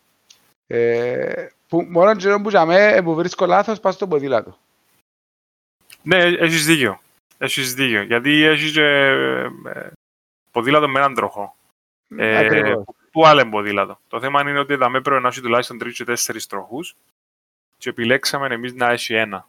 Ε, 0.67 1.47
που, 1.69 1.83
μόνο 1.83 2.17
τζιρόν 2.17 2.43
που 2.43 2.49
τζαμέ, 2.49 3.01
που 3.05 3.15
βρίσκω 3.15 3.47
λάθος, 3.47 3.81
πας 3.81 3.95
στο 3.95 4.07
ποδήλατο. 4.09 4.59
Ναι, 6.03 6.17
έχεις 6.17 6.65
δίκιο. 6.67 7.01
Έχεις 7.39 7.75
δίκιο. 7.75 8.03
Γιατί 8.03 8.43
έχεις 8.43 8.73
και 8.73 8.83
ε, 8.85 9.43
ε, 9.75 9.91
ποδήλατο 10.51 10.89
με 10.89 10.99
έναν 10.99 11.15
τροχό. 11.15 11.57
Ε, 12.17 12.37
Ακριβώς. 12.37 12.85
Πού 13.13 13.27
άλλο 13.27 13.41
είναι 13.41 13.51
ποδήλατο; 13.51 13.99
Το 14.09 14.21
θέμα 14.21 14.41
είναι 14.41 14.59
ότι 14.59 14.77
θα 14.77 14.89
με 14.89 14.99
έπρεπε 14.99 15.21
να 15.21 15.29
έχει 15.29 15.41
τουλάχιστον 15.41 15.79
τρεις 15.79 15.97
και 15.97 16.05
τέσσερις 16.05 16.47
τροχούς 16.47 16.95
και 17.85 17.91
επιλέξαμε 17.91 18.47
εμείς 18.55 18.75
να 18.75 18.91
έχει 18.91 19.15
ένα. 19.15 19.49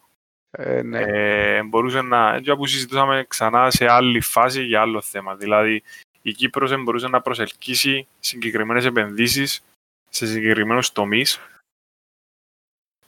Ε, 0.50 0.82
ναι. 0.82 1.00
Ε, 1.00 1.62
μπορούσε 1.62 2.00
να, 2.00 2.34
έτσι 2.34 2.56
που 2.56 2.66
συζητούσαμε 2.66 3.24
ξανά 3.28 3.70
σε 3.70 3.86
άλλη 3.90 4.20
φάση 4.20 4.64
για 4.64 4.80
άλλο 4.80 5.00
θέμα. 5.00 5.34
Δηλαδή, 5.34 5.82
η 6.22 6.32
Κύπρος 6.32 6.70
δεν 6.70 6.82
μπορούσε 6.82 7.08
να 7.08 7.20
προσελκύσει 7.20 8.06
συγκεκριμένες 8.20 8.84
επενδύσεις 8.84 9.62
σε 10.08 10.26
συγκεκριμένους 10.26 10.92
τομείς, 10.92 11.40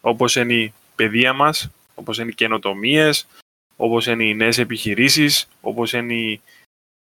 όπως 0.01 0.37
είναι 0.37 0.55
η 0.55 0.73
παιδεία 0.95 1.33
μας, 1.33 1.71
όπως 1.95 2.19
είναι 2.19 2.31
οι 2.31 2.35
καινοτομίες, 2.35 3.27
όπως 3.77 4.07
είναι 4.07 4.25
οι 4.25 4.35
νέες 4.35 4.59
επιχειρήσεις, 4.59 5.49
όπως 5.61 5.93
είναι 5.93 6.15
η, 6.15 6.41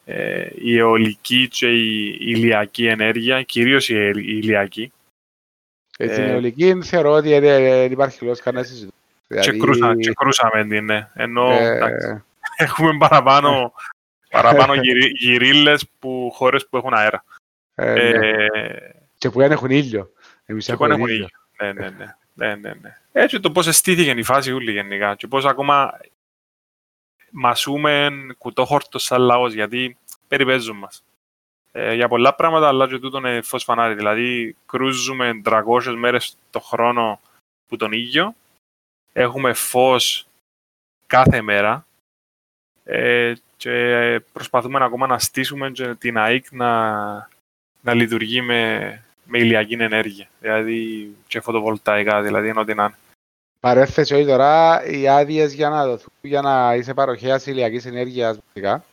ε, 0.06 0.50
η 0.56 0.78
αιωλική 0.78 1.48
και 1.48 1.72
η 1.72 2.18
ηλιακή 2.20 2.86
ενέργεια, 2.86 3.44
κυρίως 3.44 3.90
η, 3.90 3.96
ελ- 3.96 4.18
η 4.18 4.40
ηλιακή. 4.42 4.92
Ε, 5.98 6.08
την 6.08 6.24
ε, 6.24 6.32
αιωλική 6.32 6.82
θεωρώ 6.84 7.12
ότι 7.12 7.32
ε, 7.32 7.36
ε, 7.36 7.42
δεν 7.82 7.92
υπάρχει 7.92 8.24
λόγος 8.24 8.40
κανένα 8.40 8.64
συζήτηση. 8.66 8.94
Και, 9.42 9.58
κρούσα, 9.58 9.96
και 9.96 10.14
κρούσαμε 10.14 10.66
την, 10.68 10.86
ναι. 10.86 11.10
Ενώ 11.14 11.52
ε, 11.52 11.76
εντάξει, 11.76 12.24
έχουμε 12.58 12.98
παραπάνω, 12.98 13.74
παραπάνω 14.30 14.74
γυρί, 14.74 15.08
γυρίλες 15.08 15.88
που 16.00 16.32
χώρες 16.34 16.68
που 16.68 16.78
έχουν 16.78 16.94
αέρα. 16.94 17.24
ε, 17.76 17.94
ναι. 17.94 18.28
Ε, 18.30 18.78
Και 19.18 19.30
που 19.30 19.40
δεν 19.40 19.52
έχουν 19.52 19.70
ήλιο. 19.70 20.12
Εμείς 20.46 20.66
και 20.66 20.72
έχουμε 20.72 20.88
που 20.88 20.94
έχουν 20.94 21.08
ήλιο. 21.08 21.16
ήλιο. 21.16 21.74
Ναι, 21.74 21.74
ναι, 21.74 21.90
ναι. 21.90 22.16
ναι, 22.34 22.56
ναι, 22.56 22.74
ναι. 22.82 22.98
Έτσι 23.12 23.40
το 23.40 23.52
πώς 23.52 23.68
αισθήθηκε 23.68 24.12
η 24.12 24.24
φάση 24.24 24.52
ούλη 24.52 24.72
γενικά 24.72 25.16
και 25.16 25.28
πώς 25.28 25.46
ακόμα 25.46 26.00
μασούμε 27.30 28.10
κουτόχορτος 28.38 29.04
σαν 29.04 29.22
λαός 29.22 29.54
γιατί 29.54 29.98
περιπέζουν 30.28 30.78
μας. 30.78 31.04
Ε, 31.78 31.94
για 31.94 32.08
πολλά 32.08 32.36
πράγματα 32.36 32.68
αλλά 32.68 32.88
και 32.88 33.00
τούτο 33.00 33.18
είναι 33.18 33.42
φως 33.42 33.64
φανάρι. 33.64 33.94
Δηλαδή 33.94 34.56
κρούζουμε 34.66 35.42
300 35.46 35.96
μέρες 35.98 36.38
το 36.50 36.60
χρόνο 36.60 37.20
που 37.68 37.76
τον 37.76 37.92
ήλιο. 37.92 38.36
Έχουμε 39.14 39.54
φως 39.54 40.28
κάθε 41.08 41.42
μέρα 41.42 41.86
ε, 42.84 43.34
και 43.58 44.22
προσπαθούμε 44.34 44.84
ακόμα 44.84 45.08
να 45.08 45.20
στήσουμε 45.20 45.72
και 45.72 45.96
την 45.96 46.18
ΑΕΚ 46.18 46.46
να, 46.52 46.92
να 47.82 47.94
λειτουργεί 47.94 48.42
με, 48.42 49.04
με 49.26 49.38
ηλιακή 49.38 49.74
ενέργεια. 49.74 50.28
Δηλαδή 50.40 51.10
και 51.28 51.40
φωτοβολταϊκά, 51.40 52.22
δηλαδή 52.22 52.48
ενώ 52.48 52.64
την 52.64 52.80
αν. 52.80 52.96
Παρέθεση 53.60 54.14
όχι 54.14 54.26
τώρα, 54.26 54.86
οι 54.86 55.08
άδειες 55.08 55.54
για 55.54 55.70
να 55.70 55.86
δοθούν 55.86 56.14
για 56.22 56.42
να 56.42 56.76
είσαι 56.76 56.94
παροχέας 56.94 57.46
ηλιακής 57.46 57.86
ενέργειας 57.86 58.40
βασικά, 58.46 58.84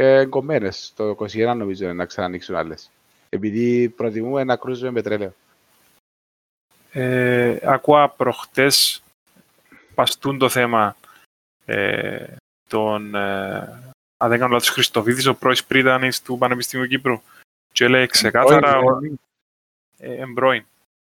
ε, 0.00 0.24
κομμένες. 0.24 0.92
Το 0.96 1.10
21 1.10 1.54
νομίζω 1.56 1.92
να 1.92 2.04
ξανανοίξουν 2.04 2.54
άλλες. 2.54 2.90
Επειδή 3.28 3.88
προτιμούμε 3.88 4.44
να 4.44 4.56
κρούζουμε 4.56 4.92
πετρέλαιο. 4.92 5.32
Ε, 6.92 7.58
ακούω 7.62 8.14
προχτές 8.16 9.02
πας 9.94 10.13
τούν 10.13 10.38
το 10.38 10.48
θέμα 10.48 10.96
ε, 11.64 12.26
των 12.68 13.14
ε, 13.14 13.58
αν 14.16 14.28
δεν 14.28 14.38
κάνω 14.38 14.52
λάθος 14.52 14.68
Χριστοφίδης, 14.68 15.26
ο 15.26 15.34
πρώην 15.34 15.56
πρίτανης 15.68 16.22
του 16.22 16.38
Πανεπιστημίου 16.38 16.86
Κύπρου 16.86 17.20
και 17.72 17.84
έλεγε 17.84 18.06
ξεκάθαρα 18.06 18.78
Όχι, 18.78 19.20
ε, 19.98 20.14
εμπρώην. 20.14 20.64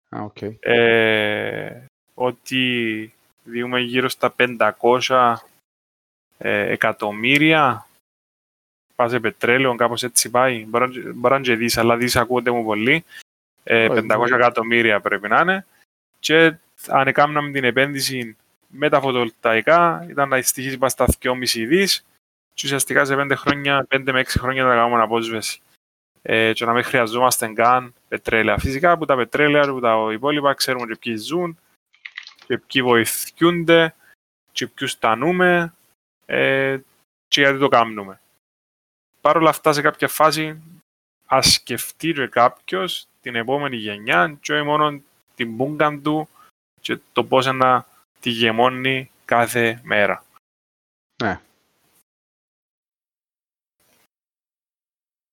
Α, 0.10 0.22
οκ. 0.22 0.42
ε, 0.60 1.86
ότι 2.14 3.14
διούμε 3.44 3.80
γύρω 3.80 4.10
στα 4.10 4.36
500 4.38 5.36
ε, 6.38 6.72
εκατομμύρια 6.72 7.88
πάει 9.00 9.10
σε 9.10 9.20
πετρέλαιο, 9.20 9.76
κάπως 9.76 10.04
έτσι 10.04 10.30
πάει. 10.30 10.66
Μπορεί 10.66 11.04
να- 11.04 11.14
μπορεί 11.14 11.34
να 11.34 11.42
και 11.42 11.56
δεις, 11.56 11.78
αλλά 11.78 11.98
δεις 11.98 12.16
ακούγονται 12.16 12.52
μου 12.52 12.64
πολύ. 12.64 13.04
Ε, 13.64 13.86
Όχι, 13.86 13.94
500 14.02 14.18
μπορεί. 14.18 14.34
εκατομμύρια 14.34 15.00
πρέπει 15.00 15.28
να 15.28 15.40
είναι. 15.40 15.66
Και 16.20 16.54
αν 16.88 17.08
έκαναμε 17.08 17.52
την 17.52 17.64
επένδυση 17.64 18.38
με 18.68 18.90
τα 18.90 19.02
φωτοβολταϊκά, 19.02 20.06
ήταν 20.10 20.30
να 20.30 20.42
στοιχίζει 20.42 20.78
πάνω 20.78 20.92
στα 20.92 21.06
2,5 21.06 21.66
δις 21.66 22.06
και 22.54 22.62
ουσιαστικά 22.66 23.06
σε 23.06 23.16
5, 23.16 23.36
χρόνια, 23.36 23.86
5 23.90 24.12
με 24.12 24.20
6 24.20 24.40
χρόνια 24.40 24.64
να 24.64 24.76
κάνουμε 24.76 25.02
απόσβεση. 25.02 25.62
Ε, 26.22 26.54
και 26.54 26.66
να 26.66 26.74
μην 26.74 26.84
χρειαζόμαστε 26.84 27.48
καν 27.48 27.94
πετρέλαια. 28.08 28.58
Φυσικά 28.58 28.92
από 28.92 29.06
τα 29.06 29.16
πετρέλαια, 29.16 29.64
από 29.64 29.80
τα 29.80 30.10
υπόλοιπα, 30.14 30.54
ξέρουμε 30.54 30.86
και 30.86 30.96
ποιοι 31.00 31.16
ζουν 31.16 31.58
και 32.46 32.58
ποιοι 32.58 32.82
βοηθούνται 32.82 33.96
και 34.52 34.68
ποιους 34.68 35.00
τανούμε 35.00 35.74
ε, 36.26 36.78
και 37.28 37.42
γιατί 37.42 37.58
το 37.60 37.68
κάνουμε. 37.68 38.20
Παρ' 39.22 39.38
όλα 39.38 39.50
αυτά, 39.50 39.74
σε 39.74 39.82
κάποια 39.82 40.08
φάση, 40.08 40.62
ας 41.26 41.54
σκεφτεί 41.54 42.14
και 42.14 42.28
κάποιος 42.28 43.08
την 43.22 43.36
επόμενη 43.36 43.76
γενιά 43.76 44.38
και 44.42 44.54
όχι 44.54 44.64
μόνο 44.64 45.02
την 45.36 45.56
μπούγκα 45.56 46.00
του 46.04 46.30
και 46.82 47.00
το 47.14 47.24
πώς 47.24 47.46
να 47.46 47.86
τη 48.20 48.30
γεμώνει 48.30 49.12
κάθε 49.26 49.82
μέρα. 49.84 50.24
Ναι. 51.24 51.40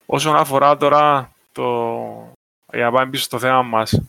Όσον 0.06 0.36
αφορά 0.36 0.76
τώρα 0.76 1.32
το... 1.52 2.32
για 2.72 2.84
να 2.84 2.90
πάμε 2.92 3.10
πίσω 3.10 3.24
στο 3.24 3.38
θέμα 3.38 3.62
μας, 3.62 4.00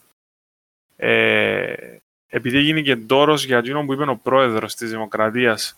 ε, 0.96 1.98
επειδή 2.28 2.58
έγινε 2.58 2.82
και 2.82 2.96
ντόρος 2.96 3.46
για 3.46 3.58
εκείνο 3.58 3.86
που 3.86 3.94
είπε 3.94 4.10
ο 4.10 4.18
πρόεδρος 4.18 4.76
της 4.76 4.90
Δημοκρατίας, 4.90 5.78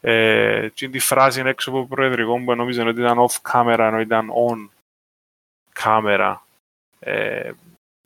ε, 0.00 0.68
και 0.74 0.88
τη 0.88 0.98
φράση 0.98 1.40
είναι 1.40 1.50
έξω 1.50 1.70
από 1.70 1.80
το 1.80 1.86
προεδρικό 1.86 2.44
που 2.44 2.54
νόμιζε 2.54 2.82
ότι 2.82 3.00
ήταν 3.00 3.18
off 3.18 3.50
camera 3.52 3.78
ενώ 3.78 4.00
ήταν 4.00 4.30
on 4.48 4.68
camera. 5.82 6.36
Ε, 6.98 7.52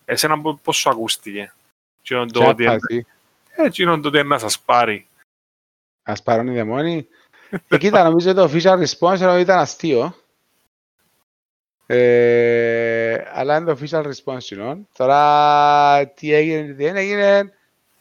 εσένα 0.05 0.41
πο- 0.41 0.61
πώς 0.63 0.77
σου 0.77 0.91
ακούστηκε; 0.91 1.53
Εκείνο 2.01 2.27
το 2.27 2.41
Ποια 2.41 2.49
ότι, 2.49 2.65
φάση. 2.65 3.07
ε, 3.51 3.63
εκείνο 3.65 4.01
το 4.01 4.09
ότι 4.09 4.19
είναι 4.19 4.29
να 4.29 4.39
σας 4.39 4.61
πάρει. 4.61 5.07
Ας 6.03 6.23
πάρουν 6.23 6.47
οι 6.47 6.55
δαιμόνοι. 6.55 7.07
Ε, 7.69 7.79
κοίτα, 7.79 8.03
νομίζω 8.03 8.35
το 8.35 8.51
official 8.53 8.85
response 8.87 9.21
ενώ 9.21 9.39
ήταν 9.39 9.59
αστείο. 9.59 10.15
Ε, 11.87 13.25
αλλά 13.33 13.57
είναι 13.57 13.75
το 13.75 13.79
official 13.81 14.13
response, 14.13 14.41
you 14.41 14.59
know. 14.61 14.79
Τώρα, 14.97 16.07
τι 16.09 16.33
έγινε, 16.33 16.63
τι 16.67 16.73
δεν 16.73 16.97
έγινε. 16.97 17.55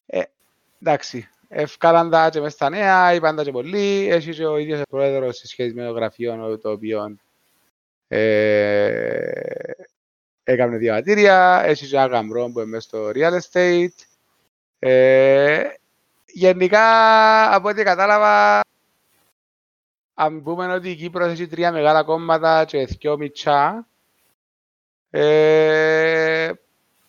Ε, 0.05 0.21
εντάξει, 0.81 1.29
ευκάλαν 1.53 2.09
τα 2.09 2.29
και 2.29 2.39
μες 2.39 2.53
στα 2.53 2.69
νέα, 2.69 3.13
είπαν 3.13 3.35
τα 3.35 3.43
και 3.43 3.51
πολλοί. 3.51 4.07
Έχει 4.11 4.33
και 4.33 4.45
ο 4.45 4.57
ίδιος 4.57 4.79
ο 4.79 4.89
πρόεδρος 4.89 5.37
σε 5.37 5.47
σχέση 5.47 5.73
με 5.73 5.85
το 5.85 5.91
γραφείο 5.91 6.57
το 6.57 6.71
οποίο 6.71 7.17
ε, 8.07 9.31
έκανε 10.43 10.77
διαβατήρια. 10.77 11.61
Έχει 11.65 11.87
και 11.87 11.95
ένα 11.95 12.05
γαμπρό 12.05 12.49
που 12.49 12.59
είναι 12.59 12.69
μέσα 12.69 12.87
στο 12.87 13.11
real 13.15 13.39
estate. 13.39 14.05
Ε, 14.79 15.63
γενικά, 16.25 16.85
από 17.55 17.69
ό,τι 17.69 17.83
κατάλαβα, 17.83 18.61
αν 20.13 20.43
πούμε 20.43 20.73
ότι 20.73 20.89
η 20.89 20.95
Κύπρος 20.95 21.31
έχει 21.31 21.47
τρία 21.47 21.71
μεγάλα 21.71 22.03
κόμματα 22.03 22.65
και 22.65 22.85
δυο 22.85 23.17
μητσά, 23.17 23.87
ε, 25.09 26.51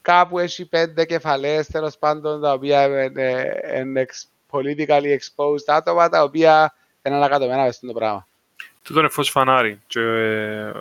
κάπου 0.03 0.39
έχει 0.39 0.69
πέντε 0.69 1.05
κεφαλές, 1.05 1.67
τέλος 1.67 1.99
πάντων, 1.99 2.41
τα 2.41 2.53
οποία 2.53 2.85
είναι, 2.85 3.61
είναι 3.77 4.07
ex- 4.09 4.29
politically 4.55 5.19
exposed 5.19 5.67
άτομα, 5.67 6.09
τα 6.09 6.23
οποία 6.23 6.75
είναι 7.03 7.17
ανακατωμένα 7.17 7.63
μες 7.63 7.75
στο 7.75 7.93
πράγμα. 7.93 8.27
Τούτο 8.83 9.01
είναι 9.01 9.09
φως 9.09 9.31
φανάρι. 9.31 9.81
Και, 9.87 10.01
ε, 10.01 10.73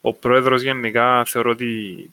ο 0.00 0.12
πρόεδρος 0.12 0.62
γενικά 0.62 1.24
θεωρώ 1.24 1.50
ότι 1.50 2.10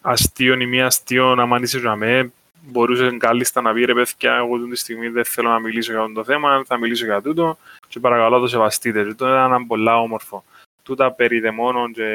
αστείο 0.00 0.60
ή 0.60 0.66
μη 0.66 0.82
αστείο 0.82 1.34
να 1.34 1.46
μ' 1.46 1.62
είσαι 1.62 1.78
για 1.78 1.96
μέ, 1.96 2.30
μπορούσε 2.62 3.16
κάλλιστα 3.16 3.60
να 3.60 3.72
πει 3.72 3.84
ρε 3.84 3.94
παιδιά, 3.94 4.34
εγώ 4.34 4.56
αυτή 4.56 4.70
τη 4.70 4.76
στιγμή 4.76 5.08
δεν 5.08 5.24
θέλω 5.24 5.48
να 5.48 5.58
μιλήσω 5.58 5.92
για 5.92 6.00
αυτό 6.00 6.12
το 6.12 6.24
θέμα, 6.24 6.62
θα 6.66 6.76
μιλήσω 6.76 7.04
για 7.04 7.22
τούτο 7.22 7.58
και 7.88 8.00
παρακαλώ 8.00 8.38
το 8.38 8.46
σεβαστείτε. 8.46 9.04
Τούτο 9.04 9.26
είναι 9.26 9.44
ένα 9.44 9.66
πολλά 9.66 10.00
όμορφο. 10.00 10.44
Τούτα 10.82 11.12
περί 11.12 11.40
δαιμόνων 11.40 11.92
και 11.92 12.08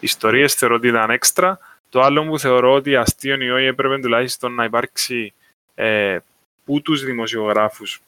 ιστορίες 0.00 0.54
θεωρώ 0.54 0.74
ότι 0.74 0.88
ήταν 0.88 1.10
έξτρα. 1.10 1.58
Το 1.90 2.00
άλλο 2.00 2.24
που 2.24 2.38
θεωρώ 2.38 2.72
ότι 2.72 2.96
αστείο 2.96 3.36
ή 3.40 3.50
όχι 3.50 3.64
έπρεπε 3.64 3.98
τουλάχιστον 3.98 4.54
να 4.54 4.64
υπάρξει 4.64 5.32
ε, 5.74 6.18
που 6.64 6.82
τους 6.82 7.04
δημοσιογράφους 7.04 8.00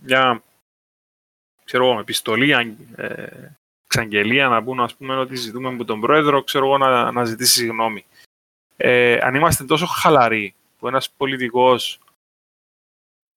μια 0.00 0.42
ξέρω 1.64 1.90
εγώ, 1.90 2.00
επιστολή, 2.00 2.54
αν- 2.54 2.76
ε, 2.96 3.48
εξαγγελία 3.84 4.48
να 4.48 4.62
πούν 4.62 4.80
ας 4.80 4.94
πούμε 4.94 5.16
ότι 5.16 5.36
ζητούμε 5.36 5.68
από 5.68 5.84
τον 5.84 6.00
πρόεδρο 6.00 6.42
ξέρω 6.44 6.64
εγώ 6.64 6.78
να, 6.78 7.12
να 7.12 7.24
ζητήσει 7.24 7.52
συγγνώμη. 7.52 8.04
Ε, 8.76 9.18
αν 9.22 9.34
είμαστε 9.34 9.64
τόσο 9.64 9.86
χαλαροί 9.86 10.54
που 10.78 10.88
ένας 10.88 11.10
πολιτικός 11.10 12.00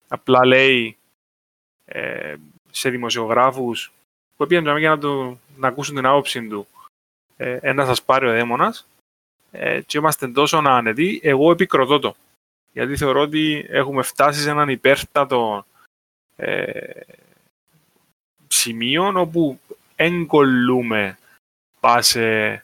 απλά 0.07 0.45
λέει 0.45 0.97
ε, 1.85 2.35
σε 2.71 2.89
δημοσιογράφους 2.89 3.91
που 4.37 4.47
πήγαν 4.47 4.77
για 4.77 4.89
να, 4.89 4.97
το, 4.97 5.37
να 5.57 5.67
ακούσουν 5.67 5.95
την 5.95 6.05
άποψη 6.05 6.47
του 6.47 6.67
ε, 7.37 7.57
ένα 7.61 7.85
σας 7.85 8.03
πάρει 8.03 8.27
ο 8.27 8.31
δαίμονας 8.31 8.87
ε, 9.51 9.81
και 9.81 9.97
είμαστε 9.97 10.27
τόσο 10.27 10.57
άνετοι, 10.57 11.19
εγώ 11.23 11.51
επικροτώ 11.51 11.99
το. 11.99 12.15
Γιατί 12.71 12.97
θεωρώ 12.97 13.21
ότι 13.21 13.65
έχουμε 13.69 14.01
φτάσει 14.01 14.41
σε 14.41 14.49
έναν 14.49 14.69
υπέρτατο 14.69 15.65
ε, 16.35 17.01
σημείο 18.47 19.11
όπου 19.15 19.59
εγκολούμε 19.95 21.17
πάσε 21.79 22.63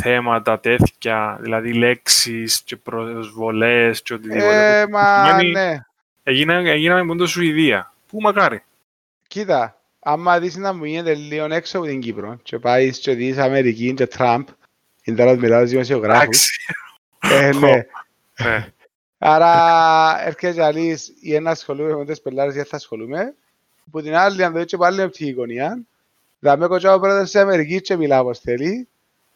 θέματα 0.00 0.60
τέτοια, 0.60 1.38
δηλαδή 1.40 1.72
λέξεις 1.72 2.62
και 2.62 2.76
προσβολές 2.76 4.02
και 4.02 4.14
οτιδήποτε. 4.14 4.80
Ε, 4.80 4.86
μα 4.86 5.42
ναι. 5.42 5.78
Έγιναμε, 6.22 6.70
έγιναμε 6.70 7.02
μόνο 7.02 7.26
Σουηδία. 7.26 7.92
Πού 8.08 8.20
μακάρι. 8.20 8.62
Κοίτα, 9.28 9.80
άμα 10.00 10.38
δεις 10.38 10.56
να 10.56 10.72
μου 10.72 10.84
γίνεται 10.84 11.14
λίγο 11.14 11.44
έξω 11.44 11.78
από 11.78 11.86
την 11.86 12.00
Κύπρο 12.00 12.38
και 12.42 12.58
πάεις 12.58 12.98
και 12.98 13.14
δεις 13.14 13.38
Αμερική 13.38 13.94
και 13.94 14.06
Τραμπ, 14.06 14.48
είναι 15.02 15.16
τώρα 15.16 15.34
μιλάω 15.34 15.58
στους 15.58 15.70
δημοσιογράφους. 15.70 16.58
Ε, 17.18 17.52
ναι. 17.52 17.86
Ε. 18.34 18.64
Άρα 19.28 20.26
έρχεσαι 20.26 20.60
να 20.60 20.70
λύσεις 20.70 21.12
ή 21.20 21.34
ένα 21.34 21.50
ασχολούμαι 21.50 21.96
με 21.96 22.04
τις 22.04 22.20
πελάρες 22.20 22.54
γιατί 22.54 22.68
θα 22.68 22.76
ασχολούμαι. 22.76 23.34
Που 23.90 24.02
την 24.02 24.14
άλλη, 24.14 24.44
αν 24.44 24.52
το 24.52 24.58
δεις 24.58 24.66
και 24.66 24.76
πάλι 24.76 25.02
από 25.02 25.12
την 25.12 25.34
γωνία, 25.34 25.82
θα 26.40 26.56
με 26.56 26.66
κοτσάω 26.66 27.00
πρόεδρος 27.00 27.30
της 27.30 27.40
Αμερικής 27.40 27.80
και 27.80 27.96
μιλάω 27.96 28.20
όπως 28.20 28.38
θέλει. 28.38 28.88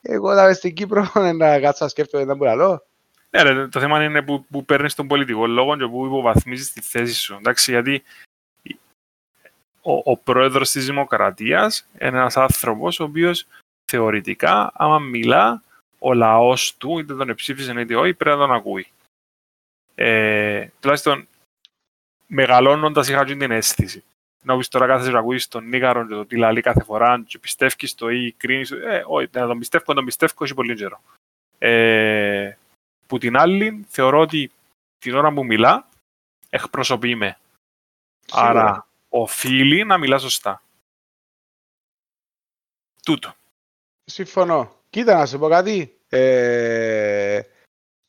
Εγώ 0.03 0.35
θα 0.35 0.45
είμαι 0.45 0.53
στην 0.53 0.75
Κύπρο 0.75 1.13
να 1.39 1.61
κάτσω 1.61 1.85
να 1.85 1.91
σκέφτομαι 1.91 2.25
να 2.25 2.35
μπουραλώ. 2.35 2.85
Ναι, 3.31 3.43
ρε, 3.43 3.69
το 3.69 3.81
θέμα 3.81 4.05
είναι 4.05 4.23
που, 4.23 4.45
που 4.51 4.65
παίρνεις 4.65 4.95
τον 4.95 5.07
πολιτικό 5.07 5.47
λόγο 5.47 5.77
και 5.77 5.87
που 5.87 6.07
υποβαθμίζεις 6.07 6.73
τη 6.73 6.81
θέση 6.81 7.15
σου. 7.15 7.35
Εντάξει, 7.35 7.71
γιατί 7.71 8.03
ο, 9.83 9.93
ο 10.05 10.17
πρόεδρος 10.17 10.71
της 10.71 10.87
Δημοκρατίας 10.87 11.87
είναι 12.01 12.19
ένας 12.19 12.37
άνθρωπος 12.37 13.01
ο 13.01 13.05
οποίος 13.05 13.47
θεωρητικά, 13.85 14.73
άμα 14.75 14.99
μιλά, 14.99 15.63
ο 15.99 16.15
λαός 16.15 16.77
του, 16.77 16.99
είτε 16.99 17.15
τον 17.15 17.29
εψήφιζε 17.29 17.81
είτε 17.81 17.97
όχι, 17.97 18.15
πρέπει 18.15 18.37
να 18.37 18.47
τον 18.47 18.55
ακούει. 18.55 18.87
Ε, 20.03 20.69
τουλάχιστον 20.81 21.29
μεγαλώνοντας 22.27 23.09
είχα 23.09 23.25
την 23.25 23.41
αίσθηση. 23.41 24.05
Να 24.43 24.57
πεις 24.57 24.69
τώρα 24.69 24.87
κάθε 24.87 25.17
ακούει 25.17 25.43
τον 25.49 25.69
Νίγαρο 25.69 26.07
και 26.07 26.15
το 26.15 26.27
τι 26.27 26.37
λέει 26.37 26.61
κάθε 26.61 26.83
φορά 26.83 27.23
και 27.27 27.39
πιστεύει 27.39 27.95
το 27.95 28.09
ή 28.09 28.33
κρίνεις. 28.33 28.71
Ε, 28.71 29.05
όχι, 29.07 29.29
να 29.33 29.47
τον 29.47 29.59
πιστεύω, 29.59 29.85
να 29.87 29.95
τον 29.95 30.05
πιστεύω, 30.05 30.33
όχι 30.39 30.55
πολύ 30.55 30.75
καιρό. 30.75 31.01
Ε, 31.59 32.57
που 33.07 33.19
την 33.19 33.37
άλλη, 33.37 33.85
θεωρώ 33.89 34.21
ότι 34.21 34.53
την 34.99 35.15
ώρα 35.15 35.33
που 35.33 35.45
μιλά, 35.45 35.89
εκπροσωπεί 36.51 37.15
με. 37.15 37.39
Άρα, 38.31 38.87
οφείλει 39.09 39.85
να 39.85 39.99
μιλά 39.99 40.19
σωστά. 40.19 40.63
Τούτο. 43.03 43.35
Συμφωνώ. 44.05 44.77
Κοίτα 44.91 45.15
να 45.15 45.27
σου 45.27 45.39
πω 45.39 45.49
κάτι. 45.49 45.99
Ε, 46.09 47.41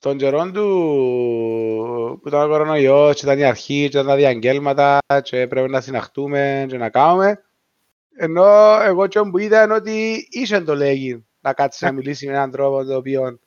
τον 0.02 0.18
καιρό 0.18 0.52
του 0.52 2.20
που 2.22 2.28
ήταν 2.28 2.44
ο 2.44 2.48
κορονοϊός 2.48 3.16
και 3.16 3.26
ήταν 3.26 3.40
η 3.40 3.44
αρχή 3.44 3.80
και 3.80 3.98
ήταν 3.98 4.06
τα 4.06 4.16
διαγγέλματα 4.16 4.98
και 5.24 5.48
πρέπει 5.48 5.70
να 5.70 5.82
συναχτούμε 5.82 6.66
και 6.70 6.78
να 6.78 6.90
κάνουμε 6.90 7.42
ενώ 8.16 8.46
εγώ 8.82 9.08
και 9.08 9.20
που 9.20 9.38
ήταν 9.38 9.72
ότι 9.72 10.28
είσαι 10.30 10.62
το 10.62 10.76
λέγει 10.76 11.26
να 11.42 11.54
κάτσει 11.54 11.86
να 11.86 11.92
μιλήσει 11.92 12.28
με 12.28 12.34
έναν 12.34 12.52
τρόπο 12.52 12.84
το 12.84 12.96
οποίο 12.96 13.40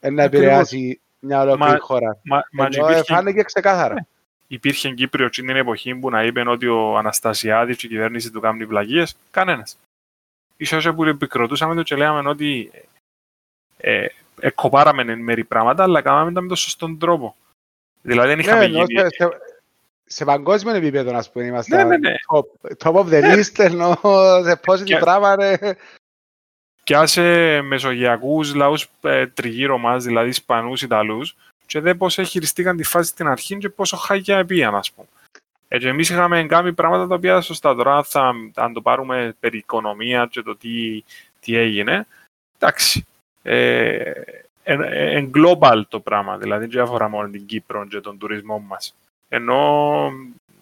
να 0.00 0.22
επηρεάσει 0.22 1.00
μια 1.18 1.40
ολόκληρη 1.40 1.78
χώρα. 1.78 2.20
Μα, 2.24 2.42
μα 2.52 2.64
Ενώ 2.64 2.84
υπήρχε, 2.84 3.02
φάνηκε 3.14 3.42
ξεκάθαρα. 3.42 4.06
υπήρχε 4.46 4.90
Κύπριο 4.90 5.28
στην 5.32 5.48
εποχή 5.48 5.94
που 5.94 6.10
να 6.10 6.24
είπε 6.24 6.42
ότι 6.48 6.66
ο 6.66 6.96
Αναστασιάδης 6.96 7.76
και 7.76 7.86
η 7.86 7.88
κυβέρνηση 7.88 8.30
του 8.30 8.40
κάνουν 8.40 8.66
βλαγίες. 8.66 9.16
Κανένας. 9.30 9.78
Ίσως 10.56 10.94
που 10.94 11.04
επικροτούσαμε 11.04 11.74
το 11.74 11.82
και 11.82 11.96
λέγαμε 11.96 12.28
ότι 12.28 12.70
ε, 13.76 14.06
εκκοπάραμε 14.40 15.02
εν 15.02 15.18
μέρη 15.18 15.44
πράγματα, 15.44 15.82
αλλά 15.82 16.00
κάναμε 16.02 16.32
τα 16.32 16.40
με 16.40 16.48
τον 16.48 16.56
σωστό 16.56 16.96
τρόπο. 16.96 17.36
Δηλαδή 18.02 18.28
δεν 18.28 18.38
είχαμε 18.38 18.58
Ναι, 18.60 18.66
γίνει... 18.66 18.78
ενώ 19.00 19.08
σε, 19.08 19.08
σε, 19.16 19.28
σε 20.04 20.24
παγκόσμιο 20.24 20.74
επίπεδο, 20.74 21.16
ας 21.16 21.30
πούμε, 21.30 21.44
είμαστε 21.44 21.76
Ναι, 21.76 21.84
ναι, 21.84 21.96
ναι. 21.96 22.14
top, 22.32 22.74
top 22.84 22.94
of 23.04 23.08
the 23.08 23.34
list, 23.34 23.58
ενώ 23.58 23.98
σε 24.44 24.56
πόση 24.56 24.84
Και- 24.84 24.98
πράγμα, 24.98 25.36
ρε. 25.36 25.58
και 26.84 26.96
άσε 26.96 27.60
μεσογειακούς 27.60 28.54
λαούς 28.54 28.88
ε, 29.00 29.26
τριγύρω 29.26 29.78
μας, 29.78 30.04
δηλαδή 30.04 30.28
Ισπανούς, 30.28 30.82
Ιταλούς, 30.82 31.36
και 31.66 31.80
δε 31.80 31.94
πώς 31.94 32.14
χειριστήκαν 32.14 32.76
τη 32.76 32.82
φάση 32.82 33.10
στην 33.10 33.26
αρχή 33.26 33.58
και 33.58 33.68
πόσο 33.68 33.96
χάγια 33.96 34.38
επίαν, 34.38 34.74
ας 34.74 34.90
πούμε. 34.92 35.06
Έτσι, 35.72 35.88
εμείς 35.88 36.10
είχαμε 36.10 36.44
κάνει 36.46 36.72
πράγματα 36.72 37.06
τα 37.06 37.14
οποία 37.14 37.40
σωστά. 37.40 37.74
Τώρα, 37.74 38.02
θα, 38.02 38.32
αν 38.54 38.72
το 38.72 38.80
πάρουμε 38.80 39.36
περί 39.40 39.58
οικονομία 39.58 40.28
και 40.30 40.42
το 40.42 40.56
τι, 40.56 41.04
τι 41.40 41.56
έγινε, 41.56 42.06
εντάξει. 42.58 43.06
Ε, 43.42 44.12
εν, 44.62 44.82
εν 44.92 45.30
global 45.34 45.82
το 45.88 46.00
πράγμα, 46.00 46.38
δηλαδή 46.38 46.66
δεν 46.66 46.80
αφορά 46.80 47.08
μόνο 47.08 47.28
την 47.28 47.46
Κύπρο 47.46 47.86
και 47.86 48.00
τον 48.00 48.18
τουρισμό 48.18 48.58
μας. 48.58 48.94
Ενώ 49.28 50.10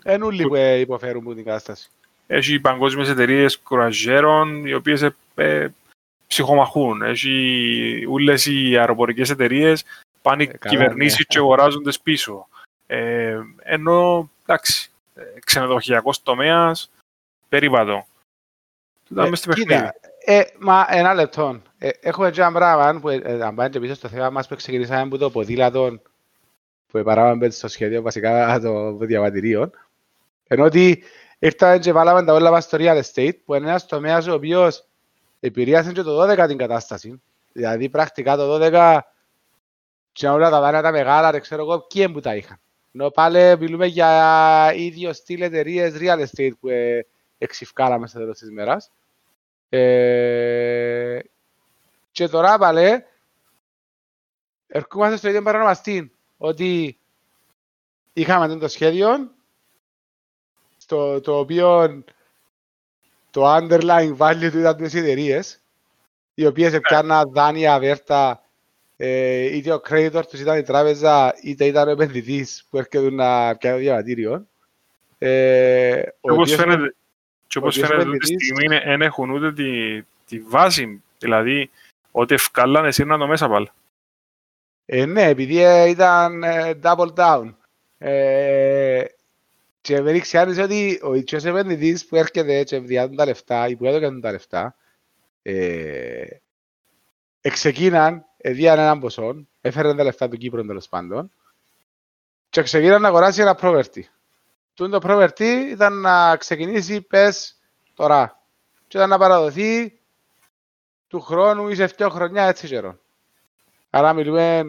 Εν 0.03 0.23
ούλοι 0.23 0.47
που 0.47 0.55
ε, 0.55 0.79
υποφέρουν 0.79 1.23
που 1.23 1.35
την 1.35 1.45
κατάσταση. 1.45 1.91
έχει 2.27 2.61
παγκόσμιες 2.61 3.09
εταιρείες 3.09 3.59
κουραζιέρων 3.59 4.67
οι 4.67 4.75
οποίες 4.75 5.03
ε, 5.03 5.15
ε, 5.35 5.69
ψυχομαχούν. 6.27 7.03
Έχει 7.03 8.07
όλες 8.09 8.47
οι 8.47 8.77
αεροπορικές 8.79 9.31
εταιρείες 9.31 9.85
πάνε 10.23 10.43
Ε, 10.43 10.47
καλά, 10.47 10.71
κυβερνήσεις 10.71 11.19
ναι. 11.19 11.25
και 11.25 11.39
αγοράζουν 11.39 11.83
τις 11.83 12.01
πίσω. 12.01 12.49
Ε, 12.87 13.39
ενώ, 13.59 14.31
εντάξει, 14.43 14.91
ε, 15.15 15.23
ξενοδοχειακός 15.45 16.23
τομέας, 16.23 16.91
περίπατο. 17.49 18.07
Τούτα 19.09 19.25
Ε, 19.25 19.29
μες 19.29 19.39
στο 19.39 19.49
παιχνίδι. 19.49 19.73
κοίτα, 19.73 19.95
ε, 20.25 20.43
μα 20.59 20.87
ένα 20.91 21.15
λεπτό. 21.15 21.61
Ε, 21.79 21.89
έχουμε 22.01 22.31
και 22.31 22.41
ένα 22.41 22.53
πράγμα 22.53 23.01
που, 23.01 23.09
ε, 23.09 23.43
αν 23.43 23.55
πάνε 23.55 23.69
και 23.69 23.81
πίσω 23.81 23.95
στο 23.95 24.09
θέμα 24.09 24.31
μας 24.31 24.49
που 24.49 24.57
ξεκινήσαμε 24.57 25.01
από 25.01 25.19
το 25.19 25.31
ποδήλατο 25.31 26.01
που 26.87 27.03
παράβαμε 27.03 27.51
στο 27.51 27.69
σχέδιο 27.69 28.03
βασικά 28.03 28.61
των 28.61 28.99
διαβατηρίων. 28.99 29.71
Ενώ 30.47 30.65
ότι 30.65 31.03
ήρθαμε 31.39 31.79
και 31.79 31.93
βάλαμε 31.93 32.25
τα 32.25 32.33
όλα 32.33 32.51
μας 32.51 32.65
στο 32.65 32.79
real 32.81 33.03
estate 33.03 33.37
που 33.45 33.55
είναι 33.55 33.69
ένας 33.69 33.87
τομέας 33.87 34.27
ο 34.27 34.33
οποίος 34.35 34.87
επηρεάσε 35.41 35.93
και 35.93 36.03
το 36.03 36.23
12 36.23 36.45
την 36.47 36.57
κατάσταση. 36.57 37.23
Δηλαδή 37.53 37.89
πρακτικά 37.89 38.37
το 38.37 38.59
12 38.61 38.99
και 40.13 40.29
όλα 40.29 40.51
τα 40.51 40.61
δάνεια 40.61 40.83
τα 40.83 40.91
μεγάλα, 40.91 41.31
δεν 41.31 41.41
ξέρω 41.41 41.63
εγώ 41.63 41.81
ποιοι 41.81 42.09
που 42.09 42.21
τα 42.21 42.37
είχαν. 42.37 42.61
Ενώ 42.93 43.11
πάλι 43.11 43.57
μιλούμε 43.59 43.87
για 43.87 44.73
ίδιο 44.75 45.13
στυλ 45.13 45.41
εταιρείες 45.41 45.95
real 46.01 46.27
estate 46.27 46.53
που 46.61 46.69
ε, 46.69 47.07
εξυφκάλαμε 47.39 48.07
στο 48.07 48.19
τέλος 48.19 48.39
της 48.39 48.51
μέρας. 48.51 48.91
Ε, 49.69 51.19
και 52.19 52.29
τώρα 52.29 52.59
πάλι 52.59 53.05
ερχόμαστε 54.67 55.17
στο 55.17 55.29
ίδιο 55.29 55.43
παρανομαστή 55.43 56.13
ότι 56.37 56.99
είχαμε 58.13 58.57
το 58.57 58.69
σχέδιο 58.69 59.31
στο 60.77 61.21
το 61.21 61.39
οποίο 61.39 62.03
το 63.31 63.57
underlying 63.57 64.17
value 64.17 64.49
του 64.53 64.59
ήταν 64.59 64.77
τις 64.77 64.95
εταιρείες 64.95 65.61
οι 66.35 66.47
οποίες 66.47 66.73
έπιαναν 66.73 67.31
δάνεια 67.33 67.75
αβέρτα 67.75 68.43
ε, 68.97 69.57
είτε 69.57 69.73
ο 69.73 69.81
creditor 69.89 70.23
τους 70.31 70.41
ήταν 70.41 70.59
η 70.59 70.63
τράπεζα 70.63 71.35
είτε 71.43 71.65
ήταν 71.65 71.89
ο 71.89 71.91
επενδυτής 71.91 72.67
που 72.71 72.79
έρχεται 72.79 73.11
να 73.11 73.57
πιάνει 73.57 73.81
διαβατήριο. 73.81 74.47
Ε, 75.19 76.01
Και 76.03 76.11
ο 76.21 76.33
όπως 76.33 76.53
οποίος- 76.53 76.61
φαίνεται, 76.61 76.95
και 77.47 77.59
όπως 77.59 77.77
ο 77.77 77.81
οποίος 77.81 77.89
φαίνεται 77.89 78.09
αυτή 78.09 78.19
τη 78.19 78.33
επενδυτής- 78.35 78.45
στιγμή 78.45 78.91
δεν 78.91 79.03
έχουν 79.03 79.31
ούτε 79.31 79.53
τη, 79.53 80.03
τη 80.27 80.41
βάση, 80.41 81.03
δηλαδή 81.19 81.71
ότι 82.11 82.35
ευκάλανε 82.35 82.93
σύρνα 82.93 83.19
το 83.19 83.27
μέσα 83.27 83.49
πάλι. 83.49 83.71
Ε, 84.87 85.05
ναι, 85.05 85.23
επειδή 85.23 85.63
ε, 85.63 85.89
ήταν 85.89 86.43
ε, 86.43 86.79
double 86.83 87.15
down. 87.15 87.55
Ε, 87.99 89.05
και 89.81 90.01
με 90.01 90.11
ρίξει 90.11 90.37
ότι 90.37 91.01
ο 91.03 91.15
ιτσιός 91.15 91.45
επενδυτής 91.45 92.07
που 92.07 92.17
έρχεται 92.17 92.65
και 92.65 92.79
διάτουν 92.79 93.17
τα 93.17 93.25
λεφτά 93.25 93.69
ή 93.69 93.77
που 93.77 93.87
έδωκαν 93.87 94.21
τα 94.21 94.31
λεφτά 94.31 94.77
ε, 95.43 96.27
εξεκίναν, 97.41 98.25
εδίαν 98.37 98.79
έναν 98.79 99.01
ποσό, 99.01 99.47
έφεραν 99.61 99.97
τα 99.97 100.05
λεφτά 100.05 100.29
του 100.29 100.37
Κύπρου 100.37 100.67
τέλος 100.67 100.89
πάντων 100.89 101.31
και 102.49 102.63
ξεκίναν 102.63 103.01
να 103.01 103.09
αγοράσει 103.09 103.41
ένα 103.41 103.59
property. 103.61 104.03
Τούν 104.75 104.91
το 104.91 104.99
property 105.03 105.69
ήταν 105.71 106.01
να 106.01 106.37
ξεκινήσει 106.37 107.01
πες 107.03 107.59
τώρα 107.95 108.43
και 108.87 108.97
ήταν 108.97 109.09
να 109.09 109.19
παραδοθεί 109.19 109.98
του 111.09 111.21
χρόνου 111.21 111.69
ή 111.69 111.75
σε 111.75 111.85
δύο 111.85 112.09
χρονιά 112.09 112.45
έτσι 112.45 112.67
καιρό. 112.67 112.99
Άρα 113.91 114.13
μιλούμε 114.13 114.63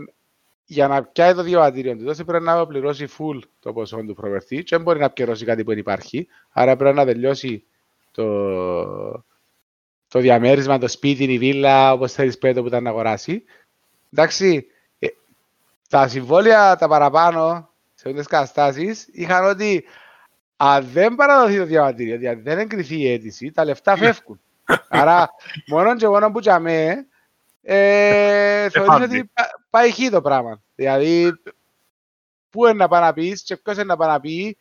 για 0.66 0.88
να 0.88 1.04
πιάει 1.04 1.34
το 1.34 1.44
διαβατήριο 1.44 1.96
του, 1.96 2.04
τότε 2.04 2.24
πρέπει 2.24 2.44
να 2.44 2.68
πληρώσει 2.68 3.08
full 3.18 3.40
το 3.60 3.74
ποσό 3.74 3.98
του 3.98 4.14
προβερτή 4.14 4.64
και 4.64 4.76
δεν 4.76 4.82
μπορεί 4.82 5.00
να 5.00 5.10
πληρώσει 5.10 5.46
κάτι 5.46 5.64
που 5.64 5.70
δεν 5.70 5.78
υπάρχει. 5.78 6.28
Άρα 6.52 6.76
πρέπει 6.76 6.96
να 6.96 7.06
τελειώσει 7.06 7.64
το, 8.12 8.26
το 10.08 10.20
διαμέρισμα, 10.20 10.78
το 10.78 10.88
σπίτι, 10.88 11.24
η 11.24 11.38
βίλα, 11.38 11.94
όπως 11.94 12.14
θέλεις 12.14 12.38
πέτω 12.38 12.62
που 12.62 12.68
ήταν 12.68 12.84
να 12.84 12.90
αγοράσει. 12.90 13.44
Εντάξει, 14.14 14.66
ε, 15.00 15.08
τα 15.90 16.08
συμβόλαια 16.08 16.76
τα 16.76 16.88
παραπάνω 16.88 17.70
σε 17.94 18.10
αυτές 18.10 18.26
τις 18.26 18.28
καταστάσεις 18.28 19.08
είχαν 19.12 19.46
ότι 19.46 19.84
αν 20.58 20.86
δεν 20.92 21.16
παραδοθεί 21.16 21.58
το 21.58 21.66
διαβατήριο, 21.66 22.18
δηλαδή 22.18 22.42
δεν 22.42 22.60
εγκριθεί 22.60 23.00
η 23.00 23.12
αίτηση, 23.12 23.52
τα 23.52 23.66
λεφτά 23.66 23.96
φεύγουν. 23.96 24.42
Άρα, 24.90 25.30
μόνο 25.68 25.96
και 25.96 26.08
μόνο 26.08 26.32
που 26.32 26.40
τσαμέ, 26.40 27.08
ε, 27.62 28.70
θεωρείς 28.70 29.06
ότι 29.06 29.32
πάει 29.70 29.92
χει 29.92 30.10
το 30.10 30.22
πράγμα. 30.22 30.62
Δηλαδή, 30.76 31.32
πού 32.50 32.66
είναι 32.66 32.74
να 32.74 32.88
πάει 32.88 33.02
να 33.02 33.14
πεις 33.14 33.44
και 33.44 33.58
ποιος 33.58 33.76
είναι 33.76 33.86
να 33.86 33.98
πάει 33.98 34.10
να 34.10 34.20
πει 34.20 34.58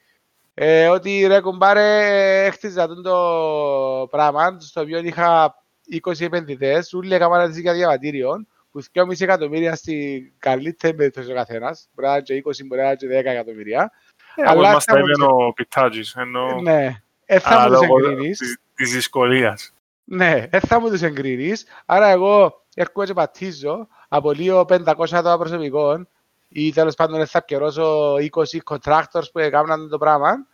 ε, 0.54 0.88
ότι 0.88 1.26
ρε 1.26 1.40
κουμπάρε 1.40 2.44
έχτιζα 2.44 2.86
το 2.86 4.08
πράγμα 4.10 4.56
στο 4.60 4.80
οποίο 4.80 4.98
είχα 4.98 5.54
20 6.02 6.20
επενδυτές, 6.20 6.92
όλοι 6.92 7.14
έκαναν 7.14 7.50
για 7.52 7.72
διαβατήριο 7.72 8.46
που 8.70 8.82
2,5 8.92 9.20
εκατομμύρια 9.20 9.74
στην 9.74 10.32
καλύτερη 10.38 10.94
περίπτωση 10.96 11.30
ο 11.30 11.34
καθένας, 11.34 11.88
μπορεί 11.92 12.08
να 12.08 12.14
είναι 12.14 12.22
και 12.22 12.42
20, 12.44 12.66
μπορεί 12.66 12.80
να 12.80 12.86
είναι 12.86 12.96
και 12.96 13.06
10 13.06 13.10
εκατομμύρια. 13.10 13.92
Ε, 14.34 14.42
αλλά 14.46 14.72
μας 14.72 14.84
τα 14.84 14.98
έλεγε 14.98 15.24
ο 15.24 15.52
Πιτάτζης, 15.52 16.14
ενώ... 16.14 16.60
Ναι, 16.60 17.02
ε, 17.26 17.38
θα 17.38 17.60
μου 17.60 17.74
τους 17.74 17.82
εγκρίνεις. 17.82 18.58
Της 18.74 18.92
δυσκολίας. 18.92 19.72
Ναι, 20.10 20.46
ε, 20.50 20.60
θα 20.60 20.80
μου 20.80 20.90
τους 20.90 21.02
εγκρίνεις. 21.02 21.66
Άρα 21.86 22.08
εγώ 22.08 22.64
έρχομαι 22.74 23.06
και 23.06 23.12
πατήσω 23.12 23.88
από 24.08 24.32
λίγο 24.32 24.64
500 24.68 24.84
άτομα 25.10 25.38
προσωπικών 25.38 26.08
ή 26.48 26.72
τέλος 26.72 26.94
πάντων 26.94 27.26
θα 27.26 27.40
καιρώσω 27.40 28.14
20 28.14 28.58
contractors 28.64 29.30
που 29.32 29.38
έκαναν 29.38 29.88
το 29.88 29.98
πράγμα 29.98 30.46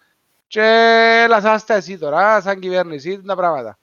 και 0.47 1.27
λασάστε 1.29 1.75
εσύ 1.75 1.99
τώρα, 1.99 2.41
σαν 2.41 2.61
κυβέρνηση, 2.61 3.23
τα 3.23 3.37
πράγματα. 3.37 3.79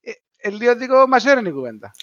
Ε, 0.00 0.10
ε 0.36 0.50
λίγο 0.50 0.76
δικό 0.76 1.06
μας 1.06 1.24
η 1.24 1.50
κουβέντα. 1.50 1.94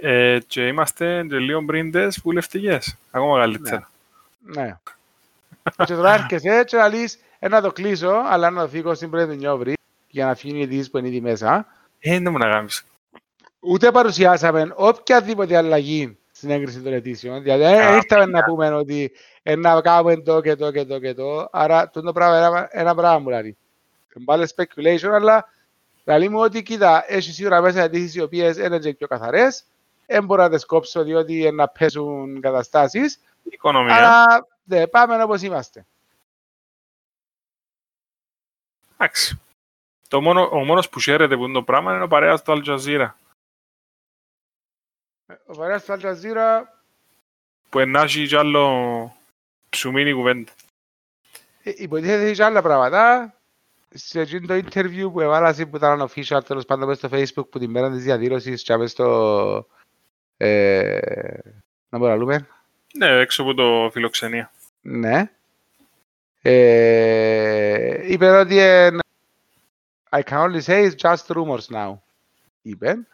Ε, 0.00 0.38
και 0.46 0.66
είμαστε 0.66 1.26
και 1.28 1.38
λίγο 1.38 1.60
μπρίντες 1.60 2.20
βουλευτικές, 2.22 2.96
ακόμα 3.10 3.38
καλύτερα. 3.38 3.90
Ναι. 4.40 4.62
ναι. 4.62 4.78
και 5.84 5.94
τώρα 5.94 6.14
έρχεσαι 6.14 6.64
και 6.64 6.76
να 6.76 6.88
λύσεις, 6.88 7.18
ένα 7.38 7.60
το 7.60 7.72
κλείσω, 7.72 8.22
αλλά 8.28 8.50
να 8.50 8.62
το 8.62 8.68
φύγω 8.68 8.94
στην 8.94 9.10
πρώτη 9.10 9.36
νιόβρη 9.36 9.74
για 10.08 10.26
να 10.26 10.34
φύγει 10.34 10.56
η 10.56 10.60
ειδήσεις 10.60 10.90
που 10.90 10.98
είναι 10.98 11.08
ήδη 11.08 11.20
μέσα. 11.20 11.66
Ε, 11.98 12.18
δεν 12.18 12.32
μου 12.32 12.38
να 12.38 12.48
γάμεις. 12.48 12.84
Ούτε 13.60 13.90
παρουσιάσαμε 13.90 14.72
οποιαδήποτε 14.76 15.56
αλλαγή 15.56 16.18
στην 16.32 16.50
έγκριση 16.50 16.80
των 16.80 16.92
αιτήσεων. 16.92 17.42
Δηλαδή, 17.42 17.62
δεν 17.62 17.94
ήρθαμε 17.94 18.24
να 18.24 18.44
πούμε 18.44 18.72
ότι 18.72 19.12
να 19.56 19.80
κάνουμε 19.80 20.16
το 20.16 20.40
και 20.40 20.56
το 20.56 20.70
και 20.70 20.84
το 20.84 20.98
και 20.98 21.14
το. 21.14 21.48
Άρα, 21.50 21.90
το 21.90 22.12
πράγμα 22.12 22.38
είναι 22.38 22.68
ένα 22.70 22.94
πράγμα 22.94 23.18
μου 23.18 23.28
λέει. 23.28 23.56
Πάλι 24.24 24.48
speculation, 24.56 25.10
αλλά 25.12 25.52
λέει 26.04 26.28
μου 26.28 26.40
ότι 26.40 26.62
κοίτα, 26.62 27.04
έχει 27.06 27.32
σίγουρα 27.32 27.60
μέσα 27.60 27.82
αιτήσεις 27.82 28.14
οι 28.14 28.20
οποίες 28.20 28.56
είναι 28.56 28.78
και 28.78 28.94
πιο 28.94 29.06
καθαρές. 29.06 29.64
Δεν 30.06 30.24
μπορώ 30.24 30.42
να 30.42 30.50
τις 30.50 30.64
κόψω 30.64 31.04
διότι 31.04 31.50
να 31.52 31.68
πέσουν 31.68 32.40
καταστάσεις. 32.40 33.20
Οικονομία. 33.42 33.94
Αλλά 33.96 34.46
ναι, 34.64 34.86
πάμε 34.86 35.22
όπως 35.22 35.42
είμαστε. 35.42 35.86
Εντάξει. 38.96 39.40
Το 40.08 40.20
μόνο, 40.20 40.48
ο 40.52 40.64
μόνος 40.64 40.88
που 40.88 41.00
χαίρεται 41.00 41.36
που 41.36 41.44
είναι 41.44 41.52
το 41.52 41.62
πράγμα 41.62 41.94
είναι 41.94 42.04
ο 42.04 42.08
παρέας 42.08 42.42
του 42.42 42.52
Al 42.52 42.68
Jazeera. 42.68 43.10
Ο 45.46 45.56
παρέας 45.56 45.84
του 45.84 45.92
Al 45.92 46.04
Jazeera... 46.04 46.62
Που 47.68 47.78
ενάχει 47.78 48.26
κι 48.26 48.36
άλλο 48.36 49.16
ψουμίνι 49.68 50.12
κουβέντα. 50.12 50.52
Ε, 51.62 51.72
υποτίθεται 51.76 52.32
και 52.32 52.44
άλλα 52.44 52.62
πράγματα. 52.62 53.32
Σε 53.94 54.20
εκείνο 54.20 54.46
το 54.46 54.54
interview 54.54 55.12
που 55.12 55.20
έβαλα 55.20 55.54
που 55.54 55.76
ήταν 55.76 56.08
official 56.10 56.40
τέλος 56.46 56.64
πάντων 56.64 56.94
στο 56.94 57.08
facebook 57.12 57.48
που 57.50 57.58
την 57.58 57.70
μέρα 57.70 57.90
της 57.90 58.02
διαδήλωσης 58.02 58.62
και 58.62 58.86
στο... 58.86 59.66
Ε, 60.36 60.98
να 61.88 61.98
μπορούμε 61.98 62.16
να 62.16 62.24
λέμε. 62.24 62.48
Ναι, 62.94 63.06
έξω 63.06 63.42
από 63.42 63.54
το 63.54 63.90
φιλοξενία. 63.92 64.52
Ναι. 64.80 65.30
Ε, 66.42 68.12
είπε 68.12 68.28
ότι 68.28 68.58
I 70.10 70.22
can 70.22 70.38
only 70.38 70.60
say 70.60 70.86
it's 70.86 70.94
just 70.94 71.30
rumors 71.30 71.70
now. 71.70 72.02
Είπε. 72.62 73.06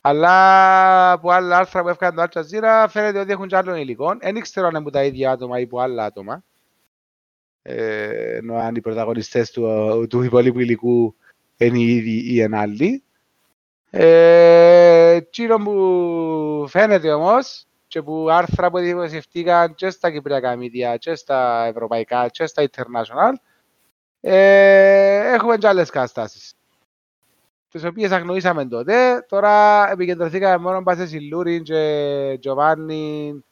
Αλλά 0.00 1.12
από 1.12 1.30
άλλα 1.30 1.56
άρθρα 1.56 1.82
που 1.82 1.88
έφυγαν 1.88 2.14
το 2.14 2.22
Al 2.22 2.38
Jazeera 2.38 2.86
φαίνεται 2.88 3.18
ότι 3.18 3.32
έχουν 3.32 3.46
και 3.46 3.56
άλλων 3.56 3.76
υλικών. 3.76 4.18
Δεν 4.20 4.36
ήξερα 4.36 4.66
αν 4.66 4.74
είναι 4.74 4.90
τα 4.90 5.04
ίδια 5.04 5.30
άτομα 5.30 5.58
ή 5.60 5.62
από 5.62 5.80
άλλα 5.80 6.04
άτομα. 6.04 6.44
Ε, 7.62 8.36
ενώ 8.36 8.54
αν 8.54 8.74
οι 8.74 8.80
πρωταγωνιστές 8.80 9.50
του, 9.50 10.06
του 10.08 10.22
υπόλοιπου 10.22 10.60
υλικού 10.60 11.14
είναι 11.56 11.78
οι 11.78 11.96
ίδιοι 11.96 12.16
ή 12.16 12.34
είναι 12.34 12.58
άλλοι. 12.58 13.02
Ε, 13.90 15.18
που 15.64 16.66
φαίνεται 16.68 17.12
όμως 17.12 17.66
και 17.86 18.02
που 18.02 18.30
άρθρα 18.30 18.70
που 18.70 18.78
δημοσιευτήκαν 18.78 19.74
και 19.74 19.90
στα 19.90 20.10
κυπριακά 20.10 20.56
μίδια 20.56 20.96
και 20.96 21.14
στα 21.14 21.64
ευρωπαϊκά 21.64 22.28
και 22.28 22.46
στα 22.46 22.68
international 22.70 23.32
ε, 24.20 25.32
έχουμε 25.34 25.56
και 25.56 25.68
άλλες 25.68 25.90
καταστάσεις 25.90 26.54
τις 27.70 27.84
οποίες 27.84 28.10
αγνοήσαμε 28.10 28.66
τότε. 28.66 29.24
Τώρα 29.28 29.90
επικεντρωθήκαμε 29.90 30.56
μόνο 30.56 30.82
πάνω 30.82 31.06
σε 31.06 31.20
Λούριν 31.20 31.62
και 31.62 32.38
Τζοβάνι. 32.40 33.44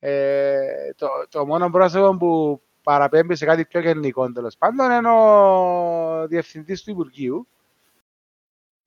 Ε, 0.00 0.58
το, 0.96 1.08
το 1.28 1.46
μόνο 1.46 1.70
πρόσωπο 1.70 2.16
που 2.16 2.62
παραπέμπει 2.82 3.36
σε 3.36 3.44
κάτι 3.44 3.64
πιο 3.64 3.80
γενικό 3.80 4.32
τέλος 4.32 4.56
πάντων 4.56 4.90
είναι 4.90 5.10
ο 5.10 6.26
διευθυντής 6.26 6.82
του 6.82 6.90
Υπουργείου 6.90 7.48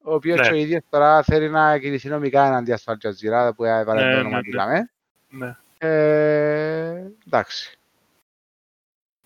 ο 0.03 0.13
οποίος 0.13 0.39
ναι. 0.39 0.47
ο 0.47 0.55
ίδιος 0.55 0.81
τώρα 0.89 1.23
θέλει 1.23 1.49
να 1.49 1.77
κινηθεί 1.77 2.09
νομικά 2.09 2.45
εναντία 2.45 2.77
στο 2.77 2.91
Αλτζαζίρα 2.91 3.53
που 3.53 3.63
έβαλε 3.63 4.03
ναι, 4.03 4.13
το 4.13 4.19
όνομα 4.19 4.41
ναι, 4.41 4.65
ναι. 4.65 4.87
ναι. 5.29 5.55
Ε, 5.77 7.11
εντάξει. 7.27 7.79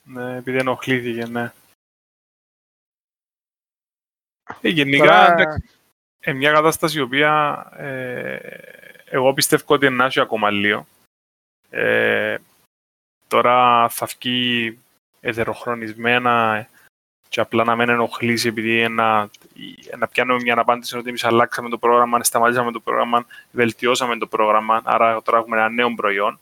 Ναι, 0.04 0.38
επειδή 0.38 0.58
ενοχλήθηκε, 0.58 1.26
ναι. 1.26 1.52
Ε, 4.62 4.70
γενικά, 4.70 5.36
ε, 6.20 6.34
μια 6.34 6.52
κατάσταση 6.52 6.98
η 6.98 7.02
οποία 7.02 7.66
ε, 7.78 8.38
εγώ 9.06 9.34
πιστεύω 9.34 9.64
ότι 9.68 9.86
είναι 9.86 10.08
ακόμα 10.16 10.50
λίγο. 10.50 10.88
Ε, 11.70 12.38
τώρα 13.28 13.90
θα 13.90 14.06
βγει 14.06 14.78
εδεροχρονισμένα 15.22 16.68
και 17.30 17.40
απλά 17.40 17.64
να 17.64 17.76
μην 17.76 17.90
ενοχλήσει 17.90 18.48
επειδή 18.48 18.88
να, 18.90 19.30
να 19.98 20.08
πιάνουμε 20.08 20.42
μια 20.42 20.60
απάντηση 20.60 20.98
ότι 20.98 21.10
εμείς 21.10 21.24
αλλάξαμε 21.24 21.70
το 21.70 21.78
πρόγραμμα, 21.78 22.24
σταματήσαμε 22.24 22.72
το 22.72 22.80
πρόγραμμα, 22.80 23.26
βελτιώσαμε 23.52 24.18
το 24.18 24.28
πρόγραμμα, 24.28 24.82
άρα 24.84 25.22
τώρα 25.22 25.38
έχουμε 25.38 25.58
ένα 25.58 25.70
νέο 25.70 25.94
προϊόν. 25.96 26.40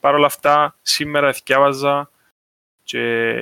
Παρ' 0.00 0.14
όλα 0.14 0.26
αυτά, 0.26 0.74
σήμερα 0.82 1.30
διάβαζα 1.30 2.10
και, 2.84 3.32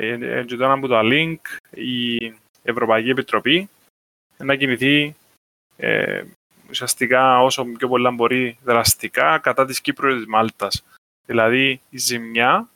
και 0.46 0.56
τώρα 0.56 0.72
από 0.72 0.86
το 0.86 1.00
link 1.02 1.36
η 1.70 2.16
Ευρωπαϊκή 2.62 3.10
Επιτροπή 3.10 3.68
να 4.38 4.56
κινηθεί 4.56 5.16
ε, 5.76 6.24
ουσιαστικά 6.68 7.42
όσο 7.42 7.64
πιο 7.64 7.88
πολλά 7.88 8.10
μπορεί 8.10 8.58
δραστικά 8.62 9.38
κατά 9.38 9.64
της 9.64 9.80
Κύπρου 9.80 10.08
και 10.08 10.14
της 10.14 10.26
Μάλτας. 10.26 10.84
Δηλαδή 11.26 11.80
η 11.90 11.98
ζημιά 11.98 12.68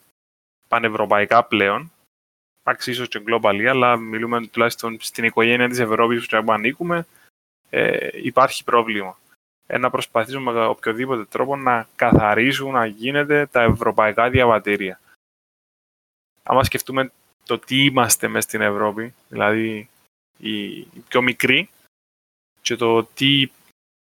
πανευρωπαϊκά 0.68 1.44
πλέον, 1.44 1.92
εντάξει 2.62 2.90
ίσως 2.90 3.08
και 3.08 3.22
globally, 3.26 3.64
αλλά 3.64 3.96
μιλούμε 3.96 4.46
τουλάχιστον 4.46 4.96
στην 5.00 5.24
οικογένεια 5.24 5.68
της 5.68 5.78
Ευρώπης 5.78 6.26
που 6.26 6.52
ανήκουμε, 6.52 7.06
ε, 7.70 8.08
υπάρχει 8.12 8.64
πρόβλημα. 8.64 9.18
Ε, 9.66 9.78
να 9.78 9.90
προσπαθήσουμε 9.90 10.52
με 10.52 10.64
οποιοδήποτε 10.64 11.24
τρόπο 11.24 11.56
να 11.56 11.88
καθαρίσουν, 11.96 12.72
να 12.72 12.86
γίνεται 12.86 13.46
τα 13.46 13.62
ευρωπαϊκά 13.62 14.30
διαβατήρια. 14.30 15.00
Αν 16.42 16.64
σκεφτούμε 16.64 17.12
το 17.44 17.58
τι 17.58 17.84
είμαστε 17.84 18.28
μέσα 18.28 18.48
στην 18.48 18.60
Ευρώπη, 18.60 19.14
δηλαδή 19.28 19.88
η 20.40 20.86
πιο 21.08 21.22
μικρή 21.22 21.70
και 22.60 22.76
το 22.76 23.04
τι 23.04 23.50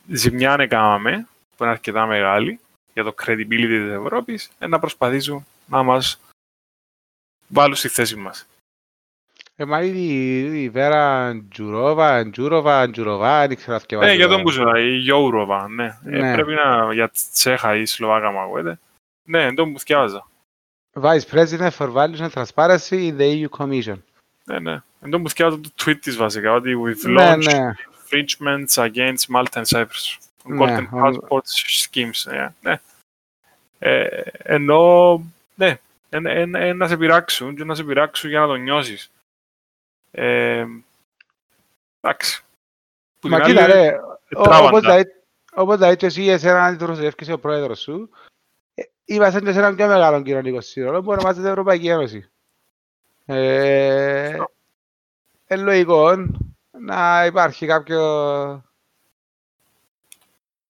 ζημιά 0.07 0.55
έκαναμε, 0.59 1.27
που 1.55 1.63
είναι 1.63 1.71
αρκετά 1.71 2.05
μεγάλη, 2.05 2.59
για 2.93 3.03
το 3.03 3.13
credibility 3.23 3.67
της 3.67 3.91
Ευρώπης, 3.91 4.51
να 4.59 4.79
προσπαθήσουν 4.79 5.45
να 5.67 5.83
μας 5.83 6.19
βάλουν 7.47 7.75
στη 7.75 7.87
θέση 7.87 8.15
μας. 8.15 8.47
Ε, 9.55 9.65
μα 9.65 9.81
ήδη 9.81 10.61
η 10.61 10.69
Βέρα 10.69 11.35
Τζουρόβα, 11.49 12.29
Τζούροβα, 12.29 12.89
Τζουροβά, 12.89 13.47
δεν 13.47 13.57
ξέρω 13.57 13.75
αν 13.75 13.99
Ναι, 13.99 14.13
για 14.13 14.27
τον 14.27 14.43
που 14.43 14.51
η 14.77 14.97
Γιώουροβα, 14.97 15.67
ναι. 15.67 15.99
Ε, 16.05 16.17
ναι. 16.19 16.33
πρέπει 16.33 16.53
να 16.53 16.93
για 16.93 17.11
Τσέχα 17.31 17.75
ή 17.75 17.85
Σλοβάκα 17.85 18.31
μου 18.31 18.39
ακούγεται. 18.39 18.79
Ναι, 19.23 19.53
τον 19.53 19.73
που 19.73 19.79
θυκιάζα. 19.79 20.27
Vice 21.01 21.25
President 21.31 21.71
for 21.77 21.89
Values 21.91 22.19
and 22.19 22.31
Transparency 22.31 23.07
in 23.09 23.17
the 23.17 23.27
EU 23.35 23.49
Commission. 23.49 23.97
Ναι, 24.49 24.59
ναι. 24.59 24.81
Εδώ 25.01 25.19
μου 25.19 25.29
φτιάχνω 25.29 25.59
το 25.59 25.69
tweet 25.85 25.97
της 26.01 26.15
βασικά, 26.15 26.53
ότι 26.53 26.73
we've 26.85 27.09
ναι, 27.09 27.33
launched 27.33 27.43
ναι. 27.43 27.73
infringements 28.09 28.91
against 28.91 29.35
Malta 29.35 29.63
and 29.63 29.65
Cyprus. 29.65 30.17
Ναι, 30.43 30.57
Golden 30.59 30.87
passport 30.91 31.45
schemes. 31.81 32.33
Yeah, 32.33 32.49
ναι. 32.61 32.79
Ε, 33.79 34.21
ενώ, 34.37 35.23
ναι, 35.55 35.77
να 36.73 36.87
σε 36.87 36.97
πειράξουν 36.97 37.55
και 37.55 37.63
να 37.63 37.75
σε 37.75 37.83
πειράξουν 37.83 38.29
για 38.29 38.39
να 38.39 38.47
το 38.47 38.55
νιώσεις. 38.55 39.11
Ε, 40.11 40.65
εντάξει. 42.01 42.43
Μα 43.21 43.41
κοίτα 43.41 43.65
ρε, 43.65 43.99
όπως 45.53 45.77
δηλαδή 45.77 45.95
και 45.95 46.05
εσύ 46.05 46.25
εσένα 46.25 46.63
αντιτροσεύκεις 46.63 47.29
ο 47.29 47.39
πρόεδρος 47.39 47.79
σου, 47.79 48.09
είμαστε 49.05 49.41
και 49.41 49.51
σε 49.51 49.57
έναν 49.57 49.75
πιο 49.75 49.87
μεγάλο 49.87 50.21
κοινωνικό 50.21 50.61
σύνολο 50.61 51.01
που 51.01 51.11
ονομάζεται 51.11 51.49
Ευρωπαϊκή 51.49 51.87
Ένωση. 51.87 52.29
Ε, 53.31 54.37
εν 55.45 55.63
λογικό 55.63 56.27
να 56.79 57.25
υπάρχει 57.25 57.65
κάποιο... 57.65 58.01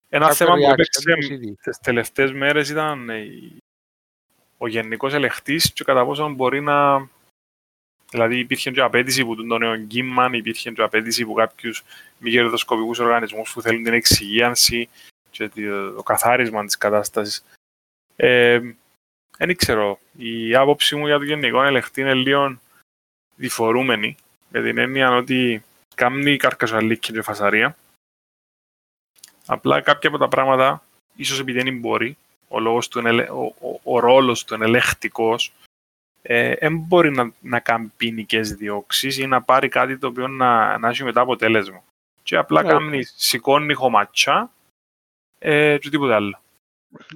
Ένα 0.09 0.27
κάποιο 0.27 0.35
θέμα 0.35 0.55
που 0.55 0.61
reaction 0.61 0.71
έπαιξε 0.71 1.01
του 1.01 1.27
CD. 1.33 1.53
τις 1.61 1.79
τελευταίες 1.79 2.31
μέρες 2.31 2.69
ήταν 2.69 3.09
ε, 3.09 3.27
ο 4.57 4.67
γενικός 4.67 5.13
ελεγχτής 5.13 5.73
και 5.73 5.83
κατά 5.83 6.05
πόσο 6.05 6.29
μπορεί 6.29 6.61
να... 6.61 7.07
Δηλαδή 8.11 8.39
υπήρχε 8.39 8.71
και 8.71 8.81
απέτηση 8.81 9.25
που 9.25 9.35
τον 9.35 9.59
νέο 9.59 9.75
Γκίμμαν, 9.77 10.33
υπήρχε 10.33 10.71
και 10.71 10.81
απέτηση 10.81 11.25
που 11.25 11.33
κάποιους 11.33 11.83
μη 12.17 12.31
κερδοσκοπικούς 12.31 12.99
οργανισμούς 12.99 13.53
που 13.53 13.61
θέλουν 13.61 13.83
την 13.83 13.93
εξυγίανση 13.93 14.89
και 15.29 15.49
το 15.49 15.91
το 15.91 16.03
καθάρισμα 16.03 16.65
της 16.65 16.77
κατάστασης. 16.77 17.45
Ε, 18.15 18.59
δεν 19.45 19.55
ξέρω. 19.55 19.99
Η 20.17 20.55
άποψη 20.55 20.95
μου 20.95 21.05
για 21.07 21.17
το 21.17 21.23
γενικό 21.23 21.63
ελεγχτή 21.63 22.01
είναι 22.01 22.13
λίγο 22.13 22.59
διφορούμενη, 23.35 24.15
με 24.49 24.61
την 24.61 24.77
έννοια 24.77 25.11
ότι 25.11 25.63
κάνει 25.95 26.37
καρκασουαλίκη 26.37 27.13
και 27.13 27.21
φασαρία. 27.21 27.75
Απλά 29.45 29.81
κάποια 29.81 30.09
από 30.09 30.17
τα 30.17 30.27
πράγματα, 30.27 30.83
ίσως 31.15 31.39
επειδή 31.39 31.61
δεν 31.61 31.79
μπορεί, 31.79 32.17
ο, 32.47 32.59
λόγος 32.59 32.87
του, 32.87 32.99
είναι 32.99 33.09
ελε- 33.09 33.29
ο, 33.29 33.55
ο, 33.59 33.79
ο 33.83 33.99
ρόλος 33.99 34.43
του 34.43 34.53
είναι 34.53 34.65
ελεγχτικός, 34.65 35.51
ε, 36.21 36.55
δεν 36.55 36.77
μπορεί 36.77 37.11
να, 37.11 37.31
να 37.41 37.59
κάνει 37.59 37.91
ποινικές 37.97 38.53
διώξεις 38.53 39.17
ή 39.17 39.27
να 39.27 39.41
πάρει 39.41 39.69
κάτι 39.69 39.97
το 39.97 40.07
οποίο 40.07 40.27
να, 40.27 40.77
να 40.77 40.89
έχει 40.89 41.03
μετά 41.03 41.21
αποτέλεσμα. 41.21 41.83
Και 42.23 42.35
απλά 42.37 42.63
Ναι. 42.63 42.69
κάνει, 42.69 43.03
σηκώνει 43.03 43.73
χωματσά 43.73 44.51
ε, 45.39 45.77
και 45.77 45.89
τίποτα 45.89 46.15
άλλο. 46.15 46.41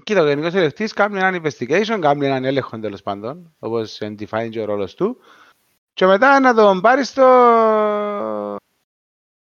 Κοίτα, 0.03 0.21
ο 0.21 0.27
Γενικός 0.27 0.53
Ελεκτής 0.53 0.93
κάνει 0.93 1.17
έναν 1.17 1.41
investigation, 1.43 1.97
κάνει 2.01 2.25
έναν 2.25 2.45
έλεγχο 2.45 2.79
τέλος 2.79 3.01
πάντων, 3.01 3.55
όπως 3.59 3.97
define 4.01 4.49
και 4.49 4.59
ο 4.59 4.65
ρόλος 4.65 4.95
του. 4.95 5.17
Και 5.93 6.05
μετά 6.05 6.39
να 6.39 6.53
τον 6.53 6.81
πάρει 6.81 7.03
στο... 7.05 7.25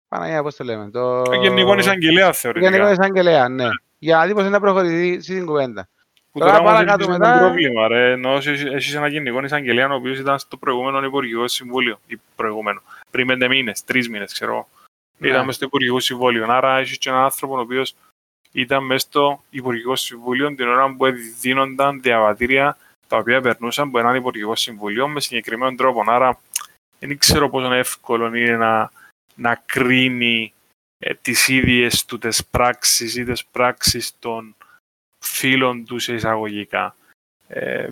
Παναγία, 0.08 0.42
πώς 0.42 0.56
το 0.56 0.64
λέμε, 0.64 0.90
το... 0.90 1.22
Το 1.22 1.32
γενικός 1.34 1.76
εισαγγελέας 1.78 2.26
το 2.28 2.32
θεωρητικά. 2.34 2.70
Γενικός 2.70 2.92
Εισαγγελέας, 2.92 3.48
ναι. 3.48 3.68
Για 3.98 4.16
να 4.16 4.26
δει 4.26 4.32
πώς 4.32 4.42
είναι 4.42 4.50
να 4.50 4.60
προχωρήσει 4.60 5.22
στην 5.22 5.46
κουβέντα. 5.46 5.88
Που 6.32 6.38
Τώρα 6.38 6.52
τώρα 6.52 6.64
παρακάτω 6.64 7.04
παρακάτω 7.04 7.10
μετά- 7.10 7.34
μετά... 7.34 7.46
πρόβλημα, 7.46 7.88
ρε. 7.88 8.10
Ενώ 8.12 8.30
έχεις- 8.30 8.64
έχεις 8.64 8.94
ένα 8.94 9.08
γενικό 9.08 9.44
εισαγγελέα 9.44 9.88
ο 9.90 9.94
οποίος 9.94 10.18
ήταν 10.18 10.38
στο 10.38 10.56
προηγούμενο 10.56 11.04
Υπουργικό 11.04 11.48
Συμβούλιο. 11.48 12.00
Ή 12.06 12.20
προηγούμενο. 12.36 12.82
Πριν 13.10 13.26
πέντε 13.26 13.48
μήνες, 13.48 13.84
τρεις 13.84 14.08
μήνες, 14.08 14.32
ξέρω. 14.32 14.52
εγώ. 14.52 14.68
Ναι. 15.18 15.28
Ήταν 15.28 15.44
μες 15.44 15.54
στο 15.54 15.64
Υπουργικό 15.64 16.00
Συμβούλιο. 16.00 16.46
Άρα 16.52 16.78
έχεις 16.78 16.98
και 16.98 17.08
έναν 17.08 17.22
άνθρωπο 17.22 17.56
ο 17.56 17.60
οποίος 17.60 17.94
ήταν 18.52 18.84
μέσα 18.84 19.06
στο 19.06 19.42
Υπουργικό 19.50 19.96
Συμβούλιο 19.96 20.54
την 20.54 20.68
ώρα 20.68 20.94
που 20.94 21.06
δίνονταν 21.40 22.00
διαβατήρια 22.00 22.76
τα 23.06 23.16
οποία 23.16 23.40
περνούσαν 23.40 23.88
από 23.88 23.98
έναν 23.98 24.16
Υπουργικό 24.16 24.56
Συμβούλιο 24.56 25.08
με 25.08 25.20
συγκεκριμένο 25.20 25.76
τρόπο. 25.76 26.04
Άρα 26.06 26.40
δεν 26.98 27.18
ξέρω 27.18 27.50
πόσο 27.50 27.72
εύκολο 27.72 28.34
είναι 28.34 28.56
να, 28.56 28.90
να 29.34 29.54
κρίνει 29.54 30.52
ε, 30.98 31.14
τις 31.14 31.48
ίδιες 31.48 32.04
του 32.04 32.18
τις 32.18 32.44
πράξεις 32.44 33.16
ή 33.16 33.24
τις 33.24 33.44
πράξεις 33.44 34.18
των 34.18 34.54
φίλων 35.24 35.84
τους 35.84 36.02
σε 36.02 36.14
εισαγωγικά. 36.14 36.96
Ε, 37.48 37.90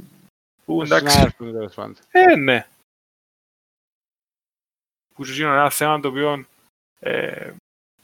που 0.64 0.82
εντάξει, 0.82 1.10
Συνάδελφοι 1.10 1.42
μου, 1.44 1.52
τέλος 1.52 1.74
πάντων. 1.74 1.96
ε, 2.10 2.36
ναι. 2.36 2.66
Που 5.14 5.24
σου 5.24 5.42
είναι 5.42 5.50
ένα 5.50 5.70
θέμα 5.70 6.00
το 6.00 6.08
οποίο 6.08 6.44
ε, 7.00 7.52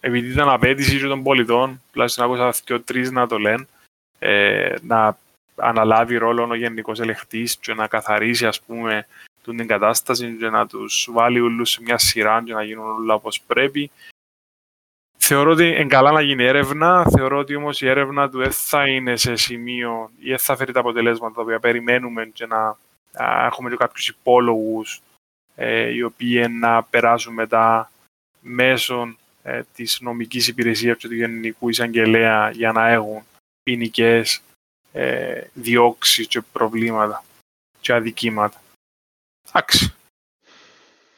επειδή 0.06 0.30
ήταν 0.30 0.48
απέτηση 0.48 0.98
και 0.98 1.06
των 1.06 1.22
πολιτών, 1.22 1.82
τουλάχιστον 1.92 2.24
άκουσα 2.24 2.54
και 2.64 2.78
τρεις 2.78 3.10
να 3.10 3.26
το 3.26 3.38
λένε, 3.38 3.66
ε, 4.18 4.74
να 4.82 5.18
αναλάβει 5.56 6.16
ρόλο 6.16 6.48
ο 6.50 6.54
γενικός 6.54 7.00
ελεγχτής 7.00 7.56
και 7.56 7.74
να 7.74 7.86
καθαρίσει 7.86 8.46
ας 8.46 8.60
πούμε 8.60 9.06
τούτη 9.42 9.56
την 9.56 9.66
κατάσταση 9.66 10.36
και 10.38 10.48
να 10.48 10.66
τους 10.66 11.08
βάλει 11.12 11.40
όλους 11.40 11.70
σε 11.70 11.82
μια 11.82 11.98
σειρά 11.98 12.42
και 12.44 12.52
να 12.52 12.62
γίνουν 12.62 12.90
όλα 12.90 13.14
όπως 13.14 13.40
πρέπει. 13.40 13.90
Θεωρώ 15.16 15.50
ότι 15.50 15.66
είναι 15.66 15.86
καλά 15.86 16.12
να 16.12 16.20
γίνει 16.20 16.44
έρευνα, 16.44 17.06
θεωρώ 17.16 17.38
ότι 17.38 17.54
όμως 17.54 17.80
η 17.80 17.88
έρευνα 17.88 18.30
του 18.30 18.38
δεν 18.38 18.52
θα 18.52 18.88
είναι 18.88 19.16
σε 19.16 19.36
σημείο 19.36 20.10
ή 20.18 20.28
δεν 20.28 20.38
θα 20.38 20.56
φέρει 20.56 20.72
τα 20.72 20.80
αποτελέσματα 20.80 21.34
τα 21.34 21.42
οποία 21.42 21.60
περιμένουμε 21.60 22.26
και 22.26 22.46
να 22.46 22.76
α, 23.12 23.44
έχουμε 23.46 23.70
και 23.70 23.76
κάποιους 23.76 24.08
υπόλογους 24.08 25.00
ε, 25.54 25.92
οι 25.92 26.02
οποίοι 26.02 26.46
να 26.60 26.82
περάσουν 26.82 27.34
μετά 27.34 27.90
μέσω 28.40 29.16
ε, 29.46 29.62
της 29.74 29.98
νομικής 30.00 30.48
υπηρεσίας 30.48 30.96
και 30.96 31.08
του 31.08 31.14
Γενικού 31.14 31.68
Εισαγγελέα 31.68 32.50
για 32.50 32.72
να 32.72 32.88
έχουν 32.88 33.22
ποινικές 33.62 34.42
ε, 34.92 35.40
διώξεις 35.52 36.26
και 36.26 36.40
προβλήματα 36.52 37.24
και 37.80 37.92
αδικήματα. 37.92 38.62
Εντάξει. 39.48 39.94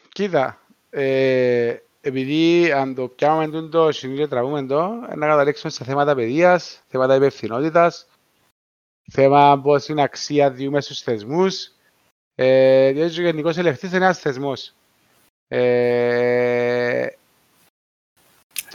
Κοίτα, 0.08 0.60
ε, 0.90 1.76
επειδή 2.00 2.72
αν 2.72 2.94
το 2.94 3.08
πιάμε 3.08 3.46
τούτο 3.46 3.68
το 3.68 3.92
σημείο 3.92 4.16
και 4.16 4.26
τραβούμε 4.26 4.66
το, 4.66 4.88
να 4.88 5.26
καταλήξουμε 5.26 5.72
σε 5.72 5.84
θέματα 5.84 6.14
παιδείας, 6.14 6.82
θέματα 6.88 7.14
υπευθυνότητας, 7.14 8.08
θέμα 9.12 9.60
πώς 9.60 9.88
είναι 9.88 10.02
αξία 10.02 10.50
διούμε 10.50 10.80
στους 10.80 11.00
θεσμούς, 11.00 11.70
ε, 12.34 12.92
διότι 12.92 13.20
ο 13.20 13.22
γενικός 13.22 13.56
ελεγχτής 13.56 13.88
είναι 13.88 14.04
ένας 14.04 14.18
θεσμός. 14.18 14.74
Ε, 15.48 17.08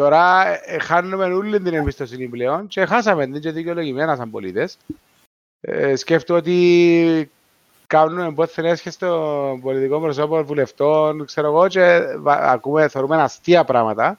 τώρα 0.01 0.47
ε, 0.69 0.79
χάνουμε 0.79 1.25
όλη 1.25 1.61
την 1.61 1.73
εμπιστοσύνη 1.73 2.27
πλέον 2.27 2.67
και 2.67 2.85
χάσαμε 2.85 3.25
την 3.27 3.41
και 3.41 3.51
δικαιολογημένα 3.51 4.15
σαν 4.15 4.29
πολίτες. 4.29 4.77
Ε, 5.61 5.95
σκέφτομαι 5.95 6.39
ότι 6.39 7.31
κάνουμε 7.87 8.33
πότε 8.33 8.69
έσχε 8.69 8.89
στο 8.89 9.59
πολιτικό 9.61 9.99
προσώπο 9.99 10.43
βουλευτών, 10.43 11.25
ξέρω 11.25 11.47
εγώ, 11.47 11.67
και 11.67 11.99
βα- 12.17 12.51
ακούμε, 12.51 12.87
θεωρούμε 12.87 13.21
αστεία 13.21 13.63
πράγματα 13.63 14.17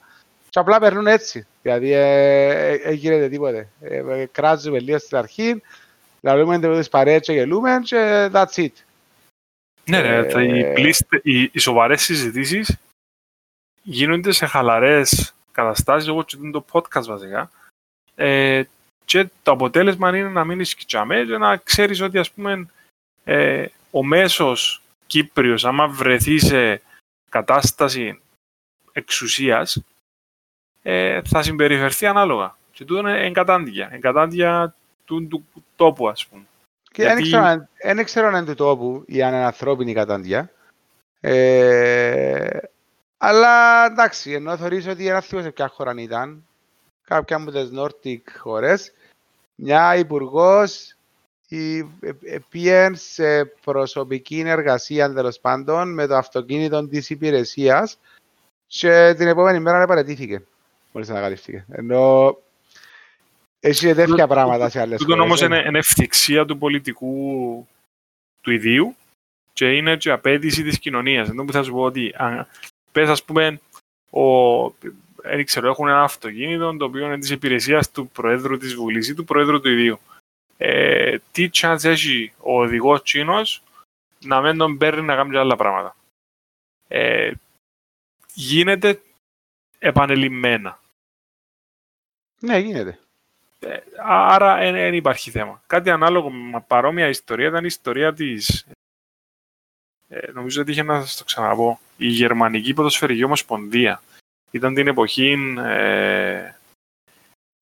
και 0.49 0.59
απλά 0.59 0.79
περνούν 0.79 1.07
έτσι. 1.07 1.45
Δηλαδή, 1.61 1.91
ε, 1.91 2.71
ε, 2.71 2.91
γίνεται 2.91 3.29
τίποτε. 3.29 3.67
Ε, 3.81 3.97
ε, 3.97 4.25
κράζουμε 4.31 4.79
λίγο 4.79 4.97
στην 4.97 5.17
αρχή, 5.17 5.61
λαλούμε 6.21 6.59
τις 6.59 6.89
παρέες 6.89 7.21
και 7.21 7.33
γελούμε 7.33 7.79
και 7.83 8.29
that's 8.33 8.55
it. 8.55 8.67
Ναι, 9.85 10.01
ρε, 10.01 10.17
Ε, 10.17 10.23
τα- 10.25 10.43
οι, 10.43 10.73
πλήστε, 10.73 11.19
οι, 11.23 11.49
οι 11.51 11.59
σοβαρές 11.59 12.01
συζητήσεις 12.01 12.77
γίνονται 13.83 14.31
σε 14.31 14.45
χαλαρές 14.45 15.33
καταστάσεις, 15.53 16.09
όπως 16.09 16.25
και 16.25 16.37
το 16.51 16.65
podcast 16.71 17.05
βασικά. 17.05 17.51
Ε, 18.15 18.63
και 19.05 19.27
το 19.43 19.51
αποτέλεσμα 19.51 20.17
είναι 20.17 20.29
να 20.29 20.43
μείνεις 20.45 20.69
σκητσαμέ 20.69 21.23
και 21.25 21.37
να 21.37 21.57
ξέρεις 21.57 22.01
ότι 22.01 22.17
ας 22.17 22.31
πούμε 22.31 22.67
ε, 23.23 23.65
ο 23.91 24.03
μέσος 24.03 24.81
Κύπριος 25.07 25.65
άμα 25.65 25.87
βρεθεί 25.87 26.39
σε 26.39 26.81
κατάσταση 27.29 28.21
εξουσίας 28.91 29.81
ε, 30.81 31.21
θα 31.25 31.41
συμπεριφερθεί 31.43 32.05
ανάλογα. 32.05 32.57
Και 32.71 32.85
τούτο 32.85 32.99
είναι 32.99 33.25
εγκατάντια. 33.25 33.89
Εγκατάντια 33.91 34.75
του, 35.05 35.27
του 35.27 35.45
τόπου 35.75 36.09
ας 36.09 36.25
πούμε. 36.27 36.43
Και 36.91 37.03
δεν 37.03 37.11
Γιατί- 37.11 37.23
ξέρω 37.23 37.43
αν- 37.43 37.67
δεν 37.83 38.03
ξέρω 38.05 38.27
αν 38.27 38.33
είναι 38.35 38.45
του 38.45 38.55
τόπου 38.55 39.03
ή 39.07 39.21
αν 39.23 39.33
είναι 39.33 39.45
ανθρώπινη 39.45 39.93
κατάντια. 39.93 40.51
Ε, 41.19 42.57
αλλά 43.25 43.85
εντάξει, 43.85 44.31
ενώ 44.31 44.57
θεωρείς 44.57 44.87
ότι 44.87 45.07
ένα 45.07 45.21
θύμα 45.21 45.41
σε 45.41 45.51
ποια 45.51 45.67
χώρα 45.67 45.93
ήταν, 45.97 46.47
κάποια 47.03 47.35
από 47.35 47.51
τις 47.51 47.69
Nordic 47.75 48.21
χώρες, 48.37 48.93
μια 49.55 49.95
υπουργός 49.95 50.95
πήγε 52.49 52.89
σε 52.93 53.45
προσωπική 53.45 54.39
εργασία 54.39 55.13
τέλος 55.13 55.39
πάντων 55.39 55.93
με 55.93 56.07
το 56.07 56.15
αυτοκίνητο 56.15 56.87
της 56.87 57.09
υπηρεσίας 57.09 57.99
και 58.67 59.13
την 59.17 59.27
επόμενη 59.27 59.59
μέρα 59.59 59.87
παρετήθηκε 59.87 60.43
μόλις 60.91 61.09
ανακαλύφθηκε. 61.09 61.65
Ενώ 61.69 62.37
έχει 63.59 63.93
τέτοια 63.93 64.27
πράγματα 64.27 64.69
σε 64.69 64.79
άλλες 64.79 64.99
Τούτο 64.99 65.11
χώρες. 65.11 65.25
όμως 65.25 65.41
ε. 65.41 65.45
είναι, 65.45 65.63
είναι 65.67 65.77
ευθυξία 65.77 66.45
του 66.45 66.57
πολιτικού 66.57 67.67
του 68.41 68.51
ιδίου 68.51 68.95
και 69.53 69.71
είναι 69.71 69.97
και 69.97 70.11
απέτηση 70.11 70.63
της 70.63 70.79
κοινωνίας. 70.79 71.29
Ενώ 71.29 71.45
που 71.45 71.51
θα 71.51 71.63
σου 71.63 71.71
πω 71.71 71.81
ότι 71.81 72.13
αν, 72.17 72.47
πες 72.93 73.09
ας 73.09 73.23
πούμε 73.23 73.59
ο, 74.09 74.69
δεν 75.15 75.45
ξέρω, 75.45 75.69
έχουν 75.69 75.87
ένα 75.87 76.03
αυτοκίνητο 76.03 76.77
το 76.77 76.85
οποίο 76.85 77.05
είναι 77.05 77.19
της 77.19 77.29
υπηρεσίας 77.29 77.91
του 77.91 78.07
Προέδρου 78.07 78.57
της 78.57 78.75
Βουλής 78.75 79.07
ή 79.09 79.13
του 79.13 79.23
Προέδρου 79.25 79.61
του 79.61 79.69
ιδίου. 79.69 79.99
Ε, 80.57 81.17
τι 81.31 81.49
chance 81.53 81.83
έχει 81.83 82.33
ο 82.37 82.61
οδηγός 82.61 83.03
τσίνος 83.03 83.63
να 84.19 84.41
μην 84.41 84.57
τον 84.57 84.77
παίρνει 84.77 85.01
να 85.01 85.15
κάνει 85.15 85.31
και 85.31 85.37
άλλα 85.37 85.55
πράγματα; 85.55 85.95
Ε, 86.87 87.31
γίνεται 88.33 89.01
επανελειμμένα. 89.79 90.79
Ναι, 92.39 92.57
γίνεται. 92.57 92.99
Ε, 93.59 93.77
Άρα 94.05 94.71
δεν 94.71 94.93
υπάρχει 94.93 95.31
θέμα. 95.31 95.61
Κάτι 95.67 95.89
ανάλογο 95.89 96.29
με 96.29 96.63
παρόμοια 96.67 97.07
ιστορία 97.07 97.47
ήταν 97.47 97.63
η 97.63 97.67
ιστορία 97.67 98.13
της. 98.13 98.65
Ε, 100.13 100.31
νομίζω 100.31 100.61
ότι 100.61 100.71
είχε 100.71 100.83
να 100.83 101.01
σας 101.01 101.17
το 101.17 101.23
ξαναπώ. 101.23 101.79
Η 101.97 102.07
Γερμανική 102.07 102.73
Ποδοσφαιρική 102.73 103.23
Ομοσπονδία. 103.23 104.01
Ήταν 104.51 104.73
την 104.73 104.87
εποχή 104.87 105.55
ε, 105.57 106.53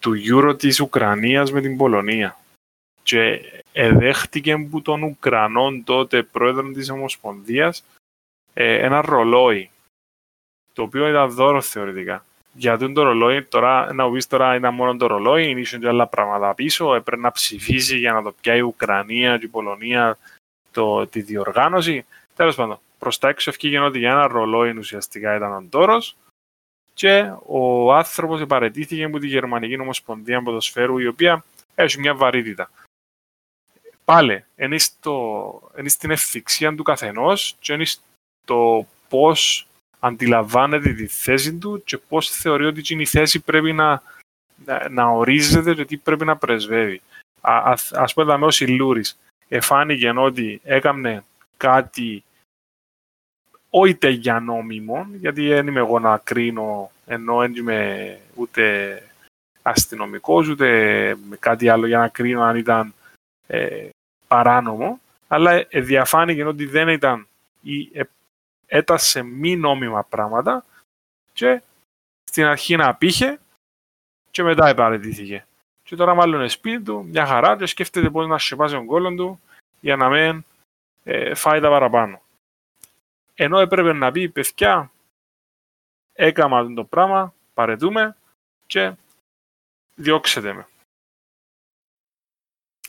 του 0.02 0.14
Euro 0.32 0.60
της 0.60 0.80
Ουκρανίας 0.80 1.52
με 1.52 1.62
την 1.62 1.78
Πολωνία. 1.78 2.38
και 3.04 3.42
εδέχτηκε 3.74 4.58
που 4.70 4.82
τον 4.82 5.04
Ουκρανών 5.04 5.84
τότε 5.84 6.24
πρόεδρο 6.24 6.72
της 6.72 6.90
Ομοσπονδίας 6.90 7.84
ε, 8.54 8.86
ένα 8.86 9.02
ρολόι, 9.02 9.70
το 10.74 10.82
οποίο 10.82 11.08
ήταν 11.08 11.32
δώρο 11.32 11.62
θεωρητικά. 11.62 12.26
Γιατί 12.54 12.94
το 12.94 13.04
ρολόι, 13.04 13.44
τώρα, 13.44 13.94
να 13.94 14.12
πεις 14.12 14.28
τώρα 14.28 14.56
ήταν 14.56 14.74
μόνο 14.74 14.96
το 14.98 15.08
ρολόι, 15.08 15.50
είναι 15.50 15.62
και 15.62 15.88
άλλα 15.88 16.08
πράγματα 16.08 16.54
πίσω, 16.54 16.96
έπρεπε 16.96 17.22
να 17.22 17.32
ψηφίσει 17.32 17.98
για 17.98 18.14
να 18.14 18.22
το 18.22 18.36
πιάει 18.42 18.58
η 18.58 18.62
Ουκρανία 18.62 19.38
και 19.38 19.46
η 19.46 19.50
Πολωνία 19.50 20.18
το, 20.72 21.08
τη 21.08 21.22
διοργάνωση. 21.22 22.06
Τέλος 22.36 22.56
πάντων, 22.56 22.80
προς 23.00 23.18
τα 23.18 23.28
έξω 23.28 23.50
ευκήγε 23.50 23.80
ότι 23.80 24.00
για 24.00 24.12
ένα 24.12 24.28
ρολόι 24.28 24.78
ουσιαστικά 24.78 25.36
ήταν 25.36 25.54
ο 25.54 25.68
τόρος 25.70 26.16
και 26.94 27.34
ο 27.46 27.94
άνθρωπος 27.94 28.42
επαρετήθηκε 28.42 29.04
από 29.04 29.20
τη 29.20 29.28
Γερμανική 29.28 29.80
Ομοσπονδία 29.80 30.44
Ποδοσφαίρου, 30.44 30.98
η 30.98 31.08
οποία 31.08 31.44
έχει 31.76 32.00
μια 32.00 32.16
βαρύτητα. 32.16 32.70
Πάλι, 34.06 34.46
είναι, 34.56 34.78
στην 35.86 36.12
ευθυξία 36.12 36.76
του 36.76 36.84
καθενός 36.84 37.56
και 37.60 37.74
είναι 37.74 37.86
στο 37.86 38.88
πώς 39.10 39.68
αντιλαμβάνεται 40.00 40.94
τη 40.94 41.08
θέση 41.08 41.58
του 41.58 41.84
και 41.84 41.98
πώς 41.98 42.30
θεωρεί 42.30 42.66
ότι 42.66 43.02
η 43.02 43.06
θέση 43.06 43.40
πρέπει 43.40 43.74
να, 43.74 44.02
να, 44.66 44.90
να 44.90 45.06
ορίζεται 45.06 45.74
και 45.74 45.86
τι 45.86 45.98
πρέπει 45.98 46.26
να 46.26 46.38
πρεσβεύει. 46.38 47.02
Α, 47.42 47.74
ας 47.92 48.14
πούμε, 48.14 48.46
ο 48.46 48.52
Σιλούρης 48.52 49.18
εφάνηκε 49.48 50.10
ότι 50.10 50.62
έκανε 50.64 51.24
κάτι 51.62 52.24
όχι 53.70 53.98
για 54.10 54.40
νόμιμο, 54.40 55.08
γιατί 55.14 55.48
δεν 55.48 55.68
είμαι 55.68 55.80
εγώ 55.80 56.00
να 56.00 56.18
κρίνω, 56.18 56.92
ενώ 57.06 57.38
δεν 57.38 57.56
είμαι 57.56 58.20
ούτε 58.36 59.04
αστυνομικός, 59.62 60.48
ούτε 60.48 60.68
με 61.30 61.36
κάτι 61.36 61.70
άλλο 61.70 61.88
για 61.88 61.98
να 61.98 62.08
κρίνω 62.08 62.42
αν 62.42 62.56
ήταν 62.56 62.94
ε, 63.48 63.90
παράνομο, 64.28 65.00
αλλά 65.28 65.66
διαφάνηκε 65.72 66.44
ότι 66.44 66.66
δεν 66.66 66.88
ήταν 66.88 67.28
ή 67.62 67.90
ε, 67.94 68.04
έτασε 68.66 69.24
μη 69.24 69.56
νόμιμα 69.56 70.04
πράγματα 70.04 70.66
και 71.34 71.62
στην 72.24 72.46
αρχή 72.46 72.76
να 72.76 72.96
πήχε 72.96 73.40
και 74.32 74.44
μετά 74.44 74.68
επαρετήθηκε. 74.68 75.46
Και 75.84 75.96
τώρα 75.96 76.16
μάλλον 76.16 76.40
είναι 76.40 76.50
σπίτι 76.50 76.84
του, 76.84 77.04
μια 77.04 77.26
χαρά 77.26 77.58
και 77.58 77.66
σκέφτεται 77.66 78.10
πώς 78.10 78.28
να 78.28 78.38
σκεπάσει 78.38 78.74
τον 78.74 78.86
κόλλον 78.86 79.16
του 79.16 79.42
για 79.80 79.96
να 79.96 80.10
μην 80.10 80.44
ε, 81.04 81.34
φάει 81.34 81.60
τα 81.60 81.70
παραπάνω. 81.70 82.22
Ενώ 83.34 83.60
έπρεπε 83.60 83.94
να 83.94 84.12
πει, 84.12 84.30
παιδιά, 84.30 84.92
έκανα 86.14 86.74
το 86.74 86.84
πράγμα, 86.84 87.34
παρετούμε 87.54 88.16
και 88.66 88.94
διώξετε 89.96 90.54
με. 90.54 90.68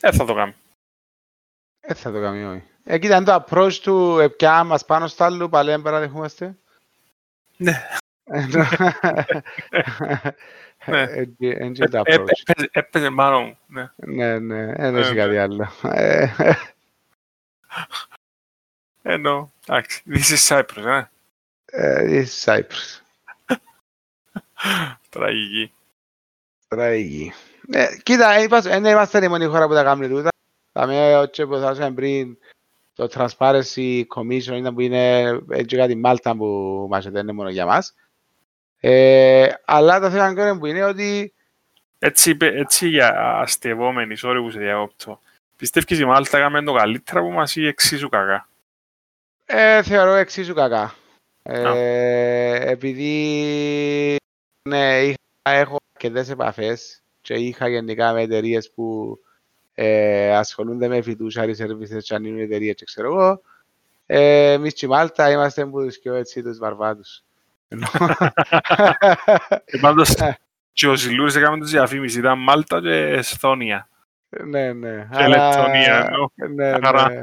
Ε, 0.01 0.11
θα 0.11 0.25
το 0.25 0.33
κάνει. 0.33 0.55
Ε, 1.79 1.93
θα 1.93 2.11
το 2.11 2.21
κάνει, 2.21 2.43
όχι. 2.43 2.63
Ε, 2.83 2.97
κοίτα, 2.97 3.23
το 3.23 3.45
approach 3.47 3.73
του 3.73 4.19
επιά 4.19 4.63
μας 4.63 4.85
πάνω 4.85 5.07
στο 5.07 5.23
άλλο, 5.23 5.49
πάλι 5.49 5.69
δεν 5.69 5.81
παραδεχόμαστε. 5.81 6.57
Ναι. 7.57 7.87
Ναι. 10.85 11.07
Έπαιζε 12.71 13.09
μάλλον. 13.09 13.57
Ναι, 13.67 13.91
ναι, 13.95 14.39
ναι, 14.39 14.65
δεν 14.65 14.95
έχει 14.95 15.15
κάτι 15.15 15.37
άλλο. 15.37 15.69
Ενώ, 19.01 19.51
εντάξει, 19.67 20.03
this 20.09 20.35
is 20.35 20.47
Cyprus, 20.47 20.85
ε. 20.85 22.05
This 22.05 22.25
is 22.25 22.53
Cyprus. 22.53 23.01
Τραγική. 25.09 25.73
Τραγική. 26.67 27.33
Κοίτα, 28.03 28.61
δεν 28.61 28.85
είμαστε 28.85 29.25
η 29.25 29.27
μόνη 29.27 29.45
χώρα 29.45 29.67
που 29.67 29.73
τα 29.73 29.83
κάνουμε 29.83 30.07
τούτα. 30.07 30.29
Θα 30.71 30.87
με 30.87 31.15
ό,τι 31.15 31.45
που 31.45 31.57
θα 31.57 31.69
άσαμε 31.69 31.91
πριν 31.91 32.37
το 32.93 33.09
Transparency 33.13 34.03
Commission 34.15 34.53
ήταν 34.53 34.73
που 34.73 34.81
είναι 34.81 35.21
έτσι 35.49 35.77
κάτι 35.77 35.95
Μάλτα 35.95 36.35
που 36.35 36.87
μας 36.89 37.05
είναι 37.05 37.31
μόνο 37.31 37.49
για 37.49 37.65
μας. 37.65 37.95
Ε, 38.79 39.49
αλλά 39.65 39.99
το 39.99 40.09
θέμα 40.09 40.29
είναι 40.29 40.57
που 40.57 40.65
είναι 40.65 40.83
ότι... 40.83 41.33
Έτσι, 41.99 42.37
έτσι 42.39 42.87
για 42.87 43.37
αστευόμενοι, 43.39 44.15
sorry 44.23 44.37
που 44.41 44.49
σε 44.49 44.59
διακόπτω. 44.59 45.19
Πιστεύεις 45.55 45.99
η 45.99 46.05
Μάλτα 46.05 46.37
έκαμε 46.37 46.63
το 46.63 46.73
καλύτερα 46.73 47.21
που 47.21 47.31
μας 47.31 47.55
ή 47.55 47.67
εξίσου 47.67 48.09
κακά. 48.09 48.47
Ε, 49.45 49.83
θεωρώ 49.83 50.13
εξίσου 50.13 50.53
κακά. 50.53 50.95
Ε, 51.43 52.71
επειδή 52.71 54.17
ναι, 54.69 55.01
είχα, 55.01 55.15
έχω 55.41 55.77
αρκετές 55.93 56.29
επαφές 56.29 57.01
και 57.21 57.33
είχα 57.33 57.67
γενικά 57.67 58.13
με 58.13 58.21
εταιρείες 58.21 58.71
που 58.71 59.17
ε, 59.73 60.35
ασχολούνται 60.35 60.87
με 60.87 61.01
φιτούσαρι 61.01 61.55
σερβίσεις 61.55 62.05
και 62.05 62.15
αν 62.15 62.25
είναι 62.25 62.41
εταιρείες 62.41 62.75
και 62.75 62.85
ξέρω 62.85 63.07
εγώ. 63.07 63.41
Ε, 64.05 64.51
εμείς 64.51 64.71
στη 64.71 64.87
Μάλτα 64.87 65.31
είμαστε 65.31 65.65
που 65.65 65.83
τους 65.83 65.99
πιο 65.99 66.13
έτσι 66.13 66.43
τους 66.43 66.57
βαρβάτους. 66.57 67.23
Ε, 67.67 67.77
πάντως 69.81 70.15
και 70.73 70.87
ο 70.87 70.95
Σιλούρης 70.95 71.35
έκαμε 71.35 71.59
τους 71.59 71.71
διαφήμιση, 71.71 72.19
ήταν 72.19 72.39
Μάλτα 72.39 72.81
και 72.81 72.93
Εσθόνια. 72.93 73.89
Ναι, 74.43 74.73
ναι. 74.73 75.07
Και 75.17 75.27
Λεπτονία, 75.27 76.09
ναι, 76.55 76.71
ναι. 76.77 77.19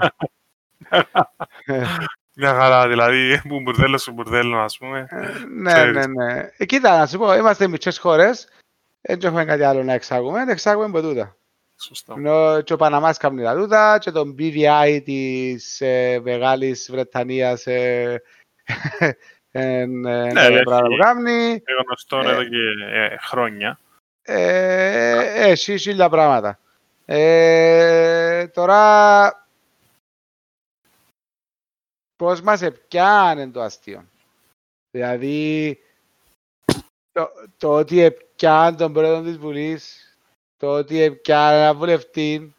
Μια 2.34 2.54
χαρά, 2.54 2.88
δηλαδή, 2.88 3.40
που 3.48 3.60
μπουρδέλο 3.60 3.98
σου 3.98 4.12
μπουρδέλο, 4.12 4.58
ας 4.58 4.78
πούμε. 4.78 5.06
Ναι, 5.48 5.84
ναι, 5.84 6.06
ναι. 6.06 6.50
Ε, 6.56 6.64
κοίτα, 6.64 6.98
να 6.98 7.06
σου 7.06 7.18
πω, 7.18 7.34
είμαστε 7.34 7.68
μικρές 7.68 7.98
χώρες, 7.98 8.48
δεν 9.00 9.18
έχουμε 9.22 9.44
κάτι 9.44 9.62
άλλο 9.62 9.82
να 9.82 9.92
εξάγουμε, 9.92 10.44
εξάγουμε 10.48 10.86
από 10.86 11.00
τούτα. 11.00 11.36
Σωστό. 11.76 12.14
Ενώ 12.16 12.60
και 12.60 12.72
ο 12.72 12.76
Παναμάς 12.76 13.18
κάνει 13.18 13.42
τα 13.42 13.54
τούτα 13.54 13.98
και 14.00 14.10
το 14.10 14.34
BVI 14.38 15.00
της 15.04 15.80
ε, 15.80 16.20
Μεγάλης 16.22 16.88
Βρετανίας 16.90 17.66
ε, 17.66 18.22
ε, 19.50 19.84
ναι, 19.86 20.32
πράγμα 20.62 20.88
που 20.88 20.96
κάνει. 21.00 21.62
Γνωστό 21.84 22.18
ε, 22.18 22.30
εδώ 22.30 22.44
και 22.44 22.58
ε, 22.92 23.16
χρόνια. 23.20 23.78
Ε, 24.22 25.48
εσύ, 25.50 25.78
χίλια 25.78 26.08
πράγματα. 26.08 26.58
Ε, 27.12 28.46
τώρα, 28.46 29.46
πώς 32.16 32.40
μας 32.40 32.62
επιάνε 32.62 33.50
το 33.50 33.62
αστείο. 33.62 34.04
Δηλαδή, 34.90 35.78
το, 37.12 37.28
το 37.56 37.74
ότι 37.74 38.00
επιάνε 38.00 38.76
τον 38.76 38.92
πρόεδρο 38.92 39.22
της 39.22 39.38
Βουλής, 39.38 40.14
το 40.56 40.68
ότι 40.68 41.00
επιάνε 41.00 41.56
ένα 41.56 41.74
βουλευτή, 41.74 42.54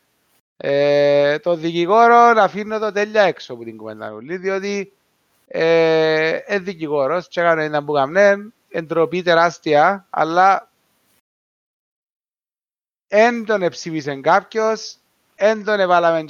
ε, 0.57 1.39
το 1.39 1.55
δικηγόρο 1.55 2.33
να 2.33 2.43
αφήνω 2.43 2.79
το 2.79 2.91
τέλεια 2.91 3.21
έξω 3.21 3.53
από 3.53 3.63
την 3.63 3.77
κουβέντα 3.77 4.17
διότι 4.21 4.93
ε, 5.47 6.29
ε 6.45 6.59
δικηγόρος 6.59 7.27
και 7.27 7.39
έκανε 7.39 7.63
ένα 7.63 7.83
που 7.83 7.93
καμνέν, 7.93 8.53
εντροπή 8.69 9.21
τεράστια, 9.21 10.07
αλλά 10.09 10.70
εν 13.13 13.45
τον 13.45 13.61
εψήφισε 13.61 14.15
κάποιος, 14.15 14.97
εν 15.35 15.63
τον 15.63 15.79
εβάλαμε 15.79 16.25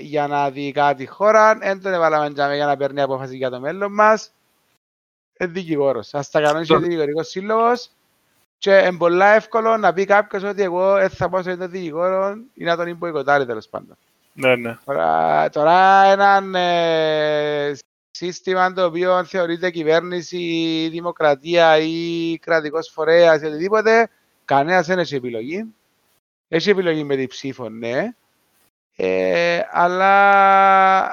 για 0.00 0.26
να 0.26 0.50
δει 0.50 0.72
κάτι 0.72 1.06
χώρα, 1.06 1.58
εν 1.60 1.82
τον 1.82 1.92
εβάλαμε 1.92 2.32
για 2.54 2.66
να 2.66 2.76
παίρνει 2.76 3.00
απόφαση 3.00 3.36
για 3.36 3.50
το 3.50 3.60
μέλλον 3.60 3.92
μας. 3.92 4.32
Ε, 5.36 5.46
δικηγόρος. 5.46 6.14
Ας 6.14 6.30
τα 6.30 6.40
κανονίσει 6.40 6.74
ο 6.74 6.78
δικηγορικός 6.78 7.28
σύλλογος 7.28 7.90
και 8.58 8.76
είναι 8.76 8.96
πολύ 8.96 9.22
εύκολο 9.22 9.76
να 9.76 9.92
πει 9.92 10.04
κάποιος 10.04 10.42
ότι 10.42 10.62
εγώ 10.62 10.94
δεν 10.94 11.10
θα 11.10 11.28
πάω 11.28 11.42
σε 11.42 11.56
τον 11.56 11.70
δικηγόρο 11.70 12.36
ή 12.54 12.64
να 12.64 12.76
τον 12.76 12.86
υποοικοτάρει 12.86 13.46
τέλος 13.46 13.68
πάντων. 13.68 13.96
Ναι, 14.32 14.56
ναι. 14.56 14.78
Τώρα, 14.84 15.48
τώρα 15.48 16.04
έναν 16.04 16.54
ε, 16.54 17.72
σύστημα 18.10 18.72
το 18.72 18.84
οποίο 18.84 19.24
θεωρείται 19.24 19.70
κυβέρνηση, 19.70 20.88
δημοκρατία 20.90 21.78
ή 21.78 22.38
κρατικός 22.38 22.90
φορέας 22.94 23.42
ή 23.42 23.44
οτιδήποτε, 23.44 24.10
κανένας 24.44 24.86
δεν 24.86 24.98
έχει 24.98 25.14
επιλογή. 25.14 25.74
Έχει 26.52 26.70
επιλογή 26.70 27.04
με 27.04 27.16
την 27.16 27.28
ψήφο, 27.28 27.68
ναι. 27.68 28.14
Ε, 28.96 29.60
αλλά 29.70 30.14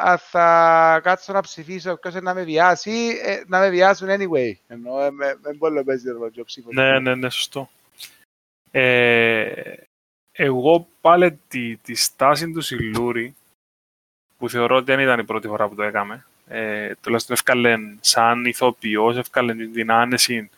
αν 0.01 0.17
θα 0.17 0.99
κάτσω 1.03 1.33
να 1.33 1.41
ψηφίσω 1.41 1.97
ποιος 1.97 2.13
να 2.13 2.33
με 2.33 2.43
βιάσει, 2.43 3.19
ε, 3.21 3.41
να 3.47 3.59
με 3.59 3.69
βιάσουν 3.69 4.07
anyway. 4.09 4.51
Ενώ 4.67 5.01
ε, 5.01 5.09
δεν 5.41 5.55
μπορεί 5.57 5.73
να 5.73 5.83
παίζει 5.83 6.03
το 6.35 6.43
ψήφο. 6.43 6.69
Ναι, 6.71 6.99
ναι, 6.99 7.15
ναι, 7.15 7.29
σωστό. 7.29 7.69
Ε, 8.71 9.73
εγώ 10.31 10.87
πάλι 11.01 11.39
τη, 11.47 11.75
τη 11.75 11.95
στάση 11.95 12.51
του 12.51 12.61
Σιλούρη, 12.61 13.35
που 14.37 14.49
θεωρώ 14.49 14.75
ότι 14.75 14.85
δεν 14.85 14.99
ήταν 14.99 15.19
η 15.19 15.23
πρώτη 15.23 15.47
φορά 15.47 15.67
που 15.67 15.75
το 15.75 15.83
έκαμε, 15.83 16.25
ε, 16.47 16.95
τουλάχιστον 17.01 17.35
έφκαλεν 17.35 17.97
σαν 18.01 18.45
ηθοποιός, 18.45 19.17
έφκαλεν 19.17 19.73
την 19.73 19.91
άνεση 19.91 20.49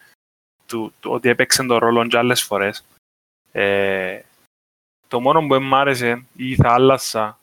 του, 0.65 0.93
του 0.99 1.11
ότι 1.11 1.29
έπαιξε 1.29 1.63
τον 1.63 1.77
ρόλο 1.77 2.07
και 2.07 2.17
άλλες 2.17 2.43
φορές. 2.43 2.85
Ε, 3.51 4.19
το 5.09 5.19
μόνο 5.19 5.47
που 5.47 5.61
μου 5.61 5.75
άρεσε 5.75 6.25
ή 6.35 6.55
θα 6.55 6.73
άλλασα 6.73 7.39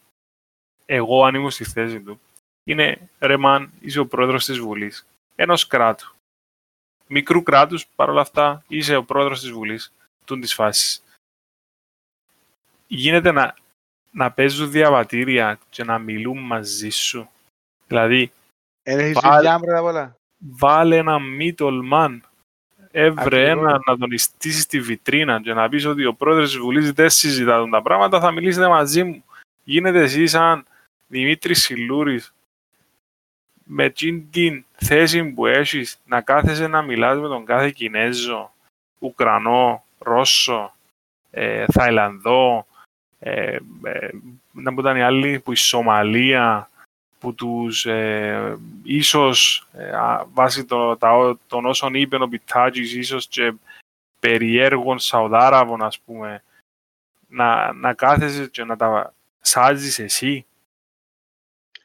εγώ 0.86 1.24
αν 1.24 1.34
ήμουν 1.34 1.50
στη 1.50 1.64
θέση 1.64 2.00
του 2.00 2.20
είναι 2.64 3.08
ρε 3.20 3.36
μαν, 3.36 3.70
είσαι 3.80 3.98
ο 3.98 4.06
πρόεδρος 4.06 4.44
της 4.44 4.58
Βουλής, 4.58 5.06
ενός 5.34 5.66
κράτου. 5.66 6.14
Μικρού 7.06 7.42
κράτους, 7.42 7.86
παρόλα 7.86 8.20
αυτά, 8.20 8.64
είσαι 8.68 8.96
ο 8.96 9.04
πρόεδρος 9.04 9.40
της 9.40 9.50
Βουλής, 9.50 9.92
του 10.24 10.38
της 10.38 10.54
φάσης. 10.54 11.02
Γίνεται 12.86 13.30
να, 13.32 13.54
να 14.10 14.30
παίζουν 14.32 14.70
διαβατήρια 14.70 15.58
και 15.70 15.84
να 15.84 15.98
μιλούν 15.98 16.38
μαζί 16.38 16.88
σου. 16.90 17.28
Δηλαδή, 17.86 18.32
Εν 18.82 18.98
έχεις 18.98 19.20
Πάλι- 19.20 19.36
δουλειά 19.36 19.58
πρώτα 19.58 19.78
απ' 19.78 19.84
όλα. 19.84 20.16
βάλε 20.38 20.96
ένα 20.96 21.18
μη 21.18 21.54
τολμάν. 21.54 22.22
Έβρε 22.98 23.50
Ακριβώς. 23.50 23.64
ένα 23.64 23.80
να 23.86 23.98
τον 23.98 24.18
στήσει 24.18 24.60
στη 24.60 24.80
βιτρίνα 24.80 25.40
και 25.40 25.54
να 25.54 25.68
πεις 25.68 25.86
ότι 25.86 26.04
ο 26.04 26.14
πρόεδρος 26.14 26.50
της 26.50 26.58
Βουλής 26.58 26.92
δεν 26.92 27.10
συζητά 27.10 27.68
τα 27.68 27.82
πράγματα, 27.82 28.20
θα 28.20 28.30
μιλήσετε 28.30 28.68
μαζί 28.68 29.04
μου. 29.04 29.24
Γίνεται 29.64 30.00
εσύ 30.00 30.26
σαν 30.26 30.66
Δημήτρης 31.06 31.62
Σιλούρης 31.62 32.34
με 33.64 33.84
εκείνη 33.84 34.28
την 34.30 34.64
θέση 34.76 35.24
που 35.24 35.46
έχεις 35.46 35.98
να 36.04 36.20
κάθεσαι 36.20 36.66
να 36.66 36.82
μιλάς 36.82 37.18
με 37.18 37.28
τον 37.28 37.44
κάθε 37.44 37.70
Κινέζο, 37.70 38.52
Ουκρανό, 38.98 39.84
Ρώσο, 39.98 40.74
ε, 41.30 41.64
Θαϊλανδό, 41.72 42.66
ε, 43.18 43.58
ε, 43.82 44.08
να 44.52 44.74
που 44.74 44.80
ήταν 44.80 44.96
οι 44.96 45.02
άλλοι 45.02 45.40
που 45.40 45.52
η 45.52 45.56
Σομαλία, 45.56 46.70
που 47.26 47.34
τους 47.34 47.86
ε, 47.86 48.58
ίσως 48.82 49.68
ε, 49.72 49.90
α, 49.90 50.26
βάσει 50.32 50.64
το, 50.64 50.96
τα, 50.96 51.38
των 51.46 51.66
όσων 51.66 51.94
είπε 51.94 52.16
ο 52.16 52.28
Πιτάτζης 52.28 52.94
ίσως 52.94 53.26
και 53.26 53.52
περιέργων 54.20 54.98
Σαουδάραβων 54.98 55.82
ας 55.82 55.98
πούμε 56.00 56.42
να, 57.28 57.72
να 57.72 57.94
κάθεσαι 57.94 58.46
και 58.46 58.64
να 58.64 58.76
τα 58.76 59.14
σάζεις 59.40 59.98
εσύ 59.98 60.46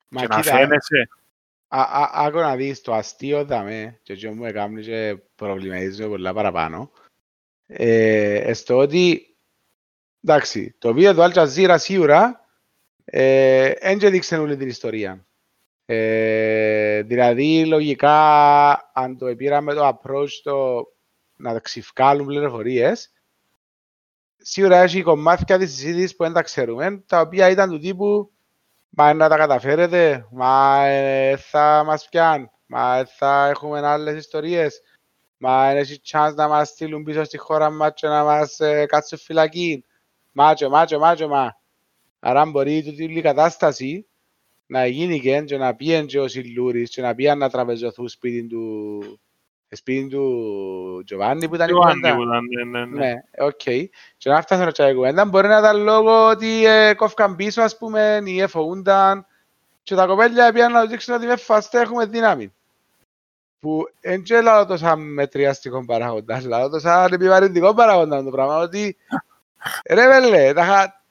Μα 0.07 0.21
και 0.21 0.27
να 0.27 0.41
κοίτα, 0.41 0.55
φαίνεσαι 0.57 1.09
α- 1.67 1.81
α- 1.81 2.11
άκου 2.13 2.37
να 2.37 2.55
δεις 2.55 2.81
το 2.81 2.93
αστείο 2.93 3.45
δαμέ 3.45 3.99
και 4.03 4.13
έτσι 4.13 4.29
μου 4.29 4.45
έκαμε 4.45 4.81
και 4.81 5.17
προβληματίζουμε 5.35 6.07
πολλά 6.07 6.33
παραπάνω 6.33 6.91
ε, 7.67 8.51
στο 8.53 8.77
ότι 8.77 9.35
εντάξει, 10.23 10.75
το 10.77 10.93
βίντεο 10.93 11.13
του 11.13 11.21
Al 11.21 11.33
Jazeera 11.33 11.75
σίγουρα 11.79 12.45
ε, 13.05 13.73
δεν 13.81 13.97
και 13.97 14.09
δείξε 14.09 14.37
όλη 14.37 14.57
την 14.57 14.67
ιστορία. 14.67 15.25
Ε, 15.86 17.01
δηλαδή, 17.01 17.65
λογικά, 17.65 18.91
αν 18.93 19.17
το 19.17 19.36
πήραμε 19.36 19.73
το 19.73 19.88
approach 19.88 20.29
το 20.43 20.86
να 21.36 21.59
ξυφκάλουν 21.59 22.25
πληροφορίες, 22.25 23.11
σίγουρα 24.38 24.77
έχει 24.77 25.01
κομμάτια 25.01 25.57
της 25.57 25.71
συζήτησης 25.71 26.15
που 26.15 26.23
δεν 26.23 26.34
τα 26.34 26.41
ξέρουμε, 26.41 27.03
τα 27.07 27.19
οποία 27.19 27.49
ήταν 27.49 27.69
του 27.69 27.79
τύπου 27.79 28.32
Μα 28.93 29.13
να 29.13 29.29
τα 29.29 29.38
καταφέρετε, 29.38 30.27
μα 30.32 30.86
ε, 30.86 31.38
θα 31.38 31.84
μας 31.86 32.07
πιάνουν, 32.09 32.51
μα 32.65 32.97
ε, 32.97 33.05
θα 33.05 33.47
έχουμε 33.47 33.88
άλλες 33.88 34.17
ιστορίες, 34.17 34.82
μα 35.38 35.69
έχεις 35.69 35.99
chance 36.11 36.34
να 36.36 36.47
μας 36.47 36.69
στείλουν 36.69 37.03
πίσω 37.03 37.23
στη 37.23 37.38
χώρα 37.38 37.69
μας 37.69 37.91
και 37.95 38.07
να 38.07 38.23
μας 38.23 38.59
ε, 38.59 38.86
κάτσουν 38.86 39.17
φυλακή. 39.17 39.86
Μάτσο, 40.32 40.69
μάτσο, 40.69 40.99
μάτσο, 40.99 41.27
μα. 41.27 41.59
Άρα 42.19 42.45
μπορεί 42.45 42.84
τούτη 42.84 43.03
η 43.03 43.21
κατάσταση 43.21 44.07
να 44.72 44.86
γίνει 44.86 45.19
και, 45.19 45.41
και 45.41 45.57
να 45.57 45.76
πιέν 45.76 46.05
και 46.05 46.19
ο 46.19 46.28
Σιλούρης 46.28 46.89
και 46.89 47.01
να 47.01 47.15
πιέν 47.15 47.38
να 47.38 47.49
τραπεζωθούν 47.49 48.07
σπίτι 48.07 48.47
του, 48.47 49.03
σπίτι 49.69 50.07
του 50.07 51.03
Τζοβάνι 51.05 51.47
που 51.47 51.55
ήταν 51.55 51.67
η 51.69 51.72
Ιωάννη 51.74 51.93
κουβέντα. 52.01 52.15
που 52.15 52.22
ήταν, 52.22 52.43
ναι, 52.72 52.80
ναι, 52.80 52.86
ναι. 52.86 53.05
Ναι, 53.05 53.13
οκ. 53.38 53.61
Και 54.17 54.30
να 54.30 54.41
φτάσουν 54.41 54.65
να 54.65 54.72
τσάει 54.72 54.93
κουβέντα, 54.93 55.26
μπορεί 55.26 55.47
να 55.47 55.57
ήταν 55.57 55.84
λόγω 55.84 56.28
ότι 56.30 56.65
ε, 56.65 56.93
κόφκαν 56.93 57.36
πίσω, 57.36 57.61
ας 57.61 57.78
πούμε, 57.78 58.22
ή 58.26 58.41
εφοούνταν 58.41 59.26
και 59.84 59.95
τα 59.95 60.05
κοπέλια 60.05 60.51
πήγαν 60.51 60.72
να 60.72 60.82
τους 60.82 60.89
δείξουν 60.89 61.13
ότι 61.13 61.26
με 61.26 61.36
φάστε 61.36 61.80
έχουμε 61.80 62.05
δύναμη. 62.05 62.53
Που 63.59 63.84
δεν 64.01 64.24
και 64.24 64.41
λαλώ 64.41 64.65
το 64.65 64.78
σαν 64.78 65.13
μετριαστικό 65.13 65.86
παράγοντα, 65.86 66.41
λαλώ 66.45 66.69
το 66.69 66.80
σαν 66.80 67.13
επιβαρυντικό 67.13 67.74
παράγοντα 67.74 68.24
το 68.24 68.30
πράγμα, 68.30 68.57
ότι 68.57 68.97
ρε 69.89 70.07
βέλε, 70.07 70.53
τα 70.53 70.63
χα- 70.63 71.01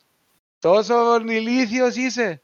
τόσο 0.58 0.94
ηλίθιος 1.28 1.96
είσαι, 1.96 2.42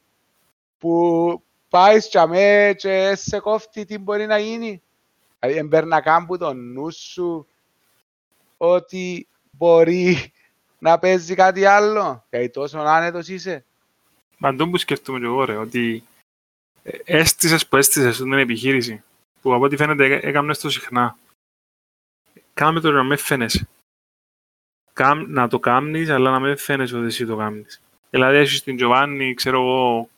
που 0.77 1.43
πάει 1.69 1.99
τσαμέ 1.99 2.73
και 2.77 3.15
σε 3.15 3.39
κόφτει 3.39 3.85
τι 3.85 3.97
μπορεί 3.97 4.25
να 4.25 4.37
γίνει. 4.37 4.81
Δηλαδή, 5.39 5.59
εμπέρ 5.59 5.85
να 5.85 6.01
κάμπου 6.01 6.37
το 6.37 6.53
νου 6.53 6.91
σου 6.91 7.47
ότι 8.57 9.27
μπορεί 9.51 10.31
να 10.79 10.99
παίζει 10.99 11.35
κάτι 11.35 11.65
άλλο. 11.65 12.25
Γιατί 12.29 12.49
τόσο 12.49 12.79
άνετος 12.79 13.27
είσαι. 13.27 13.65
Μα 14.37 14.55
το 14.55 14.67
που 14.69 14.77
σκέφτομαι 14.77 15.19
και 15.19 15.25
εγώ 15.25 15.45
ρε, 15.45 15.55
ότι 15.55 16.03
ε, 16.83 16.97
έστησες 17.03 17.67
που 17.67 17.77
έστησες 17.77 18.15
στην 18.15 18.33
επιχείρηση, 18.33 19.03
που 19.41 19.53
από 19.53 19.63
ό,τι 19.63 19.75
φαίνεται 19.75 20.05
έκα- 20.05 20.27
έκαμνες 20.27 20.59
το 20.59 20.69
συχνά. 20.69 21.17
Κάμε 22.53 22.79
το 22.79 22.91
να 22.91 23.03
με 23.03 23.15
φαίνεσαι. 23.15 23.67
Κάμ, 24.93 25.23
να 25.27 25.47
το 25.47 25.59
κάμνεις, 25.59 26.09
αλλά 26.09 26.31
να 26.31 26.39
με 26.39 26.55
φαίνεσαι 26.55 26.97
ότι 26.97 27.05
εσύ 27.05 27.25
το 27.25 27.35
κάμνεις. 27.35 27.81
Δηλαδή 28.09 28.37
έχεις 28.37 28.63
την 28.63 28.77
Giovanni, 28.79 29.31
ξέρω 29.35 29.59
εγώ, 29.61 30.09
κο- 30.09 30.09
ε, 30.09 30.16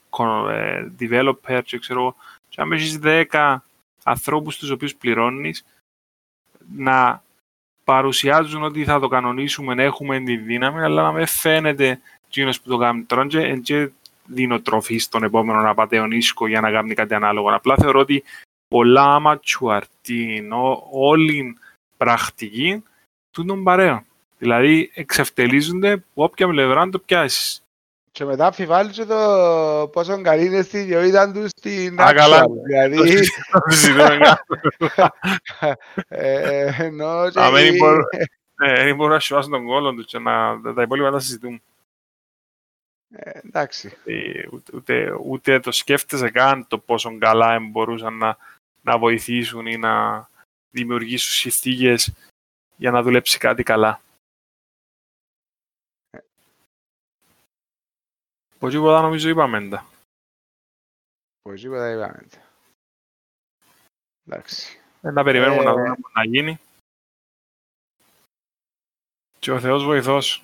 developer 0.99 1.61
και 1.63 1.79
ξέρω 1.79 1.99
εγώ, 1.99 2.15
και 2.49 2.61
αν 2.61 2.71
έχεις 2.71 2.99
10 3.03 3.57
ανθρώπους 4.03 4.57
τους 4.57 4.69
οποίους 4.69 4.95
πληρώνεις, 4.95 5.65
να 6.75 7.23
παρουσιάζουν 7.83 8.63
ότι 8.63 8.83
θα 8.83 8.99
το 8.99 9.07
κανονίσουμε, 9.07 9.83
έχουμε 9.83 10.19
τη 10.19 10.37
δύναμη, 10.37 10.81
αλλά 10.81 11.01
να 11.03 11.11
με 11.11 11.25
φαίνεται 11.25 11.99
εκείνος 12.27 12.61
που 12.61 12.69
το 12.69 12.77
κάνει 12.77 13.03
τώρα 13.03 13.27
και, 13.27 13.39
εν 13.39 13.61
και 13.61 13.89
δίνω 14.25 14.61
τροφή 14.61 14.97
στον 14.97 15.23
επόμενο 15.23 15.61
να 15.61 15.73
πατεωνίσκω 15.73 16.47
για 16.47 16.61
να 16.61 16.71
κάνει 16.71 16.93
κάτι 16.93 17.13
ανάλογο. 17.13 17.55
Απλά 17.55 17.75
θεωρώ 17.75 17.99
ότι 17.99 18.23
πολλά 18.67 19.21
amateur 19.21 19.81
την 20.01 20.51
ό- 20.51 20.87
όλη 20.91 21.57
πρακτική 21.97 22.83
του 23.31 23.45
των 23.45 23.63
παρέων. 23.63 24.03
Δηλαδή 24.37 24.91
εξευτελίζονται 24.93 25.91
από 25.91 26.03
όποια 26.13 26.47
πλευρά 26.47 26.85
να 26.85 26.91
το 26.91 26.99
πιάσεις. 26.99 27.63
Και 28.11 28.25
μετά 28.25 28.45
αμφιβάλλεις 28.45 28.95
και 28.97 29.05
το 29.05 29.89
πόσο 29.91 30.21
καλή 30.21 30.45
είναι 30.45 30.61
στη 30.61 30.77
ιδιότητα 30.79 31.31
τους 31.31 31.49
στην 31.49 32.01
Α, 32.01 32.13
καλά. 32.13 32.43
actual. 32.43 32.63
Δηλαδή, 32.67 32.95
Το 33.51 33.61
συζητούμε 33.69 34.17
καν. 34.17 34.37
ε, 36.07 36.71
ενώ 36.85 37.29
και 37.29 37.39
Α, 37.39 37.51
δεν 37.51 37.73
η- 37.73 37.77
μπορώ. 37.77 38.03
Ε, 38.61 38.83
Δεν 38.83 38.95
μπορούν 38.95 39.13
να 39.13 39.19
σιβάσουν 39.19 39.51
τον 39.51 39.65
κόλλο 39.65 39.93
του 39.93 40.03
και 40.03 40.19
να, 40.19 40.61
τα 40.75 40.81
υπόλοιπα 40.81 41.11
τα 41.11 41.19
συζητούν. 41.19 41.61
ε, 43.15 43.39
εντάξει. 43.43 43.97
Ε, 44.05 44.47
Ούτε, 44.51 44.71
ούτε, 44.75 45.13
ούτε 45.25 45.59
το 45.59 45.71
σκέφτεσαι 45.71 46.29
καν 46.29 46.67
το 46.67 46.77
πόσο 46.77 47.17
καλά 47.17 47.59
μπορούσαν 47.59 48.17
να, 48.17 48.37
να 48.81 48.97
βοηθήσουν 48.97 49.65
ή 49.65 49.77
να 49.77 50.27
δημιουργήσουν 50.71 51.31
συνθήκες 51.31 52.13
για 52.75 52.91
να 52.91 53.01
δουλέψει 53.01 53.37
κάτι 53.37 53.63
καλά. 53.63 54.01
Πως 58.59 58.71
τίποτα 58.71 59.01
νομίζω 59.01 59.29
είπαμε 59.29 59.67
τα. 59.69 59.85
Πως 61.41 61.61
τίποτα 61.61 61.91
είπαμε. 61.91 62.25
Εντάξει. 64.27 64.79
Ε, 65.01 65.11
να 65.11 65.23
περιμένουμε 65.23 65.61
Ε, 65.61 65.63
να 65.63 65.71
δούμε 65.73 65.95
τι 65.95 66.01
να 66.13 66.23
γίνει. 66.25 66.59
Και 69.39 69.51
ο 69.51 69.59
Θεός 69.59 69.83
βοηθός. 69.83 70.43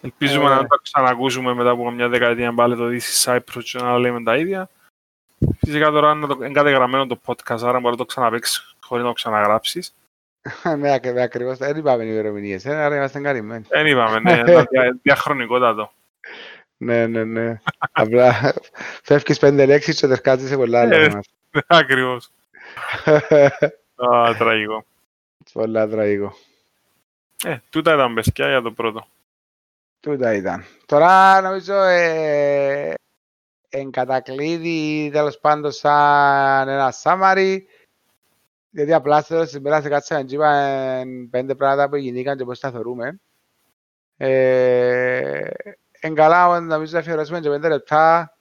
Ελπίζουμε 0.00 0.44
Ε. 0.44 0.48
να 0.48 0.56
μην 0.58 0.68
το 0.68 0.76
ξανακούσουμε 0.76 1.54
μετά 1.54 1.70
από 1.70 1.90
μια 1.90 2.08
δεκαετία 2.08 2.54
πάλι 2.54 2.76
το 2.76 2.86
This 2.88 3.00
is 3.00 3.36
Cyprus 3.36 3.62
και 3.64 3.78
να 3.78 3.98
λέμε 3.98 4.22
τα 4.22 4.36
ίδια. 4.36 4.68
Φυσικά 5.58 5.90
τώρα 5.90 6.12
είναι, 6.12 6.26
το, 6.26 6.34
είναι 6.44 6.52
κατεγραμμένο 6.52 7.06
το 7.06 7.20
podcast, 7.26 7.62
άρα 7.62 7.80
μπορεί 7.80 7.90
να 7.92 7.96
το 7.96 8.04
ξαναπαίξεις 8.04 8.74
χωρίς 8.82 9.02
να 9.04 9.08
το 9.10 9.14
ξαναγράψεις. 9.14 9.94
με, 10.78 10.92
ακ- 10.92 11.12
με 11.12 11.22
ακριβώς, 11.22 11.58
δεν 11.58 11.76
είπαμε 11.76 12.04
ημερομηνίες, 12.04 12.64
ε, 12.64 12.74
άρα 12.74 12.96
είμαστε 12.96 13.20
καλυμμένοι. 13.20 13.64
Δεν 13.68 13.86
είπαμε, 13.86 14.18
ναι, 14.20 14.32
είναι 14.38 14.62
δια, 14.70 14.98
διαχρονικότατο. 15.02 15.92
Ναι, 16.76 17.06
ναι, 17.06 17.24
ναι. 17.24 17.60
Απλά 17.92 18.54
φεύγεις 19.02 19.38
πέντε 19.38 19.66
λέξεις 19.66 20.00
και 20.00 20.06
τερκάζεις 20.06 20.48
σε 20.48 20.56
πολλά 20.56 20.80
άλλα. 20.80 20.96
Ε. 20.96 21.08
θέματα. 21.08 21.28
Ακριβώς. 21.66 22.30
Α, 24.12 24.34
τραγικό. 24.38 24.84
Πολλά 25.52 25.88
τραγικό. 25.88 26.36
Ε, 27.44 27.56
τούτα 27.70 27.94
ήταν 27.94 28.14
παιδιά 28.14 28.48
για 28.48 28.62
το 28.62 28.72
πρώτο. 28.72 29.06
Τούτα 30.00 30.34
ήταν. 30.34 30.64
Τώρα 30.86 31.40
νομίζω 31.40 31.74
ε, 31.74 32.94
εν 33.68 33.90
κατακλείδη 33.90 35.10
τέλος 35.12 35.38
πάντων 35.38 35.72
σαν 35.72 36.68
ένα 36.68 36.94
summary 37.02 37.58
γιατί 38.70 38.92
απλά 38.92 39.20
στο 39.20 39.46
σήμερα 39.46 39.80
σε 39.80 39.88
κάτσαμε 39.88 40.22
και 40.22 40.34
είπαμε 40.34 41.04
πέντε 41.30 41.54
πράγματα 41.54 41.88
που 41.88 41.96
γινήκαν 41.96 42.36
και 42.36 42.44
πώς 42.44 42.60
τα 42.60 42.70
θεωρούμε. 42.70 43.20
Ε, 44.16 45.48
εν 46.04 46.14
καλά 46.14 46.60
νομίζω 46.60 46.92
να 46.92 46.98
αφιερώσουμε 46.98 47.40
και 47.40 47.48
πέντε 47.48 47.68
λεπτά 47.68 48.36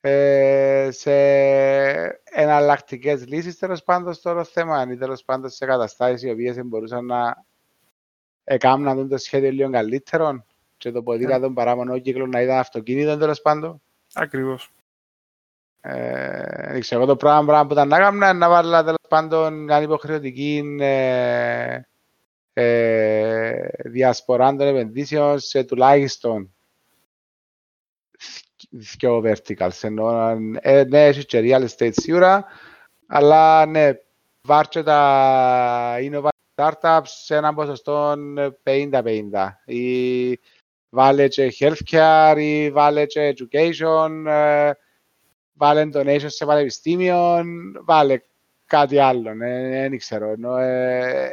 ε, 0.00 0.88
σε 0.90 1.12
εναλλακτικές 2.24 3.26
λύσεις 3.26 3.58
τέλος 3.58 3.82
πάντων 3.82 4.12
στο 4.12 4.30
όλο 4.30 4.44
θέμα 4.44 4.82
ή 4.90 4.96
τέλος 4.96 5.24
πάντων 5.24 5.50
σε 5.50 5.66
καταστάσεις 5.66 6.22
οι 6.22 6.30
οποίες 6.30 6.54
δεν 6.54 6.66
μπορούσαν 6.66 7.04
να 7.04 7.44
έκαναν 8.44 9.08
το 9.08 9.18
σχέδιο 9.18 9.50
λίγο 9.50 9.70
καλύτερο 9.70 10.44
και 10.76 10.90
το 10.90 11.02
ποδήλατο 11.02 11.52
παρά 11.52 11.76
μονόκυκλο 11.76 12.26
να 12.26 12.40
ήταν 12.40 12.58
αυτοκίνητο 12.58 13.18
τέλος 13.18 13.40
πάντων. 13.40 13.82
Ακριβώς. 14.14 14.70
Ε, 15.80 16.70
δεν 16.72 16.80
ξέρω, 16.80 17.00
εγώ 17.00 17.10
το 17.10 17.16
πράγμα, 17.16 17.44
πράγμα 17.44 17.66
που 17.66 17.72
ήταν 17.72 17.88
να 17.88 17.96
έκανα 17.96 18.32
να 18.32 18.48
βάλω 18.48 18.84
τέλος 18.84 19.06
πάντων 19.08 19.66
κάνει 19.66 19.84
υποχρεωτική 19.84 20.76
ε, 20.80 21.80
ε, 22.52 23.66
διασπορά 23.84 24.56
των 24.56 24.66
επενδύσεων 24.66 25.38
σε 25.38 25.64
τουλάχιστον 25.64 26.54
δυο 28.70 29.22
verticals. 29.24 29.78
Ενώ, 29.80 30.28
ε, 30.60 30.84
ναι, 30.84 31.06
έχει 31.06 31.24
και 31.24 31.40
real 31.44 31.66
estate 31.68 31.92
σίγουρα, 31.92 32.44
αλλά 33.06 33.66
ναι, 33.66 33.92
βάρκε 34.42 34.82
τα 34.82 35.96
innovative 35.98 36.30
startups 36.54 37.02
σε 37.04 37.36
έναν 37.36 37.54
ποσοστό 37.54 38.14
50-50. 38.64 39.48
Ή 39.64 40.38
βάλε 40.88 41.28
και 41.28 41.54
healthcare, 41.58 42.34
ή 42.38 42.70
βάλε 42.70 43.06
και 43.06 43.34
education, 43.38 44.24
ε, 44.26 44.70
βάλε 45.52 45.88
donation 45.94 46.26
σε 46.26 46.46
πανεπιστήμιων, 46.46 47.46
βάλε 47.84 48.20
κάτι 48.66 48.98
άλλο, 48.98 49.36
δεν 49.36 49.98
ξέρω. 49.98 50.28
Ενώ, 50.28 50.56
ε, 50.56 51.30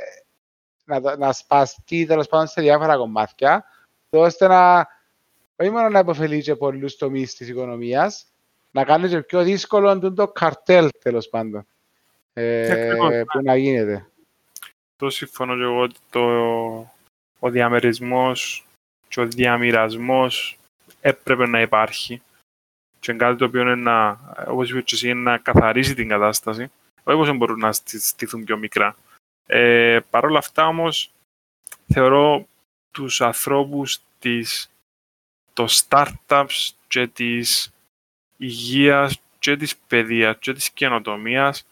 να, 0.90 1.18
να 1.18 1.32
σπαστεί 1.32 2.06
τέλος 2.06 2.28
πάντων 2.28 2.48
σε 2.48 2.62
διάφορα 2.62 2.98
κομμάτια, 2.98 3.66
ώστε 4.10 4.48
να 4.48 4.88
όχι 5.56 5.70
μόνο 5.70 5.90
να 5.90 6.00
υποφελεί 6.00 6.42
και 6.42 6.56
πολλούς 6.56 6.96
τομείς 6.96 7.36
της 7.36 7.48
οικονομίας, 7.48 8.26
να 8.72 8.84
κάνει 8.84 9.10
και 9.10 9.22
πιο 9.22 9.44
δύσκολο 9.44 10.14
το 10.14 10.28
καρτέλ 10.28 10.90
τέλος 11.02 11.30
πάντων 11.30 11.66
ε, 12.34 13.24
που 13.32 13.42
να 13.44 13.56
γίνεται. 13.56 14.10
Το 14.96 15.10
συμφωνώ 15.10 15.56
και 15.56 15.62
εγώ 15.62 15.82
ότι 15.82 16.00
το, 16.10 16.22
ο 17.40 17.50
διαμερισμός 17.50 18.66
και 19.08 19.20
ο 19.20 19.26
διαμοιρασμός 19.26 20.58
έπρεπε 21.02 21.48
να 21.48 21.62
υπάρχει 21.62 22.22
και 23.00 23.14
κάτι 23.14 23.38
το 23.38 23.46
οποίο 23.46 23.62
είναι 23.62 23.76
να, 23.76 24.20
όπως 24.48 24.70
είπες 24.70 24.92
εσύ, 24.92 25.14
να 25.14 25.38
καθαρίσει 25.38 25.96
την 25.96 26.08
κατάσταση. 26.08 26.72
Όχι 27.04 27.18
πως 27.18 27.38
μπορούν 27.38 27.60
να 27.60 27.72
στηθούν 27.74 28.44
πιο 28.44 28.58
μικρά. 28.58 28.96
Ε, 29.52 30.00
Παρ' 30.10 30.26
όλα 30.26 30.38
αυτά 30.38 30.68
όμως 30.68 31.12
θεωρώ 31.94 32.48
τους 32.92 33.22
ανθρώπους 33.22 34.00
της, 34.20 34.72
το 35.54 35.68
startups 35.70 36.70
και 36.88 37.08
της 37.08 37.74
υγείας 38.38 39.22
και 39.40 39.58
της 39.58 39.78
παιδείας 39.78 40.38
και 40.40 40.54
της 40.54 40.70
καινοτομίας 40.70 41.66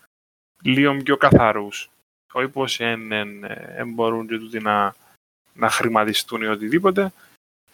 λίγο 0.62 0.98
πιο 0.98 1.18
καθαρούς. 1.18 1.90
Όχι 2.32 2.48
πως 2.48 2.78
δεν 2.78 3.94
μπορούν 3.94 4.28
και 4.28 4.38
τούτοι 4.38 4.60
να, 4.60 4.96
να 5.54 5.70
χρηματιστούν 5.70 6.42
ή 6.42 6.48
οτιδήποτε. 6.48 7.12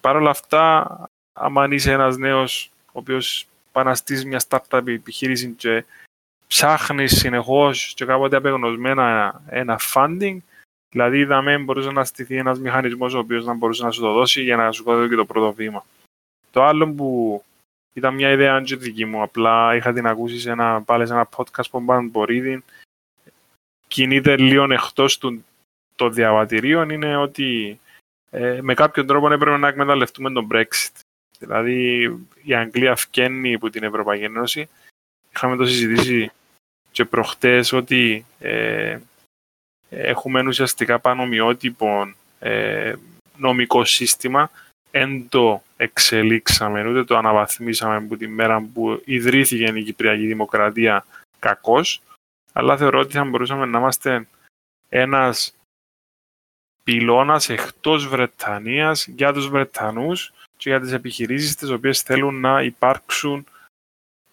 Παρ' 0.01 0.15
όλα 0.15 0.29
αυτά, 0.29 0.87
άμα 1.33 1.67
είσαι 1.69 1.91
ένας 1.91 2.17
νέος 2.17 2.71
ο 2.87 2.99
οποίος 2.99 3.47
παναστείς 3.71 4.25
μια 4.25 4.41
startup 4.47 4.87
επιχείρηση 4.87 5.49
και 5.51 5.85
ψάχνεις 6.53 7.17
συνεχώς 7.17 7.93
και 7.95 8.05
κάποτε 8.05 8.35
απεγνωσμένα 8.35 9.41
ένα 9.49 9.79
funding. 9.93 10.37
Δηλαδή, 10.89 11.17
είδαμε 11.17 11.57
μπορούσε 11.57 11.91
να 11.91 12.03
στηθεί 12.03 12.35
ένας 12.35 12.59
μηχανισμός 12.59 13.13
ο 13.13 13.19
οποίος 13.19 13.45
να 13.45 13.53
μπορούσε 13.53 13.83
να 13.83 13.91
σου 13.91 14.01
το 14.01 14.13
δώσει 14.13 14.43
για 14.43 14.55
να 14.55 14.71
σου 14.71 14.83
κάνει 14.83 15.09
και 15.09 15.15
το 15.15 15.25
πρώτο 15.25 15.53
βήμα. 15.53 15.85
Το 16.51 16.63
άλλο 16.63 16.87
που 16.87 17.43
ήταν 17.93 18.13
μια 18.13 18.31
ιδέα 18.31 18.55
αν 18.55 18.65
δική 18.65 19.05
μου, 19.05 19.21
απλά 19.21 19.75
είχα 19.75 19.93
την 19.93 20.07
ακούσει 20.07 20.39
σε 20.39 20.51
ένα, 20.51 20.81
πάλι 20.81 21.07
σε 21.07 21.13
ένα 21.13 21.29
podcast 21.35 21.69
που 21.71 21.85
πάνε 21.85 22.07
μπορεί 22.07 22.63
κινείται 23.87 24.37
λίγο 24.37 24.73
εκτός 24.73 25.17
του 25.17 25.45
το 25.95 26.09
διαβατηρίο 26.09 26.81
είναι 26.81 27.17
ότι 27.17 27.79
ε, 28.29 28.59
με 28.61 28.73
κάποιον 28.73 29.07
τρόπο 29.07 29.31
έπρεπε 29.31 29.57
να 29.57 29.67
εκμεταλλευτούμε 29.67 30.31
τον 30.31 30.47
Brexit. 30.51 30.99
Δηλαδή 31.39 32.01
η 32.43 32.53
Αγγλία 32.53 32.95
φκένει 32.95 33.53
από 33.53 33.69
την 33.69 33.83
Ευρωπαϊκή 33.83 34.23
Ένωση. 34.23 34.69
Είχαμε 35.35 35.55
το 35.55 35.65
συζητήσει 35.65 36.31
και 36.93 37.05
προχτές 37.05 37.71
ότι 37.71 38.25
ε, 38.39 38.97
έχουμε 39.89 40.47
ουσιαστικά 40.47 40.99
πανομοιότυπο 40.99 42.13
ε, 42.39 42.93
νομικό 43.37 43.85
σύστημα. 43.85 44.51
Εν 44.91 45.29
το 45.29 45.63
εξελίξαμε, 45.77 46.87
ούτε 46.87 47.03
το 47.03 47.17
αναβαθμίσαμε 47.17 47.95
από 47.95 48.17
τη 48.17 48.27
μέρα 48.27 48.61
που 48.73 49.01
ιδρύθηκε 49.05 49.71
η 49.75 49.83
Κυπριακή 49.83 50.25
Δημοκρατία 50.25 51.05
κακός, 51.39 52.01
αλλά 52.53 52.77
θεωρώ 52.77 52.99
ότι 52.99 53.13
θα 53.13 53.23
μπορούσαμε 53.23 53.65
να 53.65 53.79
είμαστε 53.79 54.27
ένας 54.89 55.53
πυλώνας 56.83 57.49
εκτός 57.49 58.07
Βρετανίας 58.07 59.07
για 59.07 59.33
τους 59.33 59.47
Βρετανούς 59.47 60.33
και 60.57 60.69
για 60.69 60.79
τις 60.79 60.91
επιχειρήσεις 60.91 61.55
τις 61.55 61.69
οποίες 61.69 62.01
θέλουν 62.01 62.39
να 62.39 62.61
υπάρξουν 62.61 63.45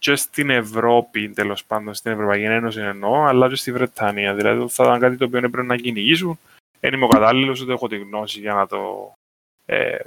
και 0.00 0.16
στην 0.16 0.50
Ευρώπη, 0.50 1.28
τέλος 1.28 1.64
πάντων, 1.64 1.94
στην 1.94 2.12
Ευρωπαϊκή 2.12 2.44
Ένωση 2.44 2.80
εννοώ, 2.80 3.24
αλλά 3.24 3.48
και 3.48 3.54
στη 3.54 3.72
Βρετανία. 3.72 4.34
Δηλαδή 4.34 4.68
θα 4.68 4.84
ήταν 4.84 5.00
κάτι 5.00 5.16
το 5.16 5.24
οποίο 5.24 5.38
έπρεπε 5.38 5.62
να 5.62 5.76
κυνηγήσουν. 5.76 6.38
Δεν 6.80 6.92
είμαι 6.92 7.04
ο 7.04 7.08
κατάλληλος, 7.08 7.60
ούτε 7.60 7.72
έχω 7.72 7.88
τη 7.88 7.96
γνώση 7.98 8.40
για 8.40 8.54
να 8.54 8.66
το 8.66 9.12
ε, 9.66 9.94
ε, 9.94 10.00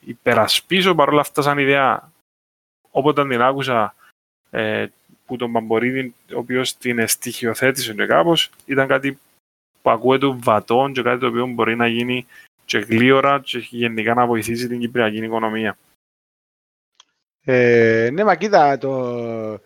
υπερασπίσω. 0.00 0.94
Παρ' 0.94 1.08
όλα 1.08 1.20
αυτά, 1.20 1.42
σαν 1.42 1.58
ιδέα, 1.58 2.12
όποτε 2.90 3.28
την 3.28 3.42
άκουσα 3.42 3.94
ε, 4.50 4.86
που 5.26 5.36
τον 5.36 5.52
Παμπορίδη, 5.52 6.14
ο 6.34 6.38
οποίος 6.38 6.76
την 6.76 7.08
στοιχειοθέτησε 7.08 7.94
και 7.94 8.06
κάπως, 8.06 8.50
ήταν 8.64 8.86
κάτι 8.86 9.18
που 9.82 9.90
ακούεται 9.90 10.26
βατόν 10.36 10.92
και 10.92 11.02
κάτι 11.02 11.20
το 11.20 11.26
οποίο 11.26 11.46
μπορεί 11.46 11.76
να 11.76 11.86
γίνει 11.86 12.26
και 12.64 12.78
γλίωρα 12.78 13.40
και 13.40 13.58
γενικά 13.58 14.14
να 14.14 14.26
βοηθήσει 14.26 14.68
την 14.68 14.80
κυπριακή 14.80 15.16
οικονομία. 15.16 15.76
Ε, 17.48 18.08
ναι, 18.12 18.24
μα 18.24 18.34
κοίτα, 18.34 18.78
το... 18.78 19.60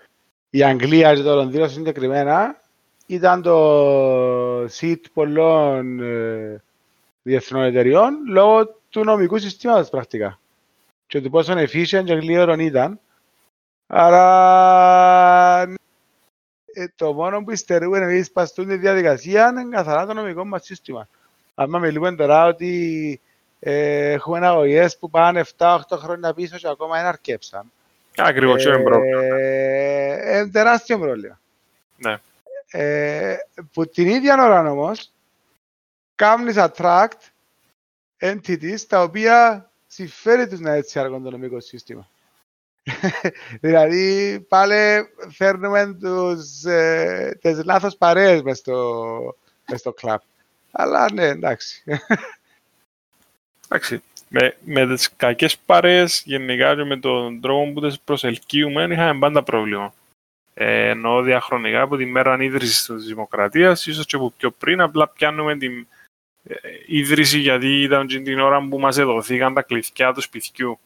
η 0.50 0.62
Αγγλία 0.62 1.14
και 1.14 1.22
το 1.22 1.34
Λονδίνο 1.34 1.68
συγκεκριμένα 1.68 2.60
ήταν 3.06 3.42
το 3.42 4.64
seat 4.64 5.00
πολλών 5.12 6.00
ε, 6.00 6.62
διεθνών 7.22 7.62
εταιριών 7.62 8.14
λόγω 8.28 8.66
του 8.88 9.04
νομικού 9.04 9.38
συστήματος 9.38 9.88
πρακτικά 9.88 10.38
και 11.06 11.20
του 11.20 11.30
πόσο 11.30 11.52
efficient 11.52 12.04
και 12.04 12.14
γλύωρον 12.14 12.60
ήταν. 12.60 13.00
Άρα 13.86 15.62
ε, 16.72 16.86
το 16.96 17.12
μόνο 17.12 17.44
που 17.44 17.50
υστερούμε 17.50 17.98
εμείς 17.98 18.26
σπαστούν 18.26 18.66
τη 18.66 18.76
διαδικασία 18.76 19.48
είναι 19.48 19.76
καθαρά 19.76 20.06
το 20.06 20.14
νομικό 20.14 20.44
μας 20.44 20.64
σύστημα. 20.64 21.08
Αν 21.54 21.70
μιλούμε 21.80 22.14
τώρα 22.14 22.46
ότι 22.46 23.20
ε, 23.60 24.10
έχουμε 24.12 24.46
αγωγές 24.46 24.98
που 24.98 25.10
πάνε 25.10 25.44
7-8 25.56 25.78
χρόνια 25.92 26.34
πίσω 26.34 26.56
και 26.56 26.68
ακόμα 26.68 26.96
δεν 26.96 27.06
αρκέψαν. 27.06 27.72
Ακριβώς, 28.16 28.64
είναι 28.64 28.82
πρόβλημα. 28.82 29.22
Ε, 29.22 30.38
είναι 30.38 30.50
τεράστιο 30.50 30.98
πρόβλημα. 30.98 31.40
Ναι. 31.96 32.18
Ε, 32.70 33.36
που 33.72 33.86
την 33.86 34.08
ίδια 34.08 34.44
ώρα 34.44 34.70
όμως, 34.70 35.12
κάνεις 36.14 36.54
attract 36.58 37.18
entities 38.20 38.80
τα 38.88 39.02
οποία 39.02 39.70
συμφέρει 39.86 40.48
τους 40.48 40.60
να 40.60 40.72
έτσι 40.72 40.98
αργούν 40.98 41.22
το 41.22 41.30
νομικό 41.30 41.60
σύστημα. 41.60 42.08
δηλαδή 43.60 44.40
πάλι 44.48 45.08
φέρνουμε 45.30 45.96
τους, 46.00 46.64
ε, 46.64 47.38
τις 47.40 47.64
λάθος 47.64 47.96
παρέες 47.96 48.42
μες 48.42 48.58
στο, 48.58 49.36
μες 49.68 49.80
στο 49.80 49.92
κλαπ. 49.92 50.22
Αλλά 50.70 51.12
ναι, 51.12 51.26
εντάξει. 51.26 51.82
Εντάξει, 53.72 54.02
με, 54.28 54.56
με 54.64 54.86
τις 54.86 55.16
κακές 55.16 55.58
παρέες 55.58 56.22
γενικά 56.24 56.74
και 56.74 56.84
με 56.84 56.96
τον 56.96 57.40
τρόπο 57.40 57.72
που 57.72 57.80
τις 57.80 58.00
προσελκύουμε 58.00 58.88
είχαμε 58.90 59.18
πάντα 59.18 59.42
πρόβλημα. 59.42 59.94
Ε, 60.54 60.88
ενώ 60.88 61.22
διαχρονικά 61.22 61.80
από 61.80 61.96
τη 61.96 62.04
μέρα 62.04 62.32
ανίδρυσης 62.32 62.84
της 62.84 63.04
Δημοκρατίας, 63.04 63.86
ίσως 63.86 64.06
και 64.06 64.16
από 64.16 64.32
πιο 64.36 64.50
πριν, 64.50 64.80
απλά 64.80 65.08
πιάνουμε 65.08 65.56
την 65.56 65.86
ε, 66.44 66.54
ίδρυση 66.86 67.38
γιατί 67.38 67.82
ήταν 67.82 68.06
την 68.06 68.40
ώρα 68.40 68.68
που 68.68 68.78
μας 68.78 68.98
εδοθήκαν 68.98 69.54
τα 69.54 69.62
κλειδιά 69.62 70.12
του 70.12 70.20
σπιτιού. 70.20 70.78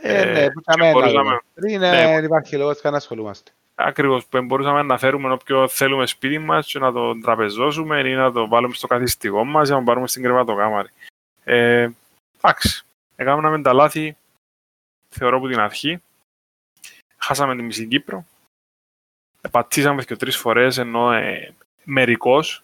Ε, 0.00 0.24
ναι, 0.24 0.50
που 0.50 0.62
μπορούσαμε... 0.92 1.40
Πριν 1.54 1.80
ναι, 1.80 2.20
υπάρχει 2.22 2.56
λόγος 2.56 2.82
να 2.82 2.96
ασχολούμαστε. 2.96 3.50
Ακριβώς, 3.74 4.26
που 4.26 4.42
μπορούσαμε 4.42 4.82
να 4.82 4.98
φέρουμε 4.98 5.32
όποιο 5.32 5.68
θέλουμε 5.68 6.06
σπίτι 6.06 6.38
μας 6.38 6.66
και 6.66 6.78
να 6.78 6.92
το 6.92 7.20
τραπεζώσουμε 7.20 8.00
ή 8.00 8.14
να 8.14 8.32
το 8.32 8.48
βάλουμε 8.48 8.74
στο 8.74 8.86
καθιστικό 8.86 9.44
μας 9.44 9.68
ή 9.68 9.72
να 9.72 9.78
το 9.78 9.84
πάρουμε 9.84 10.06
στην 10.08 10.22
κρεβατοκάμαρη. 10.22 10.88
Ε, 11.44 11.88
εντάξει, 12.40 12.84
έκαναμε 13.16 13.62
τα 13.62 13.72
λάθη, 13.72 14.16
θεωρώ 15.08 15.36
από 15.36 15.48
την 15.48 15.58
αρχή. 15.58 16.02
Χάσαμε 17.16 17.56
τη 17.56 17.62
μισή 17.62 17.86
Κύπρο. 17.86 18.26
Πατήσαμε 19.50 20.04
και 20.04 20.16
τρεις 20.16 20.36
φορές, 20.36 20.78
ενώ 20.78 21.12
ε, 21.12 21.54
μερικώς. 21.84 22.62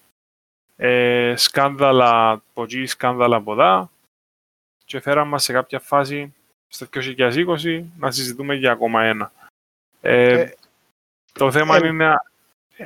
Ε, 0.77 1.35
σκάνδαλα 1.37 2.31
από 2.31 2.63
εκεί, 2.63 2.87
σκάνδαλα 2.87 3.37
από 3.37 3.53
εδώ. 3.53 3.91
Και 4.85 5.01
φέραμε 5.01 5.31
μας 5.31 5.43
σε 5.45 5.53
κάποια 5.53 5.81
φάση, 5.81 6.35
στο 6.69 6.87
2020, 6.93 7.85
να 7.99 8.11
συζητούμε 8.11 8.55
για 8.55 8.73
ακόμα 8.73 9.05
ένα. 9.05 9.33
Ε, 10.01 10.41
ε 10.41 10.55
το 11.33 11.53
θέμα 11.53 11.77
ε, 11.77 11.87
είναι 11.87 12.17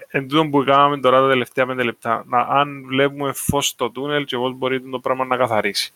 εν 0.08 0.28
τούτο 0.28 0.48
που 0.48 0.64
κάναμε 0.64 0.98
τώρα 0.98 1.20
τα 1.20 1.28
τελευταία 1.28 1.66
πέντε 1.66 1.82
λεπτά, 1.82 2.24
να, 2.26 2.40
αν 2.40 2.84
βλέπουμε 2.86 3.32
φως 3.32 3.66
στο 3.66 3.90
τούνελ 3.90 4.24
και 4.24 4.36
πώς 4.36 4.52
μπορεί 4.52 4.80
το 4.80 5.00
πράγμα 5.00 5.24
να 5.24 5.36
καθαρίσει. 5.36 5.92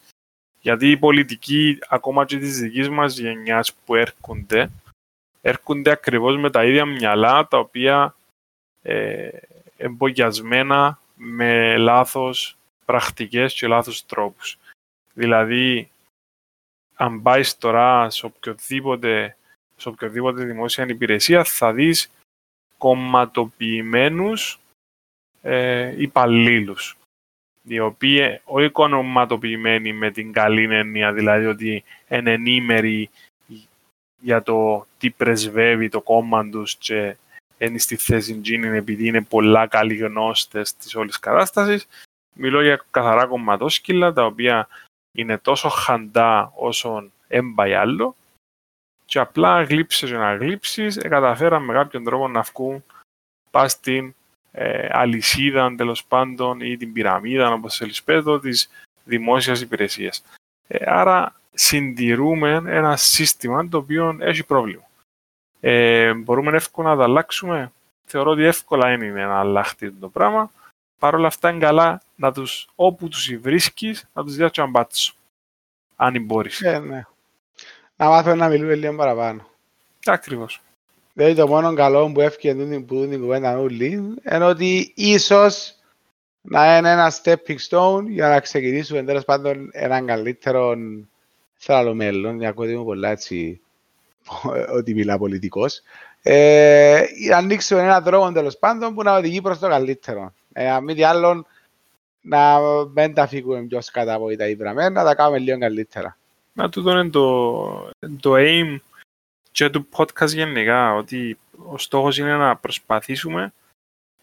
Γιατί 0.63 0.91
οι 0.91 0.97
πολιτικοί, 0.97 1.79
ακόμα 1.89 2.25
και 2.25 2.39
της 2.39 2.59
δικής 2.59 2.89
μας 2.89 3.19
γενιάς 3.19 3.75
που 3.75 3.95
έρχονται, 3.95 4.71
έρχονται 5.41 5.91
ακριβώς 5.91 6.37
με 6.37 6.51
τα 6.51 6.65
ίδια 6.65 6.85
μυαλά, 6.85 7.49
τα 7.49 7.59
οποία 7.59 8.17
ε, 8.83 9.29
εμπογιασμένα 9.77 11.01
με 11.15 11.77
λάθος 11.77 12.57
πρακτικές 12.85 13.55
και 13.55 13.67
λάθος 13.67 14.07
τρόπους. 14.07 14.59
Δηλαδή, 15.13 15.91
αν 16.95 17.23
πάεις 17.23 17.59
τώρα 17.59 18.11
σε 18.11 18.27
οποιοδήποτε 18.27 19.37
σε 19.83 19.89
οποιοδήποτε 19.89 20.45
δημόσια 20.45 20.87
υπηρεσία 20.87 21.45
θα 21.45 21.73
δεις 21.73 22.11
κομματοποιημένους 22.79 24.61
ε, 25.43 25.95
υπαλλήλους. 26.03 26.97
Οι 27.63 27.79
οποίοι 27.79 28.41
όχι 28.45 28.69
κομματοποιημένοι 28.69 29.93
με 29.93 30.11
την 30.11 30.33
καλή 30.33 30.75
έννοια, 30.75 31.13
δηλαδή 31.13 31.47
ότι 31.47 31.85
είναι 32.09 32.33
ενήμεροι 32.33 33.11
για 34.21 34.43
το 34.43 34.87
τι 34.99 35.11
πρεσβεύει 35.11 35.89
το 35.89 36.01
κόμμα 36.01 36.49
τους 36.49 36.77
και 36.77 37.17
είναι 37.59 37.79
στη 37.79 37.97
θέση 37.97 38.41
τζίνιν 38.41 38.75
επειδή 38.75 39.07
είναι 39.07 39.23
πολλά 39.23 39.67
καλοί 39.67 39.95
γνώστες 39.95 40.77
της 40.77 40.95
όλης 40.95 41.19
κατάστασης. 41.19 41.87
Μιλώ 42.33 42.63
για 42.63 42.85
καθαρά 42.91 43.27
κομματόσκυλα 43.27 44.13
τα 44.13 44.25
οποία 44.25 44.69
είναι 45.13 45.39
τόσο 45.39 45.69
χαντά 45.69 46.53
όσο 46.55 47.11
έμπαει 47.29 47.75
άλλο 47.75 48.15
και 49.05 49.19
απλά 49.19 49.63
γλύψεις 49.63 50.09
για 50.09 50.19
να 50.19 50.35
γλύψεις, 50.35 50.97
ε, 50.97 51.09
καταφέραν 51.09 51.65
με 51.65 51.73
κάποιον 51.73 52.05
τρόπο 52.05 52.29
να 52.29 52.43
βγουν 52.43 52.85
πά 53.51 53.69
στην 53.69 54.15
ε, 54.53 54.89
αλυσίδα 54.91 55.75
τέλος 55.75 56.05
πάντων 56.05 56.61
ή 56.61 56.77
την 56.77 56.93
πυραμίδα, 56.93 57.53
όπως 57.53 57.77
θέλεις 57.77 58.03
πέτω, 58.03 58.41
της 58.41 58.71
δημόσιας 59.05 59.61
υπηρεσίας. 59.61 60.25
Ε, 60.67 60.91
άρα 60.91 61.35
συντηρούμε 61.55 62.63
ένα 62.67 62.97
σύστημα 62.97 63.69
το 63.69 63.79
οποίο 63.79 64.17
έχει 64.21 64.45
πρόβλημα. 64.45 64.83
Ε, 65.61 66.15
μπορούμε 66.15 66.57
εύκολα 66.57 66.89
να 66.89 66.97
τα 66.97 67.03
αλλάξουμε. 67.03 67.73
Θεωρώ 68.05 68.31
ότι 68.31 68.43
εύκολα 68.43 68.93
είναι 68.93 69.27
να 69.27 69.39
αλλάχτεί 69.39 69.93
το 69.93 70.09
πράγμα. 70.09 70.51
Παρ' 70.99 71.15
όλα 71.15 71.27
αυτά 71.27 71.51
είναι 71.51 71.59
καλά 71.59 72.03
να 72.17 72.33
τους, 72.33 72.69
όπου 72.75 73.09
τους 73.09 73.37
βρίσκεις, 73.37 74.09
να 74.13 74.25
τους 74.25 74.35
διάτσου 74.35 74.67
μπάτσο. 74.67 75.15
Αν 75.97 76.25
μπορείς. 76.25 76.61
Ε, 76.61 76.79
ναι. 76.79 77.05
Να 77.97 78.09
μάθω 78.09 78.35
να 78.35 78.49
μιλούμε 78.49 78.75
λίγο 78.75 78.95
παραπάνω. 78.95 79.49
Ακριβώς. 80.05 80.61
Δηλαδή 81.13 81.35
το 81.35 81.49
μόνο 81.49 81.75
καλό 81.75 82.13
που 82.13 82.21
έφυγε 82.21 82.55
που 82.55 83.07
την 83.11 83.21
κουβέντα 83.21 83.59
όλοι 83.59 84.17
είναι 84.33 84.45
ότι 84.45 84.93
ίσως 84.97 85.75
να 86.43 86.77
είναι 86.77 86.91
ένα 86.91 87.13
stepping 87.23 87.57
stone 87.69 88.05
για 88.07 88.29
να 88.29 88.41
ξεκινήσουμε 88.41 89.03
τέλος 89.03 89.25
πάντων 89.25 89.69
έναν 89.73 90.07
καλύτερο 90.07 90.75
σε 91.57 91.73
άλλο 91.73 91.95
μέλλον. 91.95 92.39
Για 92.39 92.49
ακούτε 92.49 92.77
μου 92.77 92.85
πολλά 92.85 93.11
έτσι 93.11 93.61
ότι 94.79 94.95
μιλά 94.95 95.19
πολιτικός. 95.19 95.81
Ε, 96.23 97.03
να 97.29 97.37
ανοίξουμε 97.37 97.83
έναν 97.83 98.05
τρόπο 98.05 98.33
τέλος 98.33 98.59
πάντων 98.59 98.95
που 98.95 99.03
να 99.03 99.17
οδηγεί 99.17 99.41
προς 99.41 99.59
το 99.59 99.69
καλύτερο. 99.69 100.33
Ε, 100.53 100.71
αν 100.71 100.85
μη 100.85 100.95
τι 100.95 101.03
άλλο 101.03 101.47
να 102.21 102.59
μην 102.95 103.15
τα 103.15 103.27
φύγουμε 103.27 103.63
πιο 103.63 103.81
σκατά 103.81 104.15
από 104.15 104.37
τα 104.37 104.49
ίδραμμένα, 104.49 104.91
να 104.91 105.05
τα 105.05 105.15
κάνουμε 105.15 105.39
λίγο 105.39 105.59
καλύτερα. 105.59 106.17
Να 106.53 106.69
τούτο 106.69 106.91
είναι 106.91 107.11
το, 107.11 107.91
το 108.21 108.35
aim 108.37 108.77
και 109.53 109.71
του 109.71 109.89
podcast 109.97 110.29
γενικά, 110.29 110.95
ότι 110.95 111.39
ο 111.67 111.79
στόχος 111.79 112.19
είναι 112.19 112.37
να 112.37 112.57
προσπαθήσουμε, 112.57 113.53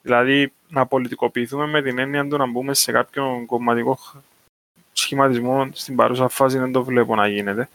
δηλαδή 0.02 0.54
να 0.70 0.86
πολιτικοποιηθούμε 0.86 1.66
με 1.66 1.82
την 1.82 2.00
έννοια 2.00 2.28
του 2.28 2.38
να 2.38 2.46
μπούμε 2.46 2.74
σε 2.74 2.92
κάποιον 2.92 3.46
κομματικό 3.46 3.98
σχηματισμό 4.92 5.70
στην 5.74 5.96
παρούσα 5.96 6.28
φάση 6.28 6.58
δεν 6.58 6.72
το 6.72 6.84
βλέπω 6.84 7.16
να 7.16 7.28
γίνεται. 7.28 7.70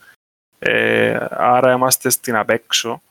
Ε, 0.59 1.27
άρα 1.31 1.73
είμαστε 1.73 2.11
στην 2.11 2.37
απέξω. 2.37 3.03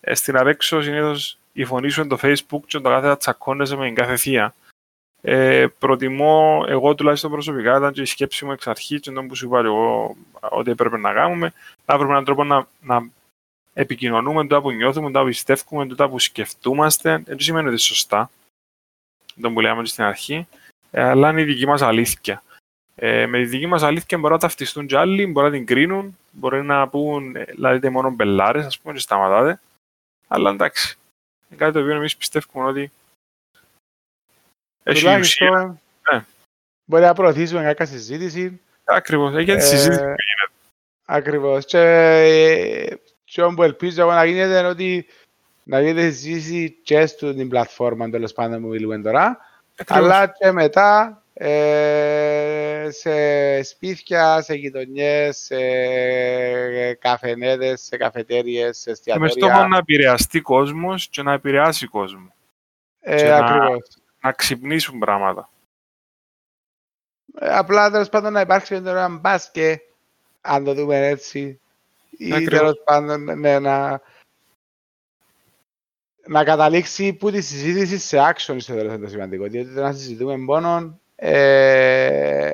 Ε, 0.00 0.14
στην 0.14 0.36
απέξω 0.36 0.82
συνήθως 0.82 1.38
η 1.52 1.64
φωνή 1.64 1.88
σου 1.88 2.00
είναι 2.00 2.08
το 2.08 2.18
facebook 2.22 2.60
και 2.66 2.78
το 2.78 2.88
κάθε 2.88 3.16
τσακώνεσαι 3.16 3.76
με 3.76 3.84
την 3.86 3.94
κάθε 3.94 4.16
θεία. 4.16 4.54
Ε, 5.20 5.66
προτιμώ, 5.78 6.64
εγώ 6.68 6.94
τουλάχιστον 6.94 7.30
προσωπικά, 7.30 7.76
ήταν 7.76 7.92
και 7.92 8.00
η 8.00 8.04
σκέψη 8.04 8.44
μου 8.44 8.52
εξ 8.52 8.66
αρχή, 8.66 9.00
και 9.00 9.10
που 9.10 9.34
σου 9.34 9.46
είπα 9.46 9.60
εγώ 9.60 10.16
ότι 10.40 10.70
έπρεπε 10.70 10.98
να 10.98 11.12
κάνουμε, 11.12 11.52
να 11.86 11.98
βρούμε 11.98 12.12
έναν 12.12 12.24
τρόπο 12.24 12.44
να, 12.44 12.66
να 12.80 13.10
επικοινωνούμε 13.78 14.46
το 14.46 14.62
που 14.62 14.70
νιώθουμε, 14.70 15.10
το 15.10 15.20
που 15.20 15.26
πιστεύουμε, 15.26 15.86
το 15.86 16.08
που 16.08 16.18
σκεφτούμαστε. 16.18 17.18
Δεν 17.18 17.40
σημαίνει 17.40 17.68
ότι 17.68 17.76
σωστά, 17.76 18.30
τον 19.40 19.54
που 19.54 19.60
λέμε 19.60 19.86
στην 19.86 20.04
αρχή, 20.04 20.46
ε, 20.90 21.02
αλλά 21.02 21.30
είναι 21.30 21.40
η 21.40 21.44
δική 21.44 21.66
μας 21.66 21.82
αλήθεια. 21.82 22.42
Ε, 22.94 23.26
με 23.26 23.38
τη 23.38 23.44
δική 23.44 23.66
μας 23.66 23.82
αλήθεια 23.82 24.18
μπορεί 24.18 24.32
να 24.32 24.38
ταυτιστούν 24.38 24.86
κι 24.86 24.96
άλλοι, 24.96 25.26
μπορεί 25.26 25.46
να 25.46 25.52
την 25.52 25.66
κρίνουν, 25.66 26.18
μπορεί 26.30 26.62
να 26.62 26.88
πούν, 26.88 27.36
ε, 27.36 27.44
δηλαδή 27.44 27.88
μόνο 27.88 28.10
μπελάρες, 28.10 28.66
ας 28.66 28.78
πούμε, 28.78 28.94
και 28.94 29.00
σταματάτε. 29.00 29.60
Αλλά 30.28 30.50
εντάξει. 30.50 30.98
Είναι 31.48 31.58
κάτι 31.58 31.72
το 31.72 31.80
οποίο 31.80 31.94
εμείς 31.94 32.16
πιστεύουμε 32.16 32.66
ότι 32.66 32.92
έχει 34.82 35.18
ουσία. 35.18 35.80
Ναι. 36.12 36.24
Μπορεί 36.84 37.02
να 37.02 37.14
προωθήσουμε 37.14 37.62
κάποια 37.62 37.86
συζήτηση. 37.86 38.60
Ακριβώς, 38.84 39.34
έχει 39.34 39.54
τη 39.54 39.60
συζήτηση 39.60 40.00
που 40.00 40.04
γίνεται. 40.04 40.52
Ακριβώς. 41.04 41.64
Και 41.64 41.80
και 43.26 43.42
που 43.54 43.62
ελπίζω 43.62 44.00
εγώ 44.00 44.12
να 44.12 44.24
γίνεται 44.24 44.58
είναι 44.58 44.68
ότι 44.68 45.06
να 45.62 45.80
γίνεται 45.80 46.10
συζήτηση 46.10 46.78
και 46.82 47.06
στην 47.06 47.48
πλατφόρμα 47.48 48.10
τέλος 48.10 48.32
πάντων 48.32 48.62
που 48.62 48.68
μιλούμε 48.68 48.98
τώρα, 48.98 49.38
αλλά 49.86 50.34
και 50.38 50.52
μετά 50.52 51.22
ε, 51.34 52.88
σε 52.90 53.62
σπίτια, 53.62 54.42
σε 54.42 54.54
γειτονιές, 54.54 55.36
σε 55.36 55.56
καφενέδες, 56.94 57.80
σε 57.80 57.96
καφετέρειε, 57.96 58.72
σε 58.72 58.90
εστιατόρια. 58.90 59.28
Και 59.28 59.40
με 59.40 59.46
στόχο 59.46 59.68
να 59.68 59.76
επηρεαστεί 59.78 60.40
κόσμος 60.40 61.08
και 61.08 61.22
να 61.22 61.32
επηρεάσει 61.32 61.86
κόσμο. 61.86 62.34
Ε, 63.00 63.28
να, 63.28 63.68
να 64.20 64.32
ξυπνήσουν 64.32 64.98
πράγματα. 64.98 65.50
Ε, 67.38 67.56
απλά 67.56 67.90
τέλος 67.90 68.08
πάντων 68.08 68.32
να 68.32 68.40
υπάρξει 68.40 68.74
ένα 68.74 69.08
μπάσκετ, 69.08 69.82
αν 70.40 70.64
το 70.64 70.74
δούμε 70.74 71.06
έτσι, 71.06 71.60
ή 72.18 72.44
τέλος 72.44 72.82
πάντων 72.84 73.40
ναι, 73.40 73.58
να, 73.58 74.00
να 76.26 76.44
καταλήξει 76.44 77.12
που 77.12 77.30
τη 77.30 77.40
συζήτηση 77.40 77.98
σε 77.98 78.18
action 78.18 78.56
στο 78.58 78.74
τέλος 78.74 78.94
είναι 78.94 79.04
το 79.04 79.10
σημαντικό. 79.10 79.46
Διότι 79.46 79.74
το 79.74 79.80
να 79.80 79.92
συζητούμε 79.92 80.36
μόνο 80.36 81.00
ε, 81.16 82.52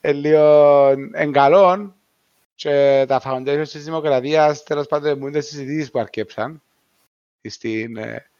ε, 0.00 0.12
λίγο 0.12 0.86
εγκαλών 1.12 1.94
και 2.54 3.04
τα 3.08 3.22
foundations 3.24 3.68
της 3.68 3.84
δημοκρατίας 3.84 4.62
τέλος 4.62 4.86
πάντων 4.86 5.18
μου 5.18 5.26
είναι 5.26 5.40
συζητήσεις 5.40 5.90
που 5.90 5.98
αρκέψαν 5.98 6.62
στην 7.48 7.96
ε, 7.96 8.30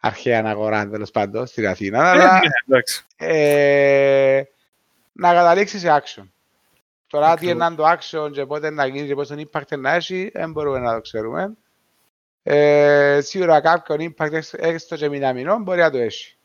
αρχαία 0.00 0.42
αγορά 0.44 0.88
τέλος 0.88 1.10
πάντων 1.10 1.46
στην 1.46 1.66
Αθήνα. 1.66 1.98
Ε, 1.98 2.10
αλλά, 2.10 2.40
ναι, 2.66 2.78
ε, 3.16 4.44
να 5.12 5.32
καταλήξει 5.32 5.78
σε 5.78 6.00
action. 6.00 6.24
Τώρα 7.06 7.36
τι 7.36 7.48
είναι 7.48 7.74
το 7.74 7.84
action 7.90 8.30
και 8.32 8.46
πότε 8.46 8.70
να 8.70 8.86
γίνει 8.86 9.06
και 9.06 9.14
πώς 9.14 9.28
τον 9.28 9.48
impact 9.48 9.78
να 9.78 9.94
έχει, 9.94 10.30
δεν 10.34 10.50
μπορούμε 10.50 10.78
να 10.78 10.94
το 10.94 11.00
ξέρουμε. 11.00 11.56
Ε, 12.42 13.20
σίγουρα 13.20 13.60
κάποιον 13.60 14.14
impact 14.18 14.40
έστω 14.52 14.96
και 14.96 15.08
μηναμινό 15.08 15.58
μπορεί 15.58 15.80
να 15.80 15.90
το 15.90 15.98
έχει. 15.98 16.36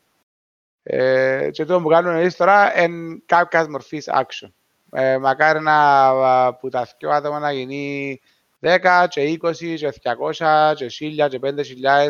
Ε, 0.82 1.48
και 1.50 1.64
το 1.64 1.80
που 1.80 1.88
κάνουμε 1.88 2.20
εμείς 2.20 2.36
τώρα 2.36 2.82
είναι 2.82 3.22
κάποια 3.26 3.70
μορφής 3.70 4.08
action. 4.12 4.48
Ε, 4.92 5.18
μακάρι 5.18 5.60
να 5.60 6.54
που 6.54 6.68
τα 6.68 6.88
δυο 6.98 7.10
άτομα 7.10 7.38
να 7.38 7.52
γίνει 7.52 8.20
10 8.60 9.06
και 9.08 9.38
20 9.42 9.54
και 9.54 9.92
200 10.38 10.72
και 10.74 10.90
1000 11.00 11.28
και 11.28 11.40
5000 11.42 12.08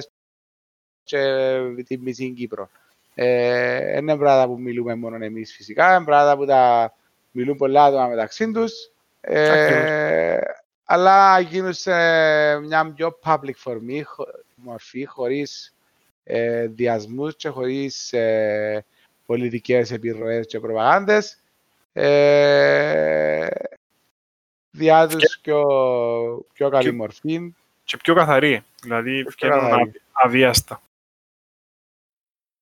και 1.03 1.83
τη 1.87 1.99
μισή 1.99 2.33
Κύπρο. 2.33 2.69
Ε, 3.15 3.97
είναι 3.97 4.17
πράγματα 4.17 4.47
που 4.47 4.61
μιλούμε 4.61 4.95
μόνο 4.95 5.25
εμείς 5.25 5.55
φυσικά, 5.55 5.95
είναι 5.97 6.05
πράγματα 6.05 6.37
που 6.37 6.47
τα 6.47 6.93
μιλούν 7.33 7.57
πολλά 7.57 7.85
άτομα 7.85 8.07
μεταξύ 8.07 8.53
τους. 8.53 8.73
Ε, 9.21 10.39
αλλά 10.85 11.41
γίνουν 11.41 11.73
σε 11.73 11.93
μια 12.59 12.93
πιο 12.93 13.19
public 13.25 13.55
φορμή, 13.57 14.05
μορφή, 14.55 15.05
χωρίς 15.05 15.75
ε, 16.25 16.67
διασμούς 16.67 17.37
και 17.37 17.49
χωρίς 17.49 18.13
ε, 18.13 18.85
πολιτικές 19.27 19.91
επιρροές 19.91 20.47
και 20.47 20.61
προπαγάνδες. 20.61 21.39
Ε, 21.93 23.47
διά 24.71 25.09
του 25.09 25.19
πιο, 25.43 25.65
πιο 26.53 26.69
καλή 26.69 26.85
και, 26.85 26.93
μορφή. 26.93 27.55
Και 27.85 27.97
πιο 27.97 28.15
καθαρή. 28.15 28.65
Δηλαδή, 28.83 29.23
βγαίνουν 29.23 29.93
αβίαστα. 30.13 30.83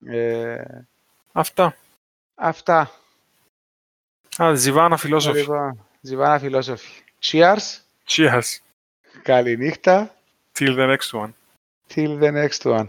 Ε, 0.07 0.63
αυτά. 1.33 1.77
Αυτά. 2.35 3.00
Α, 4.43 4.55
Ζιβάνα 4.55 4.97
φιλόσοφη. 4.97 5.39
Λοιπόν, 5.39 5.87
Ζιβάνα 6.01 6.39
φιλόσοφη. 6.39 7.03
Cheers. 7.23 7.59
Cheers. 8.09 8.59
Καληνύχτα. 9.23 10.15
Till 10.59 10.77
the 10.77 10.97
next 10.97 11.21
one. 11.21 11.31
Till 11.95 12.19
the 12.21 12.33
next 12.33 12.65
one. 12.65 12.89